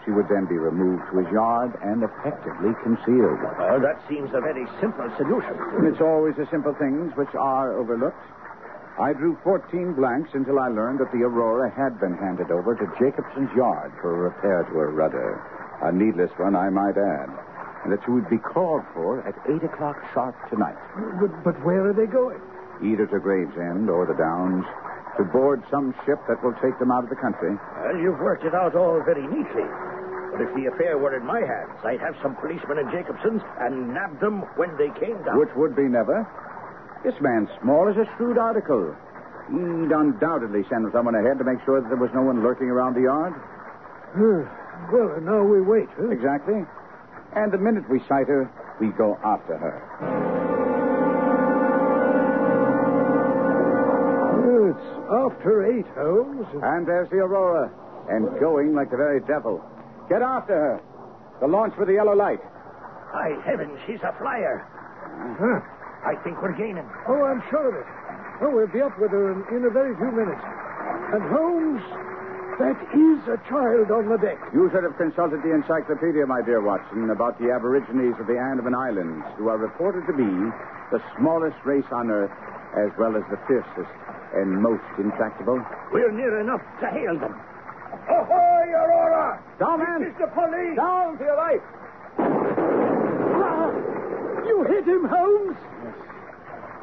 She 0.05 0.11
would 0.11 0.27
then 0.27 0.45
be 0.45 0.59
removed 0.59 1.03
to 1.11 1.23
his 1.23 1.31
yard 1.31 1.71
and 1.81 2.03
effectively 2.03 2.75
concealed. 2.83 3.39
Well, 3.57 3.79
that 3.79 4.03
seems 4.09 4.29
a 4.35 4.41
very 4.43 4.67
simple 4.81 5.07
solution. 5.15 5.55
And 5.79 5.87
it's 5.87 6.01
always 6.01 6.35
the 6.35 6.47
simple 6.51 6.75
things 6.75 7.15
which 7.15 7.31
are 7.39 7.71
overlooked. 7.79 8.19
I 8.99 9.13
drew 9.13 9.37
14 9.43 9.93
blanks 9.95 10.31
until 10.33 10.59
I 10.59 10.67
learned 10.67 10.99
that 10.99 11.11
the 11.11 11.23
Aurora 11.23 11.71
had 11.71 11.99
been 11.99 12.13
handed 12.19 12.51
over 12.51 12.75
to 12.75 12.85
Jacobson's 12.99 13.49
yard 13.55 13.91
for 14.01 14.11
a 14.13 14.19
repair 14.29 14.63
to 14.69 14.73
her 14.77 14.91
rudder. 14.91 15.39
A 15.81 15.91
needless 15.91 16.29
one, 16.37 16.55
I 16.55 16.69
might 16.69 16.97
add. 16.99 17.29
And 17.83 17.91
that 17.91 17.99
she 18.05 18.11
would 18.11 18.29
be 18.29 18.37
called 18.37 18.83
for 18.93 19.25
at 19.27 19.33
8 19.49 19.63
o'clock 19.63 19.97
sharp 20.13 20.35
tonight, 20.49 20.75
But, 21.19 21.43
but 21.43 21.55
where 21.65 21.87
are 21.89 21.93
they 21.93 22.05
going? 22.05 22.39
either 22.83 23.05
to 23.07 23.19
Gravesend 23.19 23.89
or 23.89 24.05
the 24.05 24.13
Downs, 24.13 24.65
to 25.17 25.23
board 25.23 25.63
some 25.71 25.93
ship 26.05 26.19
that 26.27 26.43
will 26.43 26.53
take 26.59 26.77
them 26.79 26.91
out 26.91 27.03
of 27.03 27.09
the 27.09 27.15
country. 27.15 27.55
Well, 27.79 27.95
you've 27.95 28.19
worked 28.19 28.43
it 28.43 28.53
out 28.53 28.75
all 28.75 28.99
very 29.05 29.25
neatly. 29.27 29.63
But 30.33 30.41
if 30.41 30.55
the 30.57 30.65
affair 30.65 30.97
were 30.97 31.13
in 31.15 31.23
my 31.23 31.45
hands, 31.45 31.77
I'd 31.85 32.01
have 32.01 32.17
some 32.25 32.33
policemen 32.41 32.81
in 32.81 32.89
Jacobson's 32.89 33.45
and 33.61 33.93
nab 33.93 34.19
them 34.19 34.41
when 34.57 34.73
they 34.81 34.89
came 34.97 35.21
down. 35.21 35.37
Which 35.37 35.53
would 35.55 35.75
be 35.77 35.85
never. 35.85 36.25
This 37.05 37.13
man's 37.21 37.49
small 37.61 37.85
as 37.85 37.93
a 38.01 38.09
shrewd 38.17 38.41
article. 38.41 38.97
He'd 39.53 39.93
undoubtedly 39.93 40.65
send 40.73 40.89
someone 40.91 41.13
ahead 41.13 41.37
to 41.37 41.45
make 41.45 41.61
sure 41.65 41.81
that 41.81 41.89
there 41.89 42.01
was 42.01 42.09
no 42.15 42.23
one 42.23 42.41
lurking 42.41 42.65
around 42.65 42.95
the 42.95 43.05
yard. 43.05 43.37
well, 44.89 45.13
and 45.13 45.25
now 45.25 45.43
we 45.45 45.61
wait, 45.61 45.89
huh? 46.01 46.09
Exactly. 46.09 46.65
And 47.35 47.51
the 47.53 47.61
minute 47.61 47.85
we 47.85 47.99
sight 48.09 48.25
her, 48.25 48.49
we 48.81 48.89
go 48.97 49.13
after 49.21 49.53
her. 49.53 49.77
It's 54.73 54.87
after 55.13 55.77
eight, 55.77 55.85
Holmes. 55.93 56.47
And 56.63 56.87
there's 56.87 57.09
the 57.09 57.17
Aurora, 57.17 57.69
and 58.09 58.39
going 58.39 58.73
like 58.73 58.89
the 58.89 58.97
very 58.97 59.19
devil. 59.21 59.61
Get 60.09 60.21
after 60.21 60.53
her. 60.53 60.81
The 61.39 61.47
launch 61.47 61.73
with 61.77 61.87
the 61.87 61.95
yellow 61.95 62.15
light. 62.15 62.39
By 63.11 63.35
heavens, 63.45 63.77
she's 63.85 64.01
a 64.01 64.13
flyer. 64.17 64.65
Huh. 65.39 65.61
I 66.03 66.15
think 66.23 66.41
we're 66.41 66.57
gaining. 66.57 66.85
Oh, 67.07 67.23
I'm 67.23 67.43
sure 67.49 67.69
of 67.69 67.75
it. 67.75 67.87
Oh, 68.41 68.51
we'll 68.51 68.67
be 68.67 68.81
up 68.81 68.97
with 68.99 69.11
her 69.11 69.31
in, 69.31 69.39
in 69.55 69.61
a 69.65 69.71
very 69.71 69.95
few 69.95 70.11
minutes. 70.11 70.41
And 71.15 71.21
Holmes, 71.31 71.83
that 72.59 72.75
is 72.91 73.21
a 73.31 73.37
child 73.47 73.87
on 73.93 74.09
the 74.09 74.17
deck. 74.17 74.35
You 74.51 74.67
should 74.73 74.83
have 74.83 74.97
consulted 74.97 75.39
the 75.45 75.53
encyclopedia, 75.53 76.25
my 76.27 76.41
dear 76.41 76.59
Watson, 76.59 77.09
about 77.09 77.39
the 77.39 77.53
Aborigines 77.53 78.19
of 78.19 78.27
the 78.27 78.35
Andaman 78.35 78.75
Islands, 78.75 79.23
who 79.37 79.47
are 79.47 79.57
reported 79.57 80.03
to 80.07 80.13
be 80.13 80.27
the 80.91 80.99
smallest 81.17 81.57
race 81.63 81.87
on 81.93 82.11
Earth, 82.11 82.33
as 82.75 82.91
well 82.99 83.15
as 83.15 83.23
the 83.31 83.39
fiercest 83.47 83.93
and 84.33 84.61
most 84.61 84.83
intractable. 84.97 85.61
We're 85.93 86.11
near 86.11 86.41
enough 86.41 86.61
to 86.81 86.87
hail 86.89 87.15
them. 87.17 87.37
Ahoy, 88.09 88.65
Aurora! 88.73 89.41
Down, 89.59 89.79
man! 89.79 90.01
This 90.01 90.13
is 90.13 90.19
the 90.19 90.27
police! 90.27 90.75
Down 90.75 91.17
to 91.17 91.23
your 91.23 91.37
right! 91.37 91.61
Ah, 92.19 93.69
you 94.45 94.63
hit 94.63 94.85
him, 94.85 95.05
Holmes. 95.05 95.57
Yes. 95.83 95.95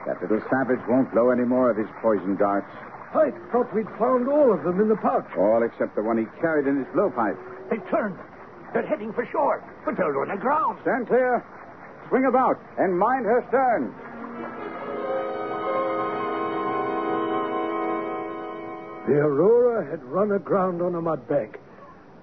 That 0.07 0.23
little 0.23 0.41
savage 0.51 0.81
won't 0.89 1.13
blow 1.13 1.31
any 1.31 1.45
more 1.45 1.71
of 1.71 1.77
his 1.77 1.89
poison 2.01 2.37
darts. 2.37 2.71
I 3.15 3.33
thought 3.51 3.75
we'd 3.75 3.89
found 3.99 4.29
all 4.29 4.53
of 4.53 4.63
them 4.63 4.81
in 4.81 4.89
the 4.89 4.97
pouch. 4.97 5.27
All 5.37 5.63
except 5.63 5.97
the 5.97 6.03
one 6.03 6.17
he 6.19 6.27
carried 6.41 6.67
in 6.67 6.79
his 6.79 6.87
blowpipe. 6.95 7.37
They 7.69 7.79
turned. 7.91 8.17
They're 8.73 8.87
heading 8.87 9.13
for 9.13 9.27
shore, 9.27 9.63
but 9.85 9.97
they're 9.97 10.21
on 10.21 10.29
the 10.29 10.37
ground. 10.37 10.79
Stand 10.83 11.09
clear. 11.09 11.45
Swing 12.09 12.25
about 12.27 12.61
and 12.79 12.97
mind 12.97 13.27
her 13.27 13.45
stern. 13.49 13.93
The 19.11 19.17
Aurora 19.17 19.91
had 19.91 20.05
run 20.05 20.31
aground 20.31 20.81
on 20.81 20.95
a 20.95 21.01
mud 21.01 21.27
bank. 21.27 21.59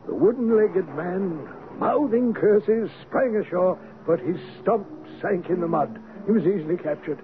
The 0.05 0.15
wooden 0.15 0.55
legged 0.55 0.87
man, 0.95 1.45
mouthing 1.77 2.33
curses, 2.33 2.89
sprang 3.01 3.35
ashore, 3.35 3.77
but 4.05 4.21
his 4.21 4.37
stump 4.61 4.87
sank 5.21 5.49
in 5.49 5.59
the 5.59 5.67
mud. 5.67 6.01
He 6.25 6.31
was 6.31 6.43
easily 6.43 6.77
captured. 6.77 7.19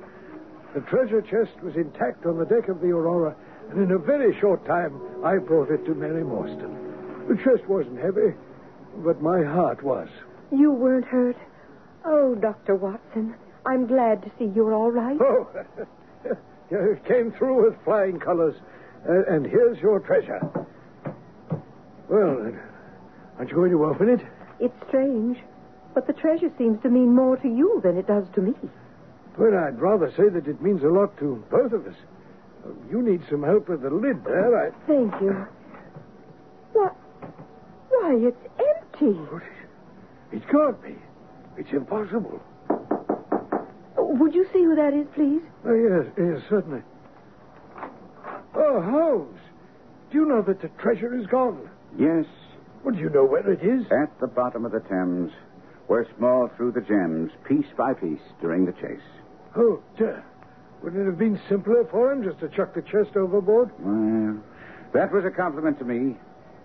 The 0.75 0.81
treasure 0.81 1.21
chest 1.21 1.63
was 1.63 1.77
intact 1.77 2.25
on 2.25 2.37
the 2.37 2.43
deck 2.43 2.67
of 2.67 2.81
the 2.81 2.89
Aurora, 2.89 3.37
and 3.69 3.81
in 3.81 3.91
a 3.91 3.97
very 3.97 4.37
short 4.41 4.65
time 4.65 4.99
I 5.23 5.37
brought 5.37 5.71
it 5.71 5.85
to 5.85 5.95
Mary 5.95 6.23
Morstan. 6.23 7.29
The 7.29 7.37
chest 7.37 7.65
wasn't 7.69 8.01
heavy, 8.01 8.35
but 8.97 9.21
my 9.21 9.43
heart 9.45 9.81
was. 9.81 10.09
You 10.51 10.73
weren't 10.73 11.05
hurt. 11.05 11.37
Oh, 12.03 12.35
Dr. 12.35 12.75
Watson, 12.75 13.33
I'm 13.65 13.87
glad 13.87 14.23
to 14.23 14.31
see 14.37 14.51
you're 14.53 14.73
all 14.73 14.91
right. 14.91 15.17
Oh, 15.21 15.47
you 16.69 16.99
came 17.07 17.31
through 17.31 17.63
with 17.63 17.81
flying 17.85 18.19
colors. 18.19 18.55
Uh, 19.07 19.23
and 19.33 19.45
here's 19.45 19.77
your 19.79 19.99
treasure. 19.99 20.39
Well, 22.09 22.43
then, 22.43 22.59
aren't 23.37 23.49
you 23.49 23.55
going 23.55 23.71
to 23.71 23.85
open 23.85 24.09
it? 24.09 24.21
It's 24.59 24.75
strange, 24.87 25.37
but 25.93 26.07
the 26.07 26.13
treasure 26.13 26.51
seems 26.57 26.81
to 26.83 26.89
mean 26.89 27.13
more 27.13 27.37
to 27.37 27.47
you 27.47 27.81
than 27.83 27.97
it 27.97 28.07
does 28.07 28.25
to 28.35 28.41
me. 28.41 28.53
But 29.37 29.53
I'd 29.53 29.79
rather 29.81 30.11
say 30.11 30.29
that 30.29 30.47
it 30.47 30.61
means 30.61 30.83
a 30.83 30.87
lot 30.87 31.17
to 31.19 31.43
both 31.49 31.73
of 31.73 31.87
us. 31.87 31.95
You 32.89 33.01
need 33.01 33.21
some 33.29 33.43
help 33.43 33.67
with 33.67 33.81
the 33.81 33.89
lid 33.89 34.23
there. 34.23 34.67
I... 34.67 34.71
Thank 34.87 35.13
you. 35.21 35.47
What? 36.71 36.95
Why, 37.89 38.15
it's 38.15 38.37
empty. 38.57 39.19
It 40.31 40.47
can't 40.49 40.81
be. 40.81 40.95
It's 41.57 41.71
impossible. 41.71 42.41
Would 43.97 44.33
you 44.33 44.45
see 44.53 44.63
who 44.63 44.75
that 44.75 44.93
is, 44.93 45.07
please? 45.15 45.41
Oh, 45.65 45.73
yes, 45.73 46.05
yes, 46.17 46.41
certainly. 46.49 46.81
Oh, 48.55 48.81
Holmes. 48.81 49.39
Do 50.11 50.19
you 50.19 50.25
know 50.25 50.41
that 50.43 50.61
the 50.61 50.69
treasure 50.81 51.13
is 51.17 51.25
gone? 51.27 51.69
Yes, 51.97 52.25
Well, 52.83 52.93
do 52.93 52.99
you 53.01 53.09
know 53.09 53.23
where 53.25 53.49
it 53.49 53.63
is? 53.63 53.85
at 53.91 54.19
the 54.19 54.27
bottom 54.27 54.65
of 54.65 54.71
the 54.71 54.81
Thames, 54.81 55.31
where 55.87 56.05
Small 56.17 56.49
threw 56.57 56.71
the 56.71 56.81
gems 56.81 57.31
piece 57.47 57.65
by 57.77 57.93
piece 57.93 58.21
during 58.41 58.65
the 58.65 58.73
chase. 58.73 59.01
Oh, 59.55 59.81
dear. 59.97 60.23
Wouldn't 60.83 61.01
it 61.01 61.05
have 61.05 61.17
been 61.17 61.39
simpler 61.47 61.85
for 61.85 62.11
him 62.11 62.23
just 62.23 62.39
to 62.41 62.49
chuck 62.49 62.73
the 62.73 62.81
chest 62.81 63.15
overboard? 63.15 63.71
Well, 63.79 64.43
that 64.93 65.11
was 65.13 65.23
a 65.25 65.31
compliment 65.31 65.79
to 65.79 65.85
me. 65.85 66.17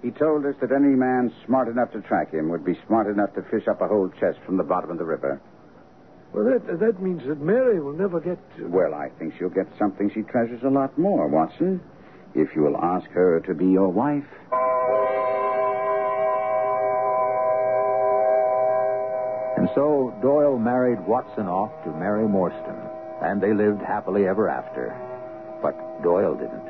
He 0.02 0.10
told 0.10 0.44
us 0.44 0.54
that 0.60 0.72
any 0.72 0.94
man 0.94 1.32
smart 1.46 1.68
enough 1.68 1.92
to 1.92 2.00
track 2.00 2.32
him 2.32 2.48
would 2.48 2.64
be 2.64 2.78
smart 2.86 3.06
enough 3.06 3.34
to 3.34 3.42
fish 3.42 3.66
up 3.68 3.80
a 3.80 3.86
whole 3.88 4.08
chest 4.20 4.38
from 4.44 4.56
the 4.56 4.62
bottom 4.64 4.90
of 4.90 4.98
the 4.98 5.04
river. 5.04 5.40
Well, 6.32 6.44
that 6.44 6.78
that 6.78 7.02
means 7.02 7.22
that 7.26 7.40
Mary 7.40 7.80
will 7.80 7.94
never 7.94 8.20
get. 8.20 8.38
Well, 8.60 8.94
I 8.94 9.08
think 9.18 9.34
she'll 9.38 9.48
get 9.48 9.66
something 9.78 10.10
she 10.14 10.22
treasures 10.22 10.62
a 10.62 10.68
lot 10.68 10.96
more, 10.98 11.26
Watson, 11.28 11.80
if 12.34 12.54
you 12.54 12.62
will 12.62 12.76
ask 12.76 13.08
her 13.10 13.40
to 13.40 13.54
be 13.54 13.66
your 13.66 13.88
wife. 13.88 14.24
And 19.56 19.68
so 19.74 20.14
Doyle 20.22 20.58
married 20.58 21.00
Watson 21.06 21.46
off 21.48 21.72
to 21.84 21.90
Mary 21.90 22.28
Morstan, 22.28 22.78
and 23.22 23.40
they 23.40 23.52
lived 23.52 23.82
happily 23.82 24.28
ever 24.28 24.48
after. 24.48 24.94
But 25.60 26.02
Doyle 26.02 26.34
didn't. 26.34 26.68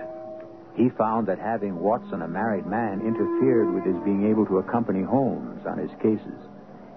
He 0.75 0.89
found 0.97 1.27
that 1.27 1.39
having 1.39 1.79
Watson, 1.79 2.23
a 2.23 2.29
married 2.29 2.67
man, 2.67 3.01
interfered 3.01 3.75
with 3.75 3.85
his 3.85 3.97
being 4.05 4.31
able 4.31 4.47
to 4.47 4.59
accompany 4.59 5.03
Holmes 5.03 5.67
on 5.67 5.77
his 5.77 5.91
cases. 6.01 6.39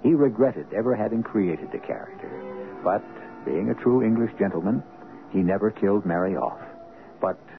He 0.03 0.13
regretted 0.13 0.67
ever 0.73 0.95
having 0.95 1.23
created 1.23 1.71
the 1.71 1.79
character. 1.79 2.50
But, 2.83 3.03
being 3.45 3.69
a 3.69 3.81
true 3.81 4.03
English 4.03 4.31
gentleman, 4.39 4.83
he 5.31 5.39
never 5.39 5.71
killed 5.71 6.05
Mary 6.05 6.35
off. 6.35 6.59
But 7.21 7.37